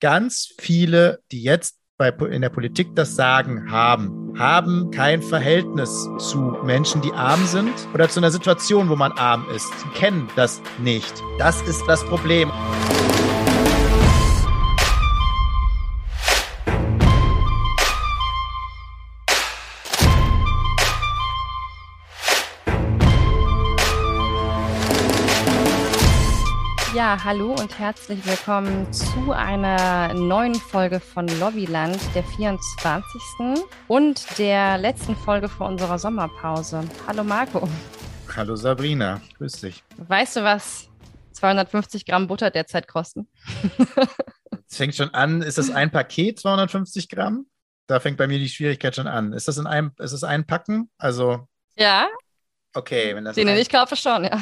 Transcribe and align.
ganz 0.00 0.54
viele, 0.58 1.20
die 1.32 1.42
jetzt 1.42 1.78
bei, 1.98 2.08
in 2.08 2.42
der 2.42 2.50
Politik 2.50 2.94
das 2.94 3.16
Sagen 3.16 3.70
haben, 3.70 4.34
haben 4.38 4.90
kein 4.90 5.22
Verhältnis 5.22 6.08
zu 6.18 6.38
Menschen, 6.62 7.00
die 7.00 7.12
arm 7.12 7.46
sind 7.46 7.72
oder 7.94 8.08
zu 8.08 8.20
einer 8.20 8.30
Situation, 8.30 8.88
wo 8.88 8.96
man 8.96 9.12
arm 9.12 9.46
ist. 9.54 9.66
Sie 9.80 9.88
kennen 9.98 10.28
das 10.36 10.60
nicht. 10.78 11.22
Das 11.38 11.62
ist 11.62 11.82
das 11.86 12.04
Problem. 12.04 12.52
Ja, 27.06 27.22
hallo 27.22 27.54
und 27.54 27.78
herzlich 27.78 28.26
willkommen 28.26 28.92
zu 28.92 29.30
einer 29.30 30.12
neuen 30.12 30.56
Folge 30.56 30.98
von 30.98 31.28
Lobbyland, 31.38 32.00
der 32.16 32.24
24. 32.24 33.64
und 33.86 34.38
der 34.40 34.76
letzten 34.76 35.14
Folge 35.14 35.48
vor 35.48 35.68
unserer 35.68 36.00
Sommerpause. 36.00 36.82
Hallo 37.06 37.22
Marco. 37.22 37.68
Hallo 38.34 38.56
Sabrina, 38.56 39.20
grüß 39.38 39.60
dich. 39.60 39.84
Weißt 39.98 40.34
du, 40.34 40.42
was 40.42 40.88
250 41.34 42.06
Gramm 42.06 42.26
Butter 42.26 42.50
derzeit 42.50 42.88
kosten? 42.88 43.28
Es 44.68 44.76
fängt 44.76 44.96
schon 44.96 45.14
an, 45.14 45.42
ist 45.42 45.58
das 45.58 45.70
ein 45.70 45.92
Paket 45.92 46.40
250 46.40 47.08
Gramm? 47.08 47.46
Da 47.86 48.00
fängt 48.00 48.16
bei 48.16 48.26
mir 48.26 48.40
die 48.40 48.48
Schwierigkeit 48.48 48.96
schon 48.96 49.06
an. 49.06 49.32
Ist 49.32 49.46
das 49.46 49.58
in 49.58 49.68
einem, 49.68 49.92
ist 50.00 50.10
das 50.10 50.24
ein 50.24 50.44
Packen? 50.44 50.90
Also. 50.98 51.46
Ja, 51.76 52.08
Okay, 52.76 53.16
wenn 53.16 53.24
das. 53.24 53.34
Den 53.36 53.48
ich 53.48 53.70
kaufe 53.70 53.96
schon, 53.96 54.24
ja. 54.24 54.38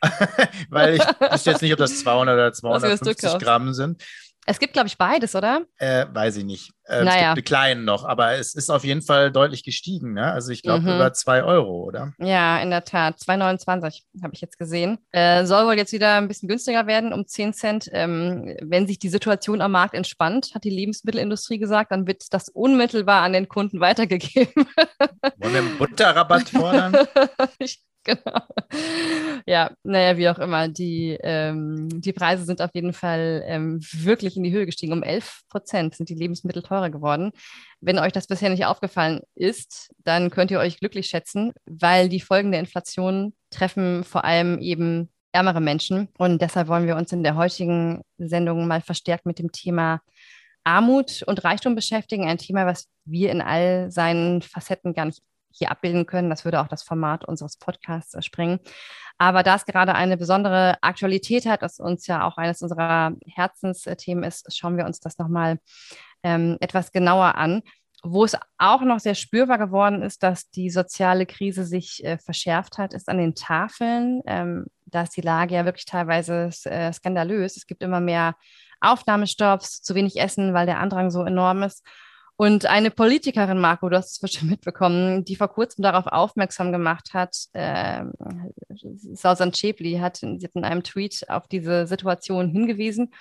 Weil 0.70 0.94
ich 0.94 1.02
wüsste 1.32 1.50
jetzt 1.50 1.60
nicht, 1.60 1.72
ob 1.72 1.78
das 1.78 1.98
200 1.98 2.34
oder 2.34 2.52
250 2.52 3.38
Gramm 3.38 3.74
sind. 3.74 4.02
Es 4.46 4.58
gibt, 4.58 4.74
glaube 4.74 4.88
ich, 4.88 4.98
beides, 4.98 5.34
oder? 5.34 5.62
Äh, 5.78 6.06
weiß 6.12 6.36
ich 6.36 6.44
nicht. 6.44 6.70
Äh, 6.86 7.04
naja. 7.04 7.12
Es 7.12 7.20
gibt 7.34 7.38
die 7.38 7.50
kleinen 7.50 7.84
noch, 7.84 8.04
aber 8.04 8.32
es 8.32 8.54
ist 8.54 8.70
auf 8.70 8.84
jeden 8.84 9.00
Fall 9.00 9.32
deutlich 9.32 9.64
gestiegen. 9.64 10.12
Ne? 10.12 10.30
Also 10.30 10.52
ich 10.52 10.62
glaube 10.62 10.82
mhm. 10.82 10.96
über 10.96 11.12
2 11.12 11.42
Euro, 11.44 11.84
oder? 11.84 12.12
Ja, 12.18 12.58
in 12.58 12.70
der 12.70 12.84
Tat. 12.84 13.18
2,29 13.18 14.02
habe 14.22 14.34
ich 14.34 14.40
jetzt 14.40 14.58
gesehen. 14.58 14.98
Äh, 15.12 15.46
soll 15.46 15.66
wohl 15.66 15.76
jetzt 15.76 15.92
wieder 15.92 16.16
ein 16.16 16.28
bisschen 16.28 16.48
günstiger 16.48 16.86
werden, 16.86 17.12
um 17.12 17.26
10 17.26 17.54
Cent. 17.54 17.88
Ähm, 17.92 18.54
wenn 18.60 18.86
sich 18.86 18.98
die 18.98 19.08
Situation 19.08 19.62
am 19.62 19.72
Markt 19.72 19.94
entspannt, 19.94 20.50
hat 20.54 20.64
die 20.64 20.70
Lebensmittelindustrie 20.70 21.58
gesagt, 21.58 21.90
dann 21.90 22.06
wird 22.06 22.32
das 22.32 22.50
unmittelbar 22.50 23.22
an 23.22 23.32
den 23.32 23.48
Kunden 23.48 23.80
weitergegeben. 23.80 24.66
Wollen 25.38 25.54
wir 25.54 25.60
einen 25.60 25.78
Butterrabatt 25.78 26.50
fordern? 26.50 26.94
ich 27.58 27.82
genau. 28.22 28.40
Ja, 29.46 29.70
naja, 29.82 30.16
wie 30.16 30.28
auch 30.28 30.38
immer. 30.38 30.68
Die, 30.68 31.18
ähm, 31.22 31.88
die 32.00 32.12
Preise 32.12 32.44
sind 32.44 32.60
auf 32.60 32.70
jeden 32.74 32.92
Fall 32.92 33.42
ähm, 33.46 33.80
wirklich 33.92 34.36
in 34.36 34.42
die 34.42 34.52
Höhe 34.52 34.66
gestiegen. 34.66 34.92
Um 34.92 35.02
11 35.02 35.42
Prozent 35.48 35.94
sind 35.94 36.08
die 36.08 36.14
Lebensmittel 36.14 36.62
teurer 36.62 36.90
geworden. 36.90 37.32
Wenn 37.80 37.98
euch 37.98 38.12
das 38.12 38.26
bisher 38.26 38.50
nicht 38.50 38.66
aufgefallen 38.66 39.20
ist, 39.34 39.90
dann 40.04 40.30
könnt 40.30 40.50
ihr 40.50 40.60
euch 40.60 40.78
glücklich 40.78 41.06
schätzen, 41.06 41.52
weil 41.66 42.08
die 42.08 42.20
Folgen 42.20 42.52
der 42.52 42.60
Inflation 42.60 43.34
treffen 43.50 44.04
vor 44.04 44.24
allem 44.24 44.58
eben 44.60 45.10
ärmere 45.32 45.60
Menschen. 45.60 46.08
Und 46.18 46.40
deshalb 46.40 46.68
wollen 46.68 46.86
wir 46.86 46.96
uns 46.96 47.12
in 47.12 47.22
der 47.22 47.36
heutigen 47.36 48.02
Sendung 48.18 48.66
mal 48.66 48.80
verstärkt 48.80 49.26
mit 49.26 49.38
dem 49.38 49.50
Thema 49.52 50.00
Armut 50.64 51.22
und 51.26 51.44
Reichtum 51.44 51.74
beschäftigen. 51.74 52.26
Ein 52.26 52.38
Thema, 52.38 52.66
was 52.66 52.88
wir 53.04 53.30
in 53.30 53.42
all 53.42 53.90
seinen 53.90 54.42
Facetten 54.42 54.94
gar 54.94 55.06
nicht 55.06 55.22
hier 55.56 55.70
abbilden 55.70 56.06
können. 56.06 56.30
Das 56.30 56.44
würde 56.44 56.60
auch 56.60 56.68
das 56.68 56.82
Format 56.82 57.24
unseres 57.24 57.56
Podcasts 57.56 58.22
sprengen. 58.24 58.60
Aber 59.18 59.42
da 59.42 59.54
es 59.54 59.64
gerade 59.64 59.94
eine 59.94 60.16
besondere 60.16 60.76
Aktualität 60.82 61.46
hat, 61.46 61.62
was 61.62 61.78
uns 61.78 62.06
ja 62.06 62.26
auch 62.26 62.36
eines 62.36 62.62
unserer 62.62 63.12
Herzensthemen 63.26 64.24
ist, 64.24 64.54
schauen 64.56 64.76
wir 64.76 64.86
uns 64.86 65.00
das 65.00 65.18
nochmal 65.18 65.58
ähm, 66.22 66.56
etwas 66.60 66.90
genauer 66.90 67.36
an. 67.36 67.62
Wo 68.06 68.24
es 68.24 68.36
auch 68.58 68.82
noch 68.82 69.00
sehr 69.00 69.14
spürbar 69.14 69.56
geworden 69.56 70.02
ist, 70.02 70.22
dass 70.22 70.50
die 70.50 70.68
soziale 70.68 71.24
Krise 71.24 71.64
sich 71.64 72.04
äh, 72.04 72.18
verschärft 72.18 72.76
hat, 72.76 72.92
ist 72.92 73.08
an 73.08 73.16
den 73.16 73.34
Tafeln. 73.34 74.20
Ähm, 74.26 74.66
da 74.84 75.02
ist 75.02 75.16
die 75.16 75.22
Lage 75.22 75.54
ja 75.54 75.64
wirklich 75.64 75.86
teilweise 75.86 76.50
äh, 76.64 76.92
skandalös. 76.92 77.56
Es 77.56 77.66
gibt 77.66 77.82
immer 77.82 78.00
mehr 78.00 78.36
Aufnahmestopps, 78.80 79.80
zu 79.80 79.94
wenig 79.94 80.20
Essen, 80.20 80.52
weil 80.52 80.66
der 80.66 80.80
Andrang 80.80 81.10
so 81.10 81.22
enorm 81.24 81.62
ist. 81.62 81.82
Und 82.36 82.66
eine 82.66 82.90
Politikerin, 82.90 83.60
Marco, 83.60 83.88
du 83.88 83.96
hast 83.96 84.12
es 84.12 84.18
bestimmt 84.18 84.50
mitbekommen, 84.50 85.24
die 85.24 85.36
vor 85.36 85.48
kurzem 85.48 85.82
darauf 85.82 86.06
aufmerksam 86.06 86.72
gemacht 86.72 87.14
hat, 87.14 87.36
äh, 87.52 88.04
Sausan 89.12 89.52
Chepli 89.52 89.98
hat, 89.98 90.20
hat 90.22 90.54
in 90.54 90.64
einem 90.64 90.82
Tweet 90.82 91.26
auf 91.28 91.46
diese 91.46 91.86
Situation 91.86 92.48
hingewiesen, 92.48 93.14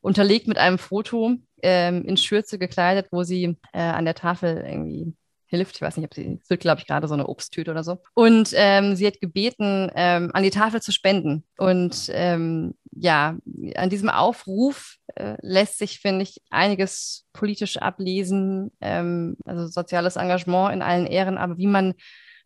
unterlegt 0.00 0.48
mit 0.48 0.56
einem 0.56 0.78
Foto 0.78 1.36
äh, 1.62 1.88
in 1.88 2.16
Schürze 2.16 2.58
gekleidet, 2.58 3.08
wo 3.10 3.22
sie 3.22 3.56
äh, 3.72 3.80
an 3.80 4.06
der 4.06 4.14
Tafel 4.14 4.64
irgendwie 4.66 5.14
hilft. 5.54 5.76
Ich 5.76 5.82
weiß 5.82 5.96
nicht, 5.96 6.06
ob 6.06 6.14
sie 6.14 6.40
füllt, 6.46 6.60
glaube 6.60 6.80
ich, 6.80 6.86
gerade 6.86 7.08
so 7.08 7.14
eine 7.14 7.26
Obsttüte 7.26 7.70
oder 7.70 7.84
so. 7.84 8.02
Und 8.14 8.50
ähm, 8.54 8.96
sie 8.96 9.06
hat 9.06 9.20
gebeten, 9.20 9.90
ähm, 9.94 10.30
an 10.32 10.42
die 10.42 10.50
Tafel 10.50 10.82
zu 10.82 10.92
spenden. 10.92 11.44
Und 11.56 12.10
ähm, 12.12 12.74
ja, 12.92 13.36
an 13.76 13.90
diesem 13.90 14.08
Aufruf 14.08 14.96
äh, 15.14 15.36
lässt 15.40 15.78
sich, 15.78 16.00
finde 16.00 16.22
ich, 16.22 16.40
einiges 16.50 17.26
politisch 17.32 17.76
ablesen. 17.76 18.70
Ähm, 18.80 19.36
also 19.44 19.66
soziales 19.66 20.16
Engagement 20.16 20.74
in 20.74 20.82
allen 20.82 21.06
Ehren, 21.06 21.38
aber 21.38 21.58
wie 21.58 21.66
man 21.66 21.94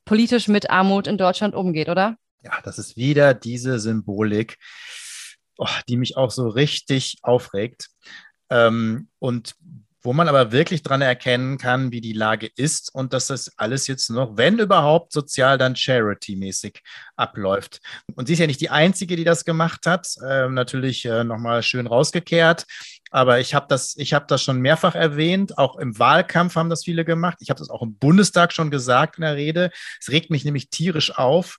politisch 0.04 0.48
mit 0.48 0.70
Armut 0.70 1.06
in 1.06 1.18
Deutschland 1.18 1.54
umgeht, 1.54 1.88
oder? 1.88 2.16
Ja, 2.42 2.60
das 2.64 2.78
ist 2.78 2.96
wieder 2.96 3.34
diese 3.34 3.78
Symbolik, 3.78 4.56
oh, 5.58 5.66
die 5.88 5.96
mich 5.96 6.16
auch 6.16 6.30
so 6.30 6.48
richtig 6.48 7.18
aufregt. 7.22 7.88
Ähm, 8.50 9.08
und 9.18 9.54
wo 10.02 10.12
man 10.12 10.28
aber 10.28 10.52
wirklich 10.52 10.82
dran 10.82 11.02
erkennen 11.02 11.58
kann, 11.58 11.90
wie 11.90 12.00
die 12.00 12.12
Lage 12.12 12.48
ist 12.56 12.94
und 12.94 13.12
dass 13.12 13.26
das 13.26 13.52
alles 13.56 13.86
jetzt 13.86 14.10
noch, 14.10 14.36
wenn 14.36 14.58
überhaupt, 14.58 15.12
sozial 15.12 15.58
dann 15.58 15.74
Charity-mäßig 15.74 16.80
abläuft. 17.16 17.80
Und 18.14 18.26
sie 18.26 18.34
ist 18.34 18.38
ja 18.38 18.46
nicht 18.46 18.60
die 18.60 18.70
Einzige, 18.70 19.16
die 19.16 19.24
das 19.24 19.44
gemacht 19.44 19.86
hat. 19.86 20.08
Ähm, 20.26 20.54
natürlich 20.54 21.04
äh, 21.04 21.24
nochmal 21.24 21.62
schön 21.62 21.86
rausgekehrt. 21.86 22.64
Aber 23.10 23.40
ich 23.40 23.54
habe 23.54 23.66
das, 23.68 23.96
habe 23.98 24.26
das 24.28 24.42
schon 24.42 24.60
mehrfach 24.60 24.94
erwähnt. 24.94 25.58
Auch 25.58 25.76
im 25.78 25.98
Wahlkampf 25.98 26.56
haben 26.56 26.70
das 26.70 26.84
viele 26.84 27.04
gemacht. 27.04 27.38
Ich 27.40 27.50
habe 27.50 27.58
das 27.58 27.70
auch 27.70 27.82
im 27.82 27.96
Bundestag 27.96 28.52
schon 28.52 28.70
gesagt 28.70 29.16
in 29.16 29.22
der 29.22 29.36
Rede. 29.36 29.70
Es 30.00 30.10
regt 30.10 30.30
mich 30.30 30.44
nämlich 30.44 30.70
tierisch 30.70 31.16
auf, 31.16 31.58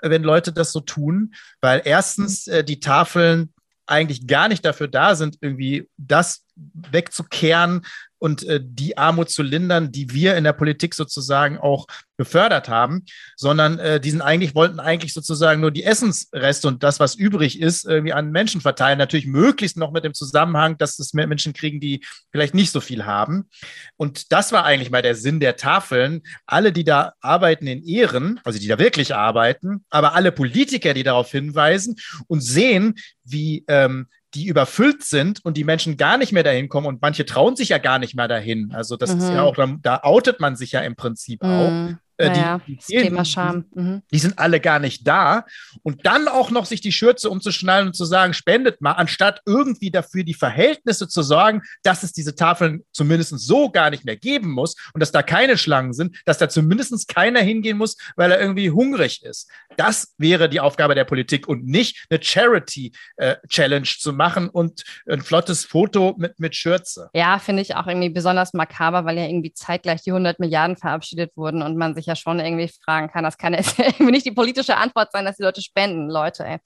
wenn 0.00 0.22
Leute 0.22 0.52
das 0.52 0.72
so 0.72 0.80
tun, 0.80 1.34
weil 1.60 1.82
erstens 1.84 2.46
äh, 2.46 2.62
die 2.64 2.80
Tafeln 2.80 3.52
eigentlich 3.86 4.26
gar 4.26 4.48
nicht 4.48 4.64
dafür 4.64 4.88
da 4.88 5.16
sind, 5.16 5.38
irgendwie 5.40 5.88
das 5.96 6.44
wegzukehren, 6.90 7.82
und 8.20 8.44
äh, 8.44 8.60
die 8.62 8.96
Armut 8.98 9.30
zu 9.30 9.42
lindern, 9.42 9.90
die 9.90 10.12
wir 10.12 10.36
in 10.36 10.44
der 10.44 10.52
Politik 10.52 10.94
sozusagen 10.94 11.58
auch 11.58 11.86
gefördert 12.18 12.68
haben, 12.68 13.06
sondern 13.34 13.78
äh, 13.78 13.98
diesen 13.98 14.20
eigentlich 14.20 14.54
wollten 14.54 14.78
eigentlich 14.78 15.14
sozusagen 15.14 15.60
nur 15.60 15.70
die 15.70 15.84
Essensreste 15.84 16.68
und 16.68 16.82
das, 16.82 17.00
was 17.00 17.14
übrig 17.14 17.60
ist, 17.60 17.86
irgendwie 17.86 18.12
an 18.12 18.30
Menschen 18.30 18.60
verteilen. 18.60 18.98
Natürlich 18.98 19.26
möglichst 19.26 19.78
noch 19.78 19.90
mit 19.90 20.04
dem 20.04 20.12
Zusammenhang, 20.12 20.76
dass 20.76 20.98
es 20.98 21.14
mehr 21.14 21.26
Menschen 21.26 21.54
kriegen, 21.54 21.80
die 21.80 22.04
vielleicht 22.30 22.54
nicht 22.54 22.70
so 22.70 22.80
viel 22.80 23.06
haben. 23.06 23.48
Und 23.96 24.32
das 24.32 24.52
war 24.52 24.64
eigentlich 24.64 24.90
mal 24.90 25.02
der 25.02 25.14
Sinn 25.14 25.40
der 25.40 25.56
Tafeln. 25.56 26.20
Alle, 26.44 26.72
die 26.72 26.84
da 26.84 27.14
arbeiten 27.22 27.66
in 27.66 27.82
Ehren, 27.82 28.38
also 28.44 28.58
die 28.58 28.68
da 28.68 28.78
wirklich 28.78 29.14
arbeiten, 29.14 29.86
aber 29.88 30.14
alle 30.14 30.30
Politiker, 30.30 30.92
die 30.92 31.04
darauf 31.04 31.30
hinweisen 31.30 31.96
und 32.28 32.42
sehen, 32.42 32.96
wie 33.24 33.64
ähm, 33.66 34.08
die 34.34 34.46
überfüllt 34.46 35.02
sind 35.02 35.44
und 35.44 35.56
die 35.56 35.64
Menschen 35.64 35.96
gar 35.96 36.16
nicht 36.16 36.32
mehr 36.32 36.42
dahin 36.42 36.68
kommen 36.68 36.86
und 36.86 37.02
manche 37.02 37.26
trauen 37.26 37.56
sich 37.56 37.70
ja 37.70 37.78
gar 37.78 37.98
nicht 37.98 38.14
mehr 38.14 38.28
dahin. 38.28 38.72
Also 38.72 38.96
das 38.96 39.14
mhm. 39.14 39.20
ist 39.20 39.28
ja 39.28 39.42
mhm. 39.42 39.48
auch, 39.48 39.78
da 39.82 40.00
outet 40.02 40.40
man 40.40 40.56
sich 40.56 40.72
ja 40.72 40.80
im 40.80 40.96
Prinzip 40.96 41.42
mhm. 41.42 41.50
auch. 41.50 41.96
Äh, 42.20 42.28
naja, 42.28 42.60
die, 42.66 42.76
die, 42.76 42.96
Thema 42.98 43.24
Scham. 43.24 43.64
Mhm. 43.74 44.02
Die 44.12 44.18
sind 44.18 44.38
alle 44.38 44.60
gar 44.60 44.78
nicht 44.78 45.06
da. 45.06 45.46
Und 45.82 46.04
dann 46.04 46.28
auch 46.28 46.50
noch 46.50 46.66
sich 46.66 46.80
die 46.80 46.92
Schürze 46.92 47.30
umzuschnallen 47.30 47.88
und 47.88 47.94
zu 47.94 48.04
sagen, 48.04 48.34
spendet 48.34 48.80
mal, 48.80 48.92
anstatt 48.92 49.40
irgendwie 49.46 49.90
dafür 49.90 50.22
die 50.22 50.34
Verhältnisse 50.34 51.08
zu 51.08 51.22
sorgen, 51.22 51.62
dass 51.82 52.02
es 52.02 52.12
diese 52.12 52.34
Tafeln 52.34 52.84
zumindest 52.92 53.38
so 53.38 53.70
gar 53.70 53.90
nicht 53.90 54.04
mehr 54.04 54.16
geben 54.16 54.50
muss 54.50 54.76
und 54.92 55.00
dass 55.00 55.12
da 55.12 55.22
keine 55.22 55.56
Schlangen 55.56 55.94
sind, 55.94 56.16
dass 56.26 56.38
da 56.38 56.48
zumindest 56.48 57.08
keiner 57.08 57.40
hingehen 57.40 57.78
muss, 57.78 57.96
weil 58.16 58.30
er 58.30 58.40
irgendwie 58.40 58.70
hungrig 58.70 59.22
ist. 59.22 59.50
Das 59.76 60.14
wäre 60.18 60.48
die 60.48 60.60
Aufgabe 60.60 60.94
der 60.94 61.04
Politik 61.04 61.48
und 61.48 61.64
nicht 61.66 62.06
eine 62.10 62.22
Charity-Challenge 62.22 63.86
äh, 63.86 63.98
zu 63.98 64.12
machen 64.12 64.48
und 64.48 64.84
ein 65.08 65.22
flottes 65.22 65.64
Foto 65.64 66.14
mit, 66.18 66.38
mit 66.38 66.54
Schürze. 66.54 67.08
Ja, 67.14 67.38
finde 67.38 67.62
ich 67.62 67.76
auch 67.76 67.86
irgendwie 67.86 68.10
besonders 68.10 68.52
makaber, 68.52 69.04
weil 69.04 69.16
ja 69.16 69.24
irgendwie 69.24 69.54
zeitgleich 69.54 70.02
die 70.02 70.10
100 70.10 70.38
Milliarden 70.38 70.76
verabschiedet 70.76 71.36
wurden 71.36 71.62
und 71.62 71.76
man 71.76 71.94
sich 71.94 72.09
ja 72.10 72.16
schon 72.16 72.40
irgendwie 72.40 72.70
fragen 72.84 73.10
kann. 73.10 73.24
Das 73.24 73.38
kann 73.38 73.54
jetzt 73.54 73.78
nicht 73.98 74.26
die 74.26 74.32
politische 74.32 74.76
Antwort 74.76 75.12
sein, 75.12 75.24
dass 75.24 75.36
die 75.36 75.42
Leute 75.42 75.62
spenden, 75.62 76.10
Leute, 76.10 76.44
ey. 76.44 76.58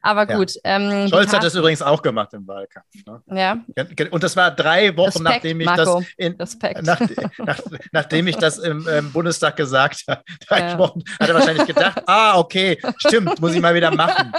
Aber 0.00 0.26
gut. 0.26 0.54
Ja. 0.54 0.76
Ähm, 0.76 1.08
Scholz 1.08 1.32
hat 1.32 1.42
das 1.42 1.54
übrigens 1.54 1.82
auch 1.82 2.00
gemacht 2.00 2.32
im 2.32 2.46
Wahlkampf. 2.46 2.86
Ne? 3.06 3.22
Ja. 3.26 3.58
Und 4.10 4.22
das 4.22 4.36
war 4.36 4.50
drei 4.50 4.96
Wochen, 4.96 5.04
Respekt, 5.04 5.24
nachdem 5.24 5.60
ich 5.60 5.66
Marco. 5.66 6.00
das 6.00 6.06
in, 6.16 6.36
nach, 6.84 7.00
nach, 7.38 7.60
nachdem 7.92 8.26
ich 8.26 8.36
das 8.36 8.58
im, 8.58 8.86
im 8.88 9.12
Bundestag 9.12 9.56
gesagt 9.56 10.04
habe. 10.08 10.22
Drei 10.48 10.60
ja. 10.60 10.78
Wochen 10.78 11.02
hat 11.20 11.28
er 11.28 11.34
wahrscheinlich 11.34 11.66
gedacht, 11.66 12.02
ah, 12.06 12.38
okay, 12.38 12.78
stimmt, 12.98 13.40
muss 13.40 13.54
ich 13.54 13.60
mal 13.60 13.74
wieder 13.74 13.90
machen. 13.90 14.32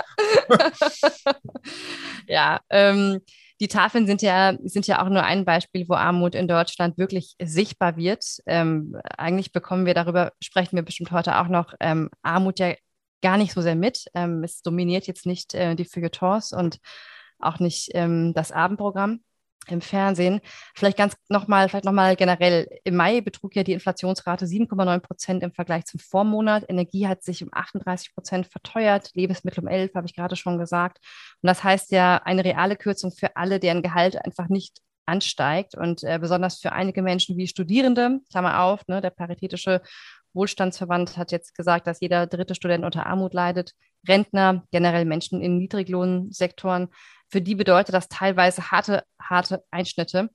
ja, 2.27 2.59
ähm, 2.69 3.21
die 3.59 3.67
Tafeln 3.67 4.07
sind 4.07 4.21
ja, 4.21 4.57
sind 4.63 4.87
ja 4.87 5.03
auch 5.03 5.09
nur 5.09 5.23
ein 5.23 5.45
Beispiel, 5.45 5.85
wo 5.87 5.93
Armut 5.93 6.35
in 6.35 6.47
Deutschland 6.47 6.97
wirklich 6.97 7.35
sichtbar 7.41 7.97
wird. 7.97 8.23
Ähm, 8.45 8.97
eigentlich 9.17 9.51
bekommen 9.51 9.85
wir 9.85 9.93
darüber, 9.93 10.33
sprechen 10.41 10.75
wir 10.75 10.83
bestimmt 10.83 11.11
heute 11.11 11.37
auch 11.39 11.47
noch, 11.47 11.73
ähm, 11.79 12.09
Armut 12.21 12.59
ja 12.59 12.73
gar 13.21 13.37
nicht 13.37 13.53
so 13.53 13.61
sehr 13.61 13.75
mit. 13.75 14.05
Ähm, 14.13 14.43
es 14.43 14.61
dominiert 14.61 15.07
jetzt 15.07 15.25
nicht 15.25 15.53
äh, 15.53 15.75
die 15.75 15.85
Feuilletons 15.85 16.51
und 16.51 16.79
auch 17.39 17.59
nicht 17.59 17.91
ähm, 17.93 18.33
das 18.33 18.51
Abendprogramm 18.51 19.21
im 19.71 19.81
Fernsehen. 19.81 20.41
Vielleicht 20.75 20.97
ganz 20.97 21.15
nochmal, 21.29 21.69
vielleicht 21.69 21.85
nochmal 21.85 22.15
generell. 22.15 22.67
Im 22.83 22.95
Mai 22.95 23.21
betrug 23.21 23.55
ja 23.55 23.63
die 23.63 23.73
Inflationsrate 23.73 24.45
7,9 24.45 24.99
Prozent 24.99 25.43
im 25.43 25.51
Vergleich 25.51 25.85
zum 25.85 25.99
Vormonat. 25.99 26.65
Energie 26.69 27.07
hat 27.07 27.23
sich 27.23 27.43
um 27.43 27.49
38 27.51 28.13
Prozent 28.13 28.47
verteuert, 28.47 29.11
Lebensmittel 29.13 29.63
um 29.63 29.67
11, 29.67 29.95
habe 29.95 30.07
ich 30.07 30.15
gerade 30.15 30.35
schon 30.35 30.57
gesagt. 30.57 30.99
Und 31.41 31.47
das 31.47 31.63
heißt 31.63 31.91
ja 31.91 32.17
eine 32.23 32.43
reale 32.43 32.75
Kürzung 32.75 33.11
für 33.11 33.35
alle, 33.35 33.59
deren 33.59 33.81
Gehalt 33.81 34.23
einfach 34.23 34.49
nicht 34.49 34.79
ansteigt 35.05 35.75
und 35.75 36.03
äh, 36.03 36.17
besonders 36.19 36.59
für 36.59 36.71
einige 36.71 37.01
Menschen 37.01 37.37
wie 37.37 37.47
Studierende, 37.47 38.21
Klammer 38.31 38.61
auf, 38.61 38.87
ne, 38.87 39.01
der 39.01 39.09
Paritätische 39.09 39.81
Wohlstandsverband 40.33 41.17
hat 41.17 41.31
jetzt 41.31 41.55
gesagt, 41.55 41.87
dass 41.87 42.01
jeder 42.01 42.27
dritte 42.27 42.55
Student 42.55 42.83
unter 42.85 43.05
Armut 43.05 43.33
leidet. 43.33 43.73
Rentner, 44.07 44.63
generell 44.71 45.05
Menschen 45.05 45.41
in 45.41 45.57
Niedriglohnsektoren, 45.57 46.89
für 47.33 47.41
die 47.41 47.55
bedeutet 47.55 47.95
das 47.95 48.09
teilweise 48.09 48.69
harte, 48.69 49.03
harte 49.19 49.63
Einschnitte. 49.71 50.29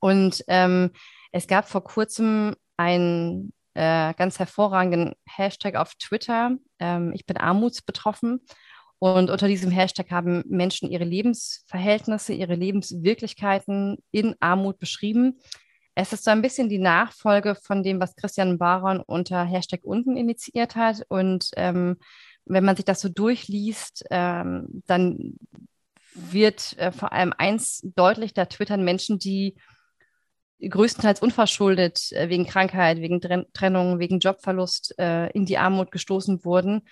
Und 0.00 0.44
ähm, 0.48 0.90
es 1.32 1.46
gab 1.46 1.66
vor 1.66 1.82
kurzem 1.82 2.54
einen 2.76 3.54
äh, 3.72 4.12
ganz 4.12 4.38
hervorragenden 4.38 5.14
Hashtag 5.26 5.76
auf 5.76 5.94
Twitter. 5.94 6.50
Ähm, 6.78 7.12
ich 7.14 7.24
bin 7.24 7.38
armutsbetroffen. 7.38 8.42
Und 8.98 9.30
unter 9.30 9.48
diesem 9.48 9.70
Hashtag 9.70 10.10
haben 10.10 10.44
Menschen 10.46 10.90
ihre 10.90 11.04
Lebensverhältnisse, 11.04 12.34
ihre 12.34 12.54
Lebenswirklichkeiten 12.54 13.96
in 14.10 14.34
Armut 14.38 14.78
beschrieben. 14.78 15.40
Es 15.94 16.12
ist 16.12 16.24
so 16.24 16.30
ein 16.30 16.42
bisschen 16.42 16.68
die 16.68 16.78
Nachfolge 16.78 17.54
von 17.54 17.82
dem, 17.82 17.98
was 17.98 18.14
Christian 18.14 18.58
Baron 18.58 19.00
unter 19.00 19.42
Hashtag 19.42 19.80
unten 19.84 20.18
initiiert 20.18 20.76
hat. 20.76 21.02
Und 21.08 21.48
ähm, 21.56 21.96
wenn 22.46 22.64
man 22.64 22.76
sich 22.76 22.84
das 22.84 23.00
so 23.00 23.08
durchliest, 23.08 24.04
ähm, 24.10 24.82
dann 24.86 25.34
wird 26.32 26.76
äh, 26.78 26.92
vor 26.92 27.12
allem 27.12 27.32
eins 27.36 27.82
deutlich, 27.94 28.34
da 28.34 28.46
twittern 28.46 28.84
Menschen, 28.84 29.18
die 29.18 29.56
größtenteils 30.60 31.20
unverschuldet 31.20 32.12
äh, 32.12 32.28
wegen 32.28 32.46
Krankheit, 32.46 32.98
wegen 32.98 33.20
Trennung, 33.52 33.98
wegen 33.98 34.18
Jobverlust 34.18 34.98
äh, 34.98 35.28
in 35.30 35.46
die 35.46 35.58
Armut 35.58 35.90
gestoßen 35.90 36.44
wurden. 36.44 36.82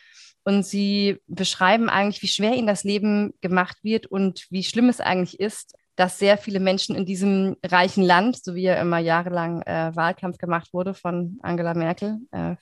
Und 0.44 0.64
sie 0.66 1.20
beschreiben 1.26 1.88
eigentlich, 1.88 2.22
wie 2.22 2.28
schwer 2.28 2.54
ihnen 2.54 2.66
das 2.66 2.84
Leben 2.84 3.32
gemacht 3.40 3.78
wird 3.82 4.06
und 4.06 4.46
wie 4.50 4.62
schlimm 4.62 4.90
es 4.90 5.00
eigentlich 5.00 5.40
ist, 5.40 5.74
dass 5.96 6.18
sehr 6.18 6.36
viele 6.36 6.60
Menschen 6.60 6.96
in 6.96 7.06
diesem 7.06 7.56
reichen 7.64 8.02
Land, 8.02 8.42
so 8.42 8.54
wie 8.54 8.62
ja 8.62 8.74
immer 8.74 8.98
jahrelang 8.98 9.62
äh, 9.62 9.94
Wahlkampf 9.94 10.38
gemacht 10.38 10.74
wurde 10.74 10.92
von 10.92 11.38
Angela 11.42 11.72
Merkel, 11.72 12.18
äh, 12.32 12.56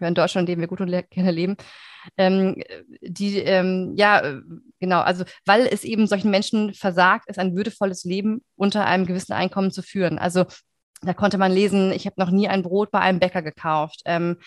in 0.00 0.14
Deutschland, 0.14 0.48
dem 0.48 0.60
wir 0.60 0.66
gut 0.66 0.80
und 0.80 0.90
gerne 1.10 1.30
leben, 1.30 1.56
ähm, 2.16 2.62
die, 3.00 3.38
ähm, 3.38 3.94
ja, 3.96 4.20
äh, 4.20 4.40
genau, 4.80 5.00
also 5.00 5.24
weil 5.44 5.66
es 5.66 5.84
eben 5.84 6.06
solchen 6.06 6.30
Menschen 6.30 6.74
versagt 6.74 7.28
ist, 7.28 7.38
ein 7.38 7.56
würdevolles 7.56 8.04
Leben 8.04 8.42
unter 8.56 8.86
einem 8.86 9.06
gewissen 9.06 9.32
Einkommen 9.32 9.70
zu 9.70 9.82
führen. 9.82 10.18
Also 10.18 10.44
da 11.02 11.14
konnte 11.14 11.38
man 11.38 11.52
lesen, 11.52 11.92
ich 11.92 12.06
habe 12.06 12.16
noch 12.18 12.30
nie 12.30 12.48
ein 12.48 12.62
Brot 12.62 12.90
bei 12.90 13.00
einem 13.00 13.18
Bäcker 13.18 13.42
gekauft. 13.42 14.02
Ähm, 14.06 14.38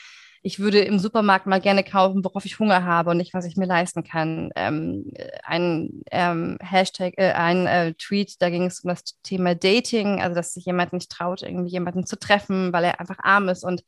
ich 0.41 0.59
würde 0.59 0.79
im 0.79 0.99
Supermarkt 0.99 1.47
mal 1.47 1.59
gerne 1.59 1.83
kaufen, 1.83 2.23
worauf 2.23 2.45
ich 2.45 2.59
Hunger 2.59 2.85
habe 2.85 3.11
und 3.11 3.17
nicht, 3.17 3.33
was 3.33 3.45
ich 3.45 3.57
mir 3.57 3.65
leisten 3.65 4.03
kann. 4.03 4.51
Ähm, 4.55 5.11
ein 5.43 6.01
ähm, 6.11 6.57
Hashtag, 6.61 7.13
äh, 7.17 7.33
ein 7.33 7.67
äh, 7.67 7.93
Tweet, 7.95 8.41
da 8.41 8.49
ging 8.49 8.65
es 8.65 8.79
um 8.79 8.89
das 8.89 9.03
Thema 9.21 9.53
Dating, 9.53 10.21
also 10.21 10.35
dass 10.35 10.53
sich 10.53 10.65
jemand 10.65 10.93
nicht 10.93 11.11
traut, 11.11 11.43
irgendwie 11.43 11.71
jemanden 11.71 12.05
zu 12.05 12.17
treffen, 12.17 12.71
weil 12.71 12.85
er 12.85 13.01
einfach 13.01 13.19
arm 13.19 13.49
ist 13.49 13.65
und 13.65 13.83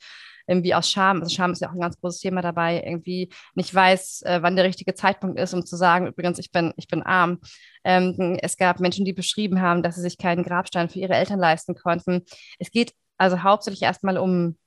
irgendwie 0.48 0.74
aus 0.74 0.90
Scham, 0.90 1.22
also 1.22 1.34
Scham 1.34 1.52
ist 1.52 1.62
ja 1.62 1.70
auch 1.70 1.74
ein 1.74 1.80
ganz 1.80 2.00
großes 2.00 2.22
Thema 2.22 2.42
dabei, 2.42 2.82
irgendwie 2.84 3.30
nicht 3.56 3.74
weiß, 3.74 4.24
äh, 4.24 4.40
wann 4.42 4.56
der 4.56 4.66
richtige 4.66 4.94
Zeitpunkt 4.94 5.40
ist, 5.40 5.54
um 5.54 5.66
zu 5.66 5.76
sagen, 5.76 6.08
übrigens, 6.08 6.40
ich 6.40 6.52
bin, 6.52 6.74
ich 6.78 6.88
bin 6.88 7.04
arm. 7.04 7.40
Ähm, 7.84 8.38
es 8.42 8.58
gab 8.58 8.80
Menschen, 8.80 9.06
die 9.06 9.14
beschrieben 9.14 9.62
haben, 9.62 9.84
dass 9.84 9.96
sie 9.96 10.02
sich 10.02 10.18
keinen 10.18 10.44
Grabstein 10.44 10.90
für 10.90 11.00
ihre 11.00 11.16
Eltern 11.16 11.40
leisten 11.40 11.76
konnten. 11.76 12.24
Es 12.60 12.72
geht 12.72 12.94
also 13.18 13.44
hauptsächlich 13.44 13.84
erstmal 13.84 14.18
um 14.18 14.58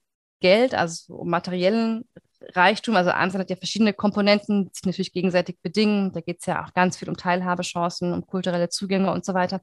Geld, 0.40 0.74
also 0.74 1.14
um 1.14 1.30
materiellen 1.30 2.04
Reichtum. 2.52 2.96
Also 2.96 3.10
Armsein 3.10 3.40
hat 3.40 3.50
ja 3.50 3.56
verschiedene 3.56 3.92
Komponenten, 3.92 4.66
die 4.66 4.70
sich 4.74 4.84
natürlich 4.84 5.12
gegenseitig 5.12 5.58
bedingen. 5.62 6.12
Da 6.12 6.20
geht 6.20 6.40
es 6.40 6.46
ja 6.46 6.64
auch 6.64 6.72
ganz 6.74 6.96
viel 6.96 7.08
um 7.08 7.16
Teilhabechancen, 7.16 8.12
um 8.12 8.26
kulturelle 8.26 8.68
Zugänge 8.68 9.12
und 9.12 9.24
so 9.24 9.34
weiter. 9.34 9.60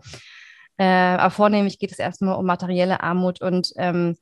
Äh, 0.77 0.85
aber 0.85 1.31
vornehmlich 1.31 1.79
geht 1.79 1.91
es 1.91 1.99
erstmal 1.99 2.35
um 2.35 2.45
materielle 2.45 3.01
Armut 3.01 3.41
und 3.41 3.71
ähm, 3.77 4.17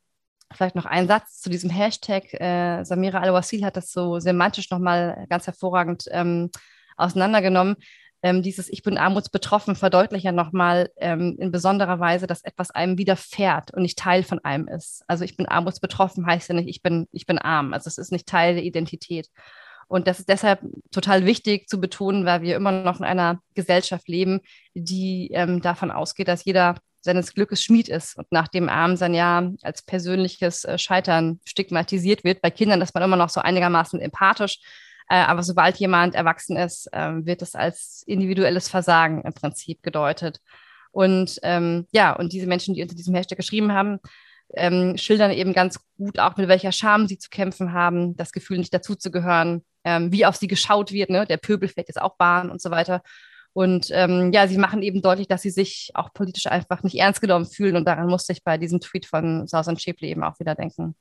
Vielleicht 0.52 0.74
noch 0.74 0.86
ein 0.86 1.06
Satz 1.06 1.40
zu 1.40 1.48
diesem 1.48 1.70
Hashtag. 1.70 2.34
Äh, 2.34 2.84
Samira 2.84 3.20
Al-Wasil 3.20 3.64
hat 3.64 3.76
das 3.76 3.92
so 3.92 4.18
semantisch 4.18 4.70
nochmal 4.70 5.26
ganz 5.28 5.46
hervorragend 5.46 6.04
ähm, 6.10 6.50
auseinandergenommen. 6.96 7.76
Ähm, 8.22 8.42
dieses 8.42 8.68
Ich 8.68 8.82
bin 8.82 8.98
armutsbetroffen 8.98 9.76
verdeutlicht 9.76 10.24
ja 10.24 10.32
nochmal 10.32 10.90
ähm, 10.96 11.36
in 11.38 11.50
besonderer 11.50 12.00
Weise, 12.00 12.26
dass 12.26 12.42
etwas 12.42 12.70
einem 12.70 12.98
widerfährt 12.98 13.72
und 13.72 13.82
nicht 13.82 13.98
Teil 13.98 14.22
von 14.22 14.38
einem 14.44 14.68
ist. 14.68 15.04
Also 15.06 15.24
ich 15.24 15.36
bin 15.36 15.46
armutsbetroffen 15.46 16.26
heißt 16.26 16.48
ja 16.48 16.54
nicht, 16.54 16.68
ich 16.68 16.82
bin, 16.82 17.08
ich 17.12 17.26
bin 17.26 17.38
arm. 17.38 17.72
Also 17.72 17.88
es 17.88 17.96
ist 17.96 18.12
nicht 18.12 18.26
Teil 18.26 18.54
der 18.54 18.64
Identität. 18.64 19.28
Und 19.88 20.06
das 20.06 20.20
ist 20.20 20.28
deshalb 20.28 20.60
total 20.92 21.26
wichtig 21.26 21.68
zu 21.68 21.80
betonen, 21.80 22.24
weil 22.24 22.42
wir 22.42 22.56
immer 22.56 22.70
noch 22.70 23.00
in 23.00 23.04
einer 23.04 23.40
Gesellschaft 23.54 24.08
leben, 24.08 24.40
die 24.74 25.30
ähm, 25.32 25.62
davon 25.62 25.90
ausgeht, 25.90 26.28
dass 26.28 26.44
jeder 26.44 26.76
seines 27.00 27.34
Glückes 27.34 27.62
Schmied 27.62 27.88
ist 27.88 28.16
und 28.16 28.30
nach 28.30 28.48
dem 28.48 28.68
Arm 28.68 28.96
sein 28.96 29.14
Jahr 29.14 29.52
als 29.62 29.82
persönliches 29.82 30.64
äh, 30.64 30.78
Scheitern 30.78 31.40
stigmatisiert 31.44 32.24
wird. 32.24 32.42
Bei 32.42 32.50
Kindern 32.50 32.82
ist 32.82 32.94
man 32.94 33.02
immer 33.02 33.16
noch 33.16 33.30
so 33.30 33.40
einigermaßen 33.40 34.00
empathisch, 34.00 34.58
äh, 35.08 35.16
aber 35.16 35.42
sobald 35.42 35.76
jemand 35.76 36.14
erwachsen 36.14 36.56
ist, 36.56 36.88
ähm, 36.92 37.26
wird 37.26 37.42
es 37.42 37.54
als 37.54 38.02
individuelles 38.06 38.68
Versagen 38.68 39.22
im 39.22 39.32
Prinzip 39.32 39.82
gedeutet. 39.82 40.40
Und 40.92 41.38
ähm, 41.42 41.86
ja, 41.92 42.12
und 42.12 42.32
diese 42.32 42.46
Menschen, 42.46 42.74
die 42.74 42.82
unter 42.82 42.94
diesem 42.94 43.14
Hashtag 43.14 43.38
geschrieben 43.38 43.72
haben, 43.72 43.98
ähm, 44.54 44.96
schildern 44.96 45.30
eben 45.30 45.52
ganz 45.52 45.80
gut 45.96 46.18
auch, 46.18 46.36
mit 46.36 46.48
welcher 46.48 46.72
Scham 46.72 47.06
sie 47.06 47.18
zu 47.18 47.30
kämpfen 47.30 47.72
haben, 47.72 48.16
das 48.16 48.32
Gefühl, 48.32 48.58
nicht 48.58 48.74
dazuzugehören, 48.74 49.64
ähm, 49.84 50.12
wie 50.12 50.26
auf 50.26 50.36
sie 50.36 50.48
geschaut 50.48 50.92
wird, 50.92 51.10
ne? 51.10 51.26
der 51.26 51.36
Pöbel 51.36 51.68
fährt 51.68 51.88
jetzt 51.88 52.00
auch 52.00 52.16
Bahn 52.16 52.50
und 52.50 52.60
so 52.60 52.70
weiter. 52.70 53.02
Und 53.52 53.88
ähm, 53.90 54.30
ja, 54.32 54.46
sie 54.46 54.58
machen 54.58 54.82
eben 54.82 55.02
deutlich, 55.02 55.26
dass 55.26 55.42
sie 55.42 55.50
sich 55.50 55.90
auch 55.94 56.12
politisch 56.12 56.46
einfach 56.46 56.82
nicht 56.82 56.96
ernst 56.96 57.20
genommen 57.20 57.46
fühlen. 57.46 57.76
Und 57.76 57.84
daran 57.84 58.08
musste 58.08 58.32
ich 58.32 58.44
bei 58.44 58.58
diesem 58.58 58.80
Tweet 58.80 59.06
von 59.06 59.46
Sausan 59.46 59.78
Schäble 59.78 60.08
eben 60.08 60.22
auch 60.22 60.38
wieder 60.38 60.54
denken. 60.54 60.94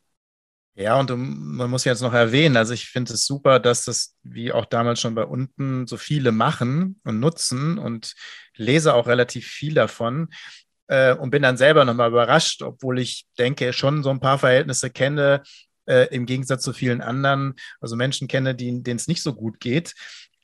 Ja, 0.75 0.97
und 0.97 1.09
man 1.09 1.69
muss 1.69 1.83
jetzt 1.83 2.01
noch 2.01 2.13
erwähnen, 2.13 2.55
also 2.55 2.73
ich 2.73 2.87
finde 2.87 3.13
es 3.13 3.25
super, 3.25 3.59
dass 3.59 3.83
das, 3.83 4.15
wie 4.23 4.53
auch 4.53 4.65
damals 4.65 5.01
schon 5.01 5.13
bei 5.13 5.25
unten, 5.25 5.87
so 5.87 5.97
viele 5.97 6.31
machen 6.31 7.01
und 7.03 7.19
nutzen 7.19 7.77
und 7.77 8.13
lese 8.55 8.93
auch 8.93 9.05
relativ 9.05 9.45
viel 9.45 9.73
davon 9.73 10.29
äh, 10.87 11.13
und 11.13 11.31
bin 11.31 11.41
dann 11.41 11.57
selber 11.57 11.83
nochmal 11.83 12.09
überrascht, 12.09 12.61
obwohl 12.61 12.99
ich 12.99 13.25
denke, 13.37 13.73
schon 13.73 14.03
so 14.03 14.09
ein 14.09 14.21
paar 14.21 14.39
Verhältnisse 14.39 14.89
kenne, 14.89 15.43
äh, 15.85 16.07
im 16.15 16.25
Gegensatz 16.25 16.63
zu 16.63 16.71
vielen 16.71 17.01
anderen, 17.01 17.55
also 17.81 17.97
Menschen 17.97 18.29
kenne, 18.29 18.55
denen 18.55 18.85
es 18.85 19.09
nicht 19.09 19.21
so 19.21 19.33
gut 19.33 19.59
geht 19.59 19.95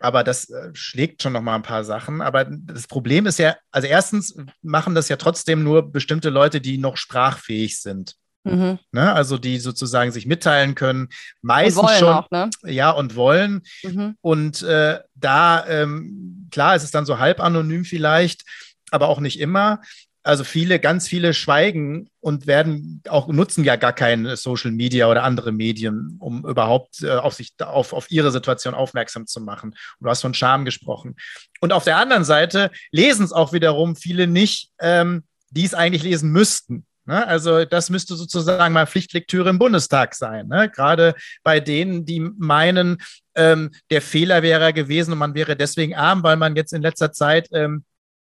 aber 0.06 0.24
das 0.24 0.50
äh, 0.50 0.70
schlägt 0.74 1.24
schon 1.24 1.34
noch 1.34 1.42
mal 1.42 1.56
ein 1.56 1.64
paar 1.64 1.84
Sachen. 1.84 2.22
Aber 2.22 2.46
das 2.46 2.88
Problem 2.88 3.26
ist 3.26 3.40
ja, 3.40 3.56
also 3.72 3.88
erstens 3.88 4.38
machen 4.62 4.94
das 4.94 5.10
ja 5.10 5.16
trotzdem 5.16 5.64
nur 5.64 5.92
bestimmte 5.92 6.30
Leute, 6.30 6.62
die 6.62 6.78
noch 6.78 6.96
sprachfähig 6.96 7.82
sind. 7.82 8.16
Mhm. 8.44 8.78
Ne? 8.92 9.12
Also 9.12 9.40
die 9.40 9.58
sozusagen 9.58 10.12
sich 10.12 10.28
mitteilen 10.28 10.76
können, 10.76 11.10
meistens 11.42 11.98
schon, 11.98 12.14
auch, 12.14 12.30
ne? 12.30 12.52
ja 12.64 12.92
und 12.92 13.16
wollen. 13.16 13.64
Mhm. 13.84 14.16
Und 14.22 14.62
äh, 14.62 15.00
da 15.16 15.66
ähm, 15.68 16.48
klar, 16.52 16.76
ist 16.76 16.84
es 16.84 16.92
dann 16.92 17.08
so 17.08 17.18
halb 17.18 17.40
anonym 17.40 17.84
vielleicht, 17.84 18.44
aber 18.92 19.10
auch 19.10 19.20
nicht 19.20 19.40
immer 19.40 19.82
also 20.26 20.44
viele, 20.44 20.80
ganz 20.80 21.08
viele 21.08 21.36
schweigen 21.36 22.10
und 22.20 22.48
werden 22.48 23.02
auch 23.08 23.28
nutzen 23.28 23.64
ja 23.64 23.76
gar 23.76 23.94
kein 23.94 24.36
Social 24.36 24.72
Media 24.72 25.08
oder 25.08 25.24
andere 25.24 25.52
Medien, 25.52 26.18
um 26.20 26.46
überhaupt 26.48 27.04
äh, 27.04 27.12
auf 27.12 27.36
sich, 27.36 27.54
auf, 27.60 27.94
auf 27.94 28.10
ihre 28.10 28.32
Situation 28.32 28.74
aufmerksam 28.74 29.28
zu 29.28 29.40
machen. 29.40 29.70
Und 29.70 30.06
du 30.06 30.10
hast 30.10 30.22
von 30.22 30.34
Scham 30.34 30.66
gesprochen. 30.66 31.16
Und 31.62 31.72
auf 31.74 31.84
der 31.84 31.98
anderen 31.98 32.24
Seite 32.24 32.72
lesen 32.92 33.24
es 33.24 33.34
auch 33.34 33.54
wiederum 33.54 33.96
viele 33.96 34.26
nicht, 34.26 34.72
ähm, 34.80 35.24
die 35.52 35.64
es 35.64 35.76
eigentlich 35.76 36.04
lesen 36.04 36.32
müssten. 36.32 36.88
Ne? 37.06 37.26
Also 37.28 37.64
das 37.64 37.92
müsste 37.92 38.16
sozusagen 38.16 38.74
mal 38.74 38.88
Pflichtlektüre 38.88 39.52
im 39.52 39.60
Bundestag 39.60 40.16
sein. 40.16 40.48
Ne? 40.48 40.72
Gerade 40.72 41.14
bei 41.44 41.60
denen, 41.60 42.04
die 42.06 42.20
meinen, 42.20 42.98
ähm, 43.36 43.70
der 43.92 44.02
Fehler 44.02 44.42
wäre 44.42 44.74
gewesen 44.74 45.12
und 45.12 45.20
man 45.20 45.36
wäre 45.36 45.56
deswegen 45.56 45.94
arm, 45.94 46.24
weil 46.24 46.36
man 46.36 46.56
jetzt 46.56 46.74
in 46.74 46.82
letzter 46.82 47.12
Zeit 47.12 47.48
ähm, 47.52 47.86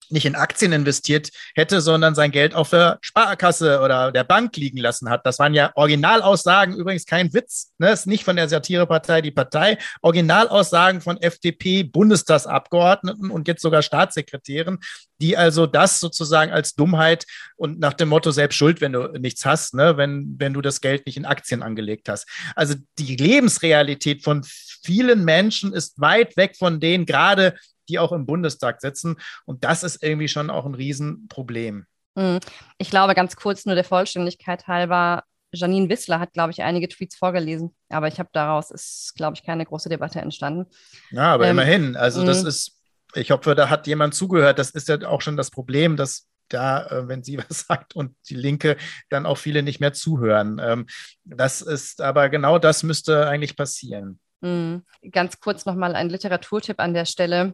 nicht 0.09 0.25
in 0.25 0.35
Aktien 0.35 0.71
investiert 0.71 1.29
hätte, 1.55 1.81
sondern 1.81 2.15
sein 2.15 2.31
Geld 2.31 2.53
auf 2.53 2.69
der 2.69 2.97
Sparkasse 3.01 3.81
oder 3.81 4.11
der 4.11 4.23
Bank 4.23 4.55
liegen 4.57 4.77
lassen 4.77 5.09
hat. 5.09 5.25
Das 5.25 5.39
waren 5.39 5.53
ja 5.53 5.71
Originalaussagen, 5.75 6.75
übrigens 6.75 7.05
kein 7.05 7.33
Witz, 7.33 7.73
ne? 7.77 7.91
ist 7.91 8.07
nicht 8.07 8.23
von 8.23 8.35
der 8.35 8.49
Satirepartei 8.49 9.21
die 9.21 9.31
Partei, 9.31 9.77
Originalaussagen 10.01 11.01
von 11.01 11.17
FDP-Bundestagsabgeordneten 11.17 13.31
und 13.31 13.47
jetzt 13.47 13.61
sogar 13.61 13.81
Staatssekretären, 13.81 14.79
die 15.19 15.37
also 15.37 15.65
das 15.65 15.99
sozusagen 15.99 16.51
als 16.51 16.75
Dummheit 16.75 17.25
und 17.55 17.79
nach 17.79 17.93
dem 17.93 18.09
Motto 18.09 18.31
selbst 18.31 18.55
schuld, 18.55 18.81
wenn 18.81 18.93
du 18.93 19.07
nichts 19.19 19.45
hast, 19.45 19.73
ne? 19.73 19.97
wenn, 19.97 20.35
wenn 20.37 20.53
du 20.53 20.61
das 20.61 20.81
Geld 20.81 21.05
nicht 21.05 21.17
in 21.17 21.25
Aktien 21.25 21.63
angelegt 21.63 22.09
hast. 22.09 22.27
Also 22.55 22.75
die 22.99 23.15
Lebensrealität 23.15 24.23
von 24.23 24.43
vielen 24.43 25.25
Menschen 25.25 25.73
ist 25.73 25.99
weit 25.99 26.37
weg 26.37 26.55
von 26.57 26.79
denen, 26.79 27.05
gerade 27.05 27.55
die 27.89 27.99
auch 27.99 28.11
im 28.11 28.25
Bundestag 28.25 28.81
sitzen. 28.81 29.17
Und 29.45 29.63
das 29.63 29.83
ist 29.83 30.03
irgendwie 30.03 30.27
schon 30.27 30.49
auch 30.49 30.65
ein 30.65 30.75
Riesenproblem. 30.75 31.85
Hm. 32.17 32.39
Ich 32.77 32.89
glaube, 32.89 33.15
ganz 33.15 33.35
kurz 33.35 33.65
nur 33.65 33.75
der 33.75 33.83
Vollständigkeit 33.83 34.67
halber, 34.67 35.23
Janine 35.53 35.89
Wissler 35.89 36.19
hat, 36.19 36.33
glaube 36.33 36.51
ich, 36.51 36.61
einige 36.61 36.89
Tweets 36.89 37.15
vorgelesen, 37.15 37.73
aber 37.89 38.07
ich 38.07 38.19
habe 38.19 38.29
daraus 38.33 38.69
ist, 38.71 39.13
glaube 39.15 39.35
ich, 39.35 39.43
keine 39.43 39.65
große 39.65 39.87
Debatte 39.87 40.19
entstanden. 40.19 40.65
Ja, 41.11 41.33
aber 41.33 41.45
ähm, 41.45 41.51
immerhin, 41.51 41.95
also 41.95 42.25
das 42.25 42.41
hm. 42.41 42.47
ist, 42.47 42.81
ich 43.15 43.31
hoffe, 43.31 43.55
da 43.55 43.69
hat 43.69 43.87
jemand 43.87 44.13
zugehört. 44.13 44.59
Das 44.59 44.71
ist 44.71 44.89
ja 44.89 45.07
auch 45.07 45.21
schon 45.21 45.37
das 45.37 45.51
Problem, 45.51 45.95
dass 45.95 46.27
da, 46.49 46.85
äh, 46.87 47.07
wenn 47.07 47.23
sie 47.23 47.37
was 47.49 47.61
sagt 47.61 47.95
und 47.95 48.15
die 48.29 48.35
Linke, 48.35 48.77
dann 49.09 49.25
auch 49.25 49.37
viele 49.37 49.63
nicht 49.63 49.79
mehr 49.79 49.93
zuhören. 49.93 50.59
Ähm, 50.61 50.87
das 51.23 51.61
ist, 51.61 52.01
aber 52.01 52.29
genau 52.29 52.59
das 52.59 52.83
müsste 52.83 53.27
eigentlich 53.27 53.55
passieren. 53.55 54.19
Mhm. 54.41 54.83
Ganz 55.11 55.39
kurz 55.39 55.65
nochmal 55.65 55.95
ein 55.95 56.09
Literaturtipp 56.09 56.79
an 56.79 56.93
der 56.93 57.05
Stelle 57.05 57.53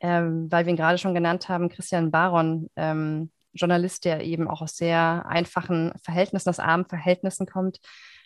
ähm, 0.00 0.50
weil 0.50 0.66
wir 0.66 0.70
ihn 0.70 0.76
gerade 0.76 0.98
schon 0.98 1.14
genannt 1.14 1.48
haben, 1.48 1.68
Christian 1.68 2.10
Baron, 2.10 2.68
ähm, 2.76 3.30
Journalist, 3.52 4.04
der 4.04 4.22
eben 4.24 4.48
auch 4.48 4.62
aus 4.62 4.76
sehr 4.76 5.24
einfachen 5.26 5.92
Verhältnissen, 6.02 6.48
aus 6.48 6.60
armen 6.60 6.86
Verhältnissen 6.86 7.46
kommt, 7.46 7.80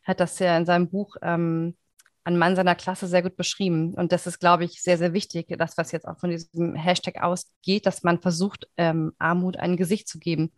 hat 0.04 0.20
das 0.20 0.38
ja 0.38 0.56
in 0.56 0.66
seinem 0.66 0.90
Buch 0.90 1.16
ähm, 1.22 1.76
Ein 2.24 2.38
Mann 2.38 2.56
seiner 2.56 2.74
Klasse 2.74 3.06
sehr 3.06 3.22
gut 3.22 3.36
beschrieben. 3.36 3.94
Und 3.94 4.12
das 4.12 4.26
ist, 4.26 4.38
glaube 4.38 4.64
ich, 4.64 4.82
sehr, 4.82 4.98
sehr 4.98 5.12
wichtig, 5.12 5.46
das, 5.58 5.76
was 5.76 5.92
jetzt 5.92 6.06
auch 6.06 6.18
von 6.18 6.30
diesem 6.30 6.74
Hashtag 6.74 7.22
ausgeht, 7.22 7.86
dass 7.86 8.02
man 8.02 8.20
versucht, 8.20 8.68
ähm, 8.76 9.12
Armut 9.18 9.56
ein 9.58 9.76
Gesicht 9.76 10.08
zu 10.08 10.18
geben. 10.18 10.52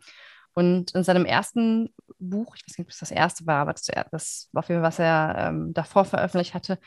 Und 0.54 0.92
in 0.92 1.04
seinem 1.04 1.26
ersten 1.26 1.92
Buch, 2.18 2.56
ich 2.56 2.62
weiß 2.62 2.78
nicht, 2.78 2.86
ob 2.86 2.90
es 2.90 2.98
das 2.98 3.10
erste 3.10 3.46
war, 3.46 3.60
aber 3.62 3.72
das, 3.72 3.86
das 4.10 4.48
war 4.52 4.60
auf 4.60 4.68
jeden 4.68 4.80
Fall, 4.80 4.88
was 4.88 4.98
er 4.98 5.34
ähm, 5.38 5.74
davor 5.74 6.04
veröffentlicht 6.04 6.54
hatte, 6.54 6.78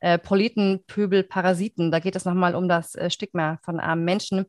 äh, 0.00 0.18
Politen, 0.18 0.84
Pöbel, 0.86 1.22
Parasiten. 1.22 1.90
Da 1.90 1.98
geht 1.98 2.16
es 2.16 2.24
nochmal 2.24 2.54
um 2.54 2.68
das 2.68 2.94
äh, 2.94 3.10
Stigma 3.10 3.58
von 3.62 3.80
armen 3.80 4.04
Menschen. 4.04 4.46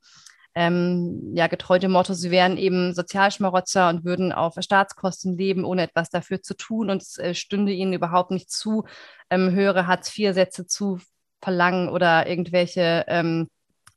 Ähm, 0.56 1.36
ja, 1.36 1.46
getreu 1.46 1.78
dem 1.78 1.92
Motto, 1.92 2.14
sie 2.16 2.32
wären 2.32 2.58
eben 2.58 2.94
Sozialschmarotzer 2.94 3.90
und 3.90 4.04
würden 4.04 4.32
auf 4.32 4.56
Staatskosten 4.60 5.38
leben, 5.38 5.64
ohne 5.64 5.84
etwas 5.84 6.10
dafür 6.10 6.42
zu 6.42 6.56
tun 6.56 6.90
und 6.90 7.04
es 7.04 7.20
äh, 7.20 7.36
stünde 7.36 7.72
ihnen 7.74 7.94
überhaupt 7.94 8.32
nicht 8.32 8.50
zu, 8.50 8.86
ähm, 9.30 9.52
höhere 9.52 9.86
Hartz-IV-Sätze 9.86 10.66
zu 10.66 11.00
verlangen 11.44 11.90
oder 11.90 12.28
irgendwelche, 12.28 13.06
ähm, 13.08 13.50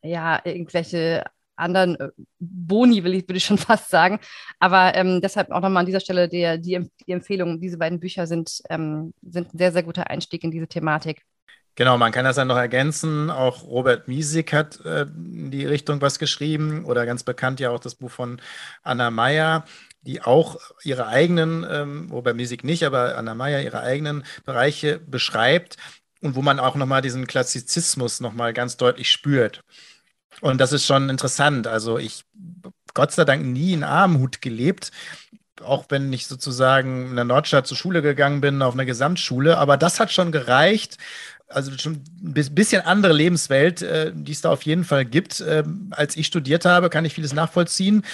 ja, 0.02 0.40
irgendwelche 0.44 1.24
anderen 1.56 1.98
äh, 1.98 2.10
Boni, 2.38 3.04
will 3.04 3.14
ich, 3.14 3.22
würde 3.28 3.38
ich 3.38 3.44
schon 3.46 3.58
fast 3.58 3.90
sagen. 3.90 4.18
Aber 4.58 4.94
ähm, 4.96 5.20
deshalb 5.22 5.50
auch 5.50 5.60
nochmal 5.60 5.80
an 5.80 5.86
dieser 5.86 6.00
Stelle 6.00 6.28
der, 6.28 6.58
die, 6.58 6.90
die 7.06 7.12
Empfehlung, 7.12 7.60
diese 7.60 7.78
beiden 7.78 8.00
Bücher 8.00 8.26
sind, 8.26 8.60
ähm, 8.68 9.14
sind 9.22 9.54
ein 9.54 9.58
sehr, 9.58 9.72
sehr 9.72 9.82
guter 9.82 10.10
Einstieg 10.10 10.44
in 10.44 10.50
diese 10.50 10.68
Thematik. 10.68 11.22
Genau, 11.76 11.96
man 11.96 12.12
kann 12.12 12.24
das 12.24 12.36
dann 12.36 12.48
noch 12.48 12.56
ergänzen. 12.56 13.30
Auch 13.30 13.62
Robert 13.64 14.08
Miesig 14.08 14.52
hat 14.52 14.84
äh, 14.84 15.02
in 15.02 15.50
die 15.50 15.64
Richtung 15.64 16.00
was 16.00 16.18
geschrieben 16.18 16.84
oder 16.84 17.06
ganz 17.06 17.22
bekannt 17.22 17.60
ja 17.60 17.70
auch 17.70 17.80
das 17.80 17.94
Buch 17.94 18.10
von 18.10 18.40
Anna 18.82 19.10
Meyer, 19.10 19.64
die 20.02 20.22
auch 20.22 20.56
ihre 20.82 21.06
eigenen, 21.06 21.66
ähm, 21.68 22.10
Robert 22.10 22.36
Miesig 22.36 22.64
nicht, 22.64 22.84
aber 22.84 23.16
Anna 23.16 23.34
Meyer 23.34 23.62
ihre 23.62 23.80
eigenen 23.80 24.24
Bereiche 24.44 24.98
beschreibt 24.98 25.76
und 26.20 26.34
wo 26.34 26.42
man 26.42 26.58
auch 26.60 26.74
nochmal 26.74 27.02
diesen 27.02 27.26
Klassizismus 27.26 28.20
nochmal 28.20 28.52
ganz 28.52 28.76
deutlich 28.76 29.10
spürt. 29.10 29.62
Und 30.40 30.60
das 30.60 30.72
ist 30.72 30.86
schon 30.86 31.08
interessant. 31.08 31.66
Also 31.66 31.98
ich, 31.98 32.24
Gott 32.94 33.12
sei 33.12 33.24
Dank, 33.24 33.44
nie 33.44 33.72
in 33.72 33.84
Armut 33.84 34.42
gelebt 34.42 34.90
auch 35.62 35.84
wenn 35.88 36.12
ich 36.12 36.26
sozusagen 36.26 37.10
in 37.10 37.16
der 37.16 37.24
Nordstadt 37.24 37.66
zur 37.66 37.76
Schule 37.76 38.02
gegangen 38.02 38.40
bin, 38.40 38.62
auf 38.62 38.74
einer 38.74 38.86
Gesamtschule. 38.86 39.58
Aber 39.58 39.76
das 39.76 40.00
hat 40.00 40.10
schon 40.10 40.32
gereicht, 40.32 40.96
also 41.50 41.76
schon 41.76 42.04
ein 42.22 42.34
bisschen 42.54 42.82
andere 42.82 43.12
Lebenswelt, 43.12 43.82
äh, 43.82 44.12
die 44.14 44.32
es 44.32 44.40
da 44.40 44.50
auf 44.50 44.62
jeden 44.62 44.84
Fall 44.84 45.04
gibt. 45.04 45.42
Ähm, 45.46 45.88
als 45.90 46.16
ich 46.16 46.26
studiert 46.26 46.64
habe, 46.64 46.90
kann 46.90 47.04
ich 47.04 47.14
vieles 47.14 47.32
nachvollziehen. 47.32 48.04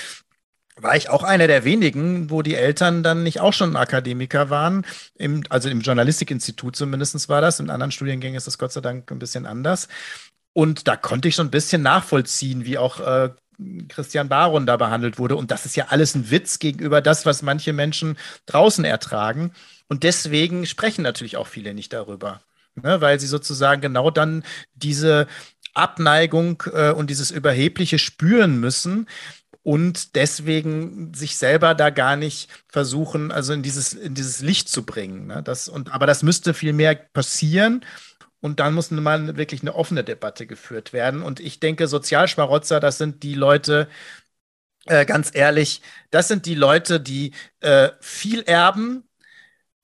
War 0.79 0.97
ich 0.97 1.09
auch 1.09 1.23
einer 1.23 1.47
der 1.47 1.65
wenigen, 1.65 2.31
wo 2.31 2.43
die 2.43 2.55
Eltern 2.55 3.03
dann 3.03 3.23
nicht 3.23 3.41
auch 3.41 3.53
schon 3.53 3.77
Akademiker 3.77 4.51
waren. 4.51 4.85
Im, 5.15 5.45
also 5.49 5.71
im 5.71 5.81
Journalistikinstitut 5.81 6.77
zumindest 6.77 7.29
war 7.29 7.41
das. 7.41 7.61
In 7.61 7.71
anderen 7.71 7.93
Studiengängen 7.93 8.37
ist 8.37 8.47
das 8.47 8.59
Gott 8.59 8.73
sei 8.73 8.81
Dank 8.81 9.11
ein 9.11 9.19
bisschen 9.19 9.47
anders. 9.47 9.89
Und 10.53 10.89
da 10.89 10.97
konnte 10.97 11.29
ich 11.29 11.35
schon 11.35 11.49
ein 11.49 11.51
bisschen 11.51 11.83
nachvollziehen, 11.83 12.65
wie 12.65 12.79
auch 12.79 13.01
äh, 13.01 13.31
Christian 13.89 14.29
Baron 14.29 14.67
da 14.67 14.77
behandelt 14.77 15.19
wurde. 15.19 15.37
Und 15.37 15.51
das 15.51 15.67
ist 15.67 15.77
ja 15.77 15.87
alles 15.89 16.15
ein 16.15 16.31
Witz 16.31 16.59
gegenüber 16.59 17.01
das, 17.01 17.25
was 17.27 17.43
manche 17.43 17.73
Menschen 17.73 18.19
draußen 18.47 18.85
ertragen. 18.85 19.53
Und 19.89 20.03
deswegen 20.03 20.67
sprechen 20.67 21.03
natürlich 21.03 21.37
auch 21.37 21.47
viele 21.47 21.75
nicht 21.75 21.93
darüber 21.93 22.41
ne, 22.83 23.01
weil 23.01 23.21
sie 23.21 23.27
sozusagen 23.27 23.81
genau 23.81 24.11
dann 24.11 24.45
diese 24.75 25.27
Abneigung 25.75 26.63
äh, 26.73 26.93
und 26.93 27.11
dieses 27.11 27.31
Überhebliche 27.31 27.99
spüren 27.99 28.59
müssen 28.59 29.07
und 29.67 30.15
deswegen 30.15 31.13
sich 31.13 31.37
selber 31.37 31.75
da 31.75 31.91
gar 31.91 32.15
nicht 32.15 32.49
versuchen, 32.69 33.33
also 33.33 33.53
in 33.53 33.65
dieses, 33.65 33.95
in 33.95 34.15
dieses 34.15 34.41
Licht 34.41 34.69
zu 34.69 34.87
bringen. 34.87 35.27
Ne? 35.27 35.43
Das, 35.43 35.69
und, 35.69 35.93
aber 35.93 36.07
das 36.07 36.23
müsste 36.23 36.55
viel 36.55 36.73
mehr 36.73 36.95
passieren. 36.95 37.85
Und 38.41 38.61
dann 38.61 38.75
muss 38.75 38.93
mal 38.93 39.37
wirklich 39.37 39.63
eine 39.63 39.75
offene 39.75 40.05
Debatte 40.05 40.47
geführt 40.47 40.93
werden. 40.93 41.21
Und 41.21 41.41
ich 41.41 41.59
denke, 41.59 41.89
Sozialschmarotzer, 41.89 42.79
das 42.79 42.99
sind 42.99 43.25
die 43.25 43.35
Leute, 43.35 43.89
äh, 44.85 45.05
ganz 45.05 45.33
ehrlich, 45.35 45.83
das 46.13 46.29
sind 46.29 46.47
die 46.47 46.55
Leute, 46.55 47.01
die 47.01 47.33
äh, 47.59 47.91
viel 47.99 48.43
erben, 48.43 49.06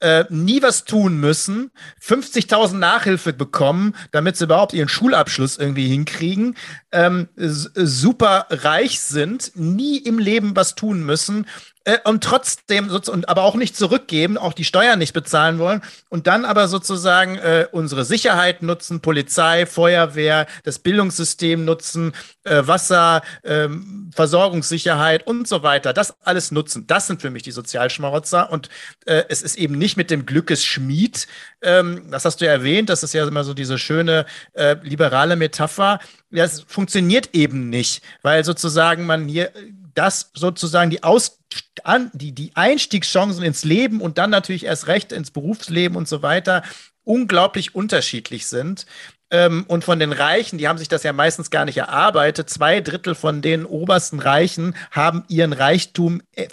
äh, 0.02 0.24
nie 0.28 0.62
was 0.62 0.84
tun 0.84 1.18
müssen, 1.18 1.70
50.000 2.02 2.74
Nachhilfe 2.74 3.32
bekommen, 3.32 3.94
damit 4.10 4.36
sie 4.36 4.44
überhaupt 4.44 4.72
ihren 4.72 4.88
Schulabschluss 4.88 5.56
irgendwie 5.56 5.88
hinkriegen, 5.88 6.56
ähm, 6.90 7.28
super 7.36 8.46
reich 8.50 9.00
sind, 9.00 9.52
nie 9.54 9.98
im 9.98 10.18
Leben 10.18 10.56
was 10.56 10.74
tun 10.74 11.04
müssen 11.04 11.46
äh, 11.84 11.98
und 12.04 12.22
trotzdem 12.22 12.90
und 12.90 13.28
aber 13.28 13.42
auch 13.42 13.54
nicht 13.54 13.76
zurückgeben, 13.76 14.38
auch 14.38 14.52
die 14.52 14.64
Steuern 14.64 14.98
nicht 14.98 15.12
bezahlen 15.12 15.58
wollen 15.58 15.82
und 16.08 16.26
dann 16.26 16.44
aber 16.44 16.68
sozusagen 16.68 17.36
äh, 17.38 17.66
unsere 17.72 18.04
Sicherheit 18.04 18.62
nutzen, 18.62 19.00
Polizei, 19.00 19.66
Feuerwehr, 19.66 20.46
das 20.64 20.78
Bildungssystem 20.78 21.64
nutzen, 21.64 22.12
äh, 22.44 22.62
Wasser, 22.66 23.22
ähm, 23.44 24.10
Versorgungssicherheit 24.14 25.26
und 25.26 25.48
so 25.48 25.62
weiter. 25.62 25.92
Das 25.92 26.14
alles 26.22 26.50
nutzen. 26.50 26.86
Das 26.86 27.06
sind 27.06 27.20
für 27.20 27.30
mich 27.30 27.42
die 27.42 27.52
Sozialschmarotzer 27.52 28.50
und 28.50 28.68
äh, 29.06 29.24
es 29.28 29.42
ist 29.42 29.56
eben 29.56 29.78
nicht 29.78 29.96
mit 29.96 30.10
dem 30.10 30.26
Glückesschmied. 30.26 31.26
Ähm, 31.62 32.10
das 32.10 32.24
hast 32.24 32.40
du 32.40 32.46
ja 32.46 32.52
erwähnt. 32.52 32.88
Das 32.88 33.02
ist 33.02 33.14
ja 33.14 33.26
immer 33.26 33.44
so 33.44 33.54
diese 33.54 33.78
schöne 33.78 34.26
äh, 34.52 34.76
liberale 34.82 35.36
Metapher. 35.36 36.00
Das 36.30 36.62
funktioniert 36.66 37.30
eben 37.32 37.70
nicht, 37.70 38.02
weil 38.22 38.44
sozusagen 38.44 39.04
man 39.06 39.28
hier 39.28 39.52
das 39.94 40.30
sozusagen 40.34 40.90
die, 40.90 41.02
Aus, 41.02 41.40
an, 41.84 42.10
die, 42.14 42.32
die 42.32 42.52
Einstiegschancen 42.54 43.42
ins 43.44 43.64
Leben 43.64 44.00
und 44.00 44.18
dann 44.18 44.30
natürlich 44.30 44.64
erst 44.64 44.86
recht 44.86 45.12
ins 45.12 45.30
Berufsleben 45.30 45.96
und 45.96 46.08
so 46.08 46.22
weiter 46.22 46.62
unglaublich 47.04 47.74
unterschiedlich 47.74 48.46
sind. 48.46 48.86
Ähm, 49.30 49.64
und 49.66 49.84
von 49.84 49.98
den 49.98 50.12
Reichen, 50.12 50.58
die 50.58 50.68
haben 50.68 50.78
sich 50.78 50.88
das 50.88 51.02
ja 51.02 51.12
meistens 51.12 51.50
gar 51.50 51.64
nicht 51.64 51.78
erarbeitet. 51.78 52.50
Zwei 52.50 52.80
Drittel 52.80 53.14
von 53.14 53.42
den 53.42 53.64
obersten 53.64 54.20
Reichen 54.20 54.76
haben 54.90 55.24
ihren 55.28 55.52
Reichtum 55.52 56.22
äh, 56.32 56.48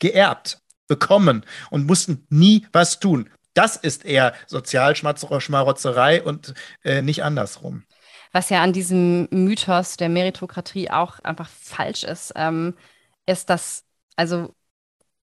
geerbt, 0.00 0.58
bekommen 0.88 1.44
und 1.70 1.86
mussten 1.86 2.26
nie 2.28 2.66
was 2.72 3.00
tun. 3.00 3.30
Das 3.54 3.76
ist 3.76 4.04
eher 4.04 4.34
Sozialschmarotzerei 4.46 6.22
und 6.22 6.54
äh, 6.84 7.02
nicht 7.02 7.22
andersrum 7.22 7.84
was 8.32 8.50
ja 8.50 8.62
an 8.62 8.72
diesem 8.72 9.28
Mythos 9.30 9.96
der 9.96 10.08
Meritokratie 10.08 10.90
auch 10.90 11.18
einfach 11.20 11.48
falsch 11.48 12.04
ist, 12.04 12.32
ähm, 12.36 12.74
ist, 13.26 13.50
dass, 13.50 13.84
also 14.16 14.54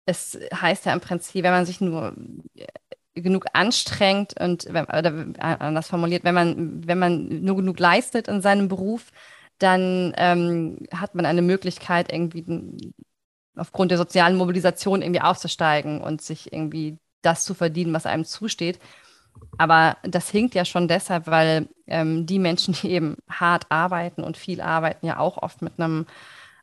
es 0.06 0.38
heißt 0.54 0.86
ja 0.86 0.92
im 0.92 1.00
Prinzip, 1.00 1.44
wenn 1.44 1.52
man 1.52 1.66
sich 1.66 1.80
nur 1.80 2.14
äh, 2.54 2.66
genug 3.14 3.46
anstrengt 3.52 4.40
und 4.40 4.66
oder 4.68 5.26
anders 5.40 5.88
formuliert, 5.88 6.24
wenn 6.24 6.34
man, 6.34 6.86
wenn 6.86 6.98
man 6.98 7.42
nur 7.42 7.56
genug 7.56 7.78
leistet 7.80 8.28
in 8.28 8.40
seinem 8.42 8.68
Beruf, 8.68 9.10
dann 9.58 10.14
ähm, 10.16 10.78
hat 10.94 11.14
man 11.14 11.26
eine 11.26 11.42
Möglichkeit, 11.42 12.12
irgendwie 12.12 12.44
aufgrund 13.56 13.90
der 13.90 13.98
sozialen 13.98 14.36
Mobilisation 14.36 15.02
irgendwie 15.02 15.20
aufzusteigen 15.20 16.00
und 16.00 16.22
sich 16.22 16.52
irgendwie 16.52 16.98
das 17.22 17.44
zu 17.44 17.54
verdienen, 17.54 17.92
was 17.92 18.06
einem 18.06 18.24
zusteht. 18.24 18.78
Aber 19.56 19.96
das 20.02 20.30
hinkt 20.30 20.54
ja 20.54 20.64
schon 20.64 20.88
deshalb, 20.88 21.26
weil 21.26 21.68
ähm, 21.86 22.26
die 22.26 22.38
Menschen, 22.38 22.74
die 22.74 22.90
eben 22.90 23.16
hart 23.28 23.66
arbeiten 23.70 24.22
und 24.22 24.36
viel 24.36 24.60
arbeiten, 24.60 25.06
ja 25.06 25.18
auch 25.18 25.38
oft 25.38 25.62
mit 25.62 25.74
einem 25.78 26.06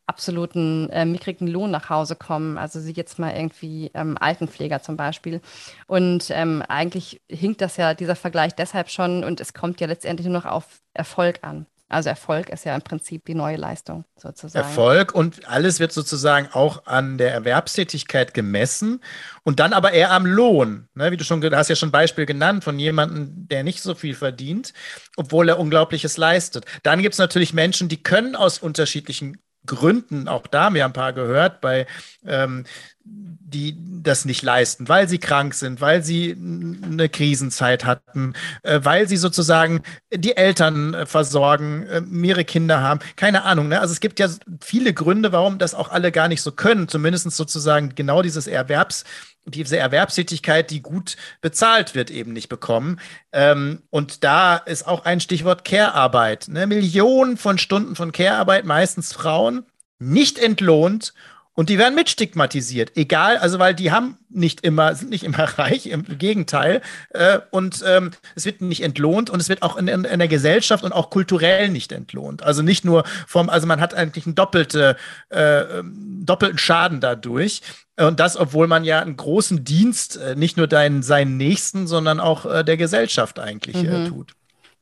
absoluten 0.08 0.90
äh, 0.92 1.06
mickrigen 1.06 1.48
Lohn 1.48 1.72
nach 1.72 1.90
Hause 1.90 2.16
kommen. 2.16 2.58
Also 2.58 2.80
sie 2.80 2.94
jetzt 2.94 3.18
mal 3.20 3.36
irgendwie 3.36 3.92
ähm, 3.94 4.18
Altenpfleger 4.20 4.82
zum 4.82 4.98
Beispiel. 4.98 5.42
Und 5.88 6.30
ähm, 6.30 6.64
eigentlich 6.68 7.22
hinkt 7.30 7.62
das 7.62 7.78
ja, 7.78 7.94
dieser 7.94 8.16
Vergleich 8.16 8.54
deshalb 8.54 8.90
schon 8.90 9.24
und 9.24 9.42
es 9.42 9.54
kommt 9.54 9.82
ja 9.82 9.88
letztendlich 9.88 10.28
nur 10.28 10.38
noch 10.38 10.46
auf 10.46 10.82
Erfolg 10.94 11.40
an. 11.42 11.66
Also 11.88 12.10
Erfolg 12.10 12.50
ist 12.50 12.66
ja 12.66 12.76
im 12.76 12.82
Prinzip 12.82 13.26
die 13.26 13.36
neue 13.36 13.58
Leistung 13.58 14.06
sozusagen. 14.18 14.66
Erfolg 14.66 15.14
und 15.14 15.48
alles 15.48 15.80
wird 15.80 15.92
sozusagen 15.92 16.50
auch 16.52 16.88
an 16.88 17.20
der 17.20 17.32
Erwerbstätigkeit 17.32 18.34
gemessen 18.34 19.02
und 19.44 19.60
dann 19.60 19.72
aber 19.72 19.92
eher 19.92 20.12
am 20.12 20.26
Lohn. 20.26 20.88
Ne? 20.96 21.12
Wie 21.12 21.18
du 21.18 21.24
schon 21.24 21.44
hast 21.56 21.70
ja 21.70 21.76
schon 21.76 21.90
ein 21.90 21.92
Beispiel 21.92 22.26
genannt 22.26 22.64
von 22.64 22.80
jemandem, 22.80 23.48
der 23.48 23.64
nicht 23.64 23.84
so 23.84 23.94
viel 23.94 24.16
verdient, 24.16 24.74
obwohl 25.16 25.48
er 25.48 25.60
Unglaubliches 25.60 26.18
leistet. 26.18 26.66
Dann 26.82 27.04
gibt 27.04 27.14
es 27.14 27.20
natürlich 27.20 27.54
Menschen, 27.54 27.88
die 27.88 28.02
können 28.02 28.36
aus 28.36 28.58
unterschiedlichen 28.58 29.38
Gründen, 29.68 30.28
auch 30.28 30.48
da 30.48 30.66
haben 30.66 30.76
wir 30.76 30.86
ein 30.86 30.94
paar 30.94 31.14
gehört, 31.14 31.62
bei 31.62 31.86
ähm, 32.26 32.66
die 33.06 33.78
das 34.06 34.26
nicht 34.26 34.44
leisten, 34.44 34.88
weil 34.88 35.08
sie 35.08 35.18
krank 35.18 35.54
sind, 35.54 35.82
weil 35.82 36.04
sie 36.04 36.32
eine 36.34 37.10
Krisenzeit 37.10 37.86
hatten, 37.86 38.34
äh, 38.64 38.80
weil 38.84 39.08
sie 39.08 39.18
sozusagen 39.18 39.82
die 40.14 40.38
Eltern 40.38 40.94
äh, 40.94 41.06
versorgen, 41.06 41.88
äh, 41.88 42.02
mehrere 42.02 42.46
Kinder 42.46 42.82
haben, 42.82 43.00
keine 43.16 43.44
Ahnung. 43.44 43.68
Ne? 43.68 43.80
Also 43.80 43.94
es 43.94 44.00
gibt 44.00 44.20
ja 44.20 44.30
viele 44.62 44.94
Gründe, 44.94 45.32
warum 45.32 45.58
das 45.58 45.74
auch 45.74 45.90
alle 45.90 46.12
gar 46.12 46.28
nicht 46.28 46.42
so 46.42 46.52
können, 46.52 46.88
zumindest 46.88 47.32
sozusagen 47.32 47.94
genau 47.96 48.22
dieses 48.22 48.48
Erwerbs, 48.48 49.06
diese 49.46 49.78
Erwerbstätigkeit, 49.78 50.72
die 50.72 50.82
gut 50.82 51.18
bezahlt 51.42 51.96
wird, 51.96 52.10
eben 52.10 52.34
nicht 52.34 52.50
bekommen. 52.50 53.00
Ähm, 53.32 53.84
und 53.90 54.24
da 54.24 54.58
ist 54.58 54.88
auch 54.88 55.06
ein 55.06 55.20
Stichwort 55.20 55.66
Care-Arbeit. 55.66 56.48
Ne? 56.48 56.68
Millionen 56.68 57.38
von 57.38 57.58
Stunden 57.58 57.96
von 57.96 58.12
Care-Arbeit, 58.12 58.66
meistens 58.66 59.14
Frauen, 59.14 59.66
nicht 60.00 60.40
entlohnt 60.40 61.14
und 61.56 61.70
die 61.70 61.78
werden 61.78 61.96
mitstigmatisiert, 61.96 62.98
egal, 62.98 63.38
also 63.38 63.60
weil 63.60 63.74
die 63.74 63.92
haben 63.92 64.18
nicht 64.30 64.62
immer, 64.62 64.94
sind 64.94 65.10
nicht 65.10 65.24
immer 65.24 65.44
reich, 65.58 65.88
im 65.88 66.04
Gegenteil. 66.18 66.82
Äh, 67.12 67.40
und 67.50 67.84
ähm, 67.88 68.12
es 68.36 68.46
wird 68.46 68.62
nicht 68.62 68.84
entlohnt 68.84 69.30
und 69.30 69.40
es 69.40 69.48
wird 69.48 69.62
auch 69.62 69.78
in, 69.78 69.88
in, 69.88 70.04
in, 70.04 70.20
der 70.20 70.28
Gesellschaft 70.28 70.84
und 70.84 70.92
auch 70.92 71.10
kulturell 71.10 71.70
nicht 71.70 71.94
entlohnt. 71.94 72.44
Also 72.44 72.62
nicht 72.62 72.84
nur 72.84 73.06
vom, 73.26 73.50
also 73.50 73.68
man 73.68 73.80
hat 73.80 73.94
eigentlich 73.94 74.26
einen 74.26 74.36
doppelte, 74.36 74.98
äh, 75.30 75.64
doppelten 75.84 76.58
Schaden 76.58 77.00
dadurch. 77.00 77.62
Und 77.98 78.20
das, 78.20 78.36
obwohl 78.36 78.68
man 78.68 78.84
ja 78.84 79.00
einen 79.00 79.16
großen 79.16 79.64
Dienst 79.64 80.18
äh, 80.18 80.36
nicht 80.36 80.58
nur 80.58 80.68
deinen, 80.68 81.02
seinen 81.02 81.38
Nächsten, 81.38 81.88
sondern 81.88 82.20
auch 82.20 82.46
äh, 82.46 82.64
der 82.66 82.76
Gesellschaft 82.76 83.40
eigentlich 83.40 83.78
äh, 83.78 84.00
mhm. 84.00 84.08
tut. 84.10 84.34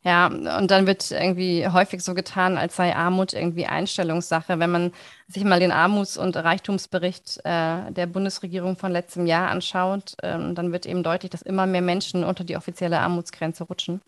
Ja, 0.06 0.28
und 0.28 0.70
dann 0.70 0.86
wird 0.86 1.12
irgendwie 1.12 1.66
häufig 1.68 2.04
so 2.04 2.14
getan, 2.14 2.58
als 2.58 2.76
sei 2.76 2.94
Armut 2.94 3.32
irgendwie 3.32 3.68
Einstellungssache. 3.68 4.60
Wenn 4.60 4.70
man 4.70 4.92
sich 5.28 5.46
mal 5.46 5.62
den 5.62 5.72
Armuts- 5.72 6.18
und 6.18 6.36
Reichtumsbericht 6.36 7.40
äh, 7.46 7.90
der 7.92 8.08
Bundesregierung 8.08 8.76
von 8.76 8.92
letztem 8.92 9.26
Jahr 9.26 9.50
anschaut, 9.50 10.16
ähm, 10.22 10.56
dann 10.56 10.74
wird 10.74 10.86
eben 10.86 11.04
deutlich, 11.04 11.32
dass 11.32 11.42
immer 11.42 11.66
mehr 11.68 11.82
Menschen 11.82 12.26
unter 12.26 12.44
die 12.44 12.58
offizielle 12.58 13.00
Armutsgrenze 13.00 13.64
rutschen. 13.64 14.02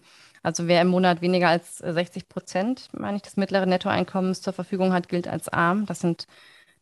Also 0.44 0.68
wer 0.68 0.82
im 0.82 0.90
Monat 0.90 1.22
weniger 1.22 1.48
als 1.48 1.78
60 1.78 2.28
Prozent, 2.28 2.90
meine 2.92 3.18
ich, 3.18 3.24
des 3.24 3.38
mittleren 3.38 3.70
Nettoeinkommens 3.70 4.42
zur 4.42 4.54
Verfügung 4.54 4.92
hat, 4.94 5.08
gilt 5.08 5.28
als 5.30 5.48
arm. 5.48 5.86
Das 5.86 6.02
sind 6.02 6.28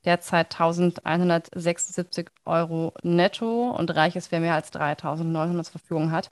derzeit 0.05 0.53
1176 0.53 2.27
Euro 2.45 2.93
netto 3.03 3.69
und 3.71 3.95
reich 3.95 4.15
ist, 4.15 4.31
wer 4.31 4.39
mehr 4.39 4.55
als 4.55 4.71
3900 4.71 5.65
zur 5.65 5.79
Verfügung 5.79 6.11
hat. 6.11 6.29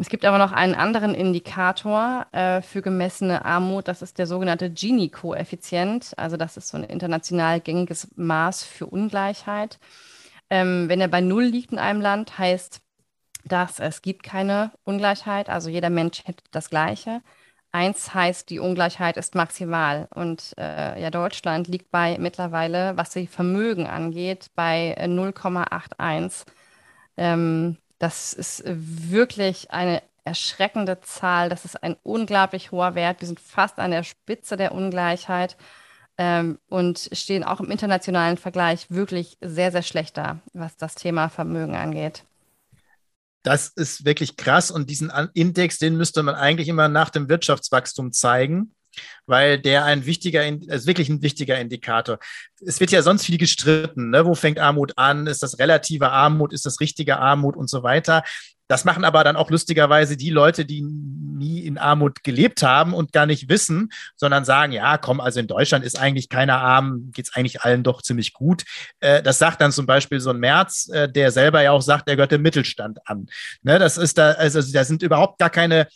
Es 0.00 0.08
gibt 0.08 0.24
aber 0.24 0.38
noch 0.38 0.52
einen 0.52 0.76
anderen 0.76 1.12
Indikator 1.12 2.26
äh, 2.30 2.62
für 2.62 2.82
gemessene 2.82 3.44
Armut, 3.44 3.88
das 3.88 4.00
ist 4.00 4.18
der 4.18 4.28
sogenannte 4.28 4.70
Gini-Koeffizient. 4.70 6.14
Also 6.16 6.36
das 6.36 6.56
ist 6.56 6.68
so 6.68 6.76
ein 6.76 6.84
international 6.84 7.60
gängiges 7.60 8.08
Maß 8.14 8.62
für 8.62 8.86
Ungleichheit. 8.86 9.80
Ähm, 10.50 10.88
wenn 10.88 11.00
er 11.00 11.08
bei 11.08 11.20
Null 11.20 11.44
liegt 11.44 11.72
in 11.72 11.78
einem 11.78 12.00
Land, 12.00 12.38
heißt 12.38 12.80
das, 13.44 13.80
es 13.80 14.02
gibt 14.02 14.22
keine 14.22 14.72
Ungleichheit, 14.84 15.48
also 15.48 15.68
jeder 15.68 15.90
Mensch 15.90 16.24
hätte 16.26 16.44
das 16.52 16.70
Gleiche. 16.70 17.22
Eins 17.72 18.14
heißt, 18.14 18.48
die 18.50 18.60
Ungleichheit 18.60 19.16
ist 19.16 19.34
maximal. 19.34 20.08
Und 20.14 20.54
äh, 20.58 21.00
ja, 21.00 21.10
Deutschland 21.10 21.68
liegt 21.68 21.90
bei 21.90 22.18
mittlerweile, 22.18 22.96
was 22.96 23.10
die 23.10 23.26
Vermögen 23.26 23.86
angeht, 23.86 24.50
bei 24.54 24.96
0,81. 24.98 26.46
Äh, 27.16 27.32
ähm, 27.32 27.76
das 27.98 28.32
ist 28.32 28.62
wirklich 28.66 29.70
eine 29.70 30.02
erschreckende 30.24 31.00
Zahl. 31.00 31.48
Das 31.48 31.64
ist 31.64 31.82
ein 31.82 31.96
unglaublich 32.02 32.70
hoher 32.70 32.94
Wert. 32.94 33.20
Wir 33.20 33.26
sind 33.26 33.40
fast 33.40 33.78
an 33.78 33.90
der 33.90 34.04
Spitze 34.04 34.56
der 34.56 34.72
Ungleichheit 34.72 35.56
ähm, 36.18 36.58
und 36.68 37.08
stehen 37.12 37.44
auch 37.44 37.60
im 37.60 37.70
internationalen 37.70 38.36
Vergleich 38.36 38.90
wirklich 38.90 39.38
sehr, 39.40 39.72
sehr 39.72 39.82
schlecht 39.82 40.16
da, 40.16 40.40
was 40.52 40.76
das 40.76 40.94
Thema 40.94 41.28
Vermögen 41.28 41.74
angeht. 41.74 42.24
Das 43.42 43.68
ist 43.68 44.04
wirklich 44.04 44.36
krass 44.36 44.70
und 44.70 44.90
diesen 44.90 45.10
Index, 45.32 45.78
den 45.78 45.96
müsste 45.96 46.22
man 46.22 46.34
eigentlich 46.34 46.68
immer 46.68 46.88
nach 46.88 47.08
dem 47.08 47.28
Wirtschaftswachstum 47.28 48.12
zeigen 48.12 48.74
weil 49.26 49.58
der 49.58 49.84
ein 49.84 50.06
wichtiger, 50.06 50.46
ist 50.46 50.86
wirklich 50.86 51.08
ein 51.08 51.22
wichtiger 51.22 51.58
Indikator. 51.58 52.18
Es 52.64 52.80
wird 52.80 52.90
ja 52.90 53.02
sonst 53.02 53.26
viel 53.26 53.38
gestritten. 53.38 54.10
Ne? 54.10 54.24
Wo 54.24 54.34
fängt 54.34 54.58
Armut 54.58 54.96
an? 54.96 55.26
Ist 55.26 55.42
das 55.42 55.58
relative 55.58 56.10
Armut? 56.10 56.52
Ist 56.52 56.66
das 56.66 56.80
richtige 56.80 57.18
Armut 57.18 57.56
und 57.56 57.68
so 57.68 57.82
weiter? 57.82 58.22
Das 58.68 58.84
machen 58.84 59.04
aber 59.04 59.24
dann 59.24 59.36
auch 59.36 59.50
lustigerweise 59.50 60.16
die 60.18 60.28
Leute, 60.28 60.66
die 60.66 60.82
nie 60.82 61.60
in 61.60 61.78
Armut 61.78 62.22
gelebt 62.22 62.62
haben 62.62 62.92
und 62.92 63.12
gar 63.12 63.24
nicht 63.24 63.48
wissen, 63.48 63.88
sondern 64.14 64.44
sagen, 64.44 64.72
ja, 64.72 64.98
komm, 64.98 65.20
also 65.20 65.40
in 65.40 65.46
Deutschland 65.46 65.84
ist 65.84 65.98
eigentlich 65.98 66.28
keiner 66.28 66.58
arm, 66.58 67.10
geht 67.12 67.28
es 67.28 67.34
eigentlich 67.34 67.62
allen 67.62 67.82
doch 67.82 68.02
ziemlich 68.02 68.34
gut. 68.34 68.64
Äh, 69.00 69.22
das 69.22 69.38
sagt 69.38 69.62
dann 69.62 69.72
zum 69.72 69.86
Beispiel 69.86 70.20
so 70.20 70.30
ein 70.30 70.38
Merz, 70.38 70.90
äh, 70.92 71.10
der 71.10 71.30
selber 71.30 71.62
ja 71.62 71.70
auch 71.72 71.80
sagt, 71.80 72.08
er 72.08 72.16
gehört 72.16 72.32
dem 72.32 72.42
Mittelstand 72.42 72.98
an. 73.06 73.28
Ne, 73.62 73.78
das 73.78 73.96
ist 73.96 74.18
da, 74.18 74.32
also 74.32 74.60
da 74.60 74.84
sind 74.84 75.02
überhaupt 75.02 75.38
gar 75.38 75.50
keine 75.50 75.88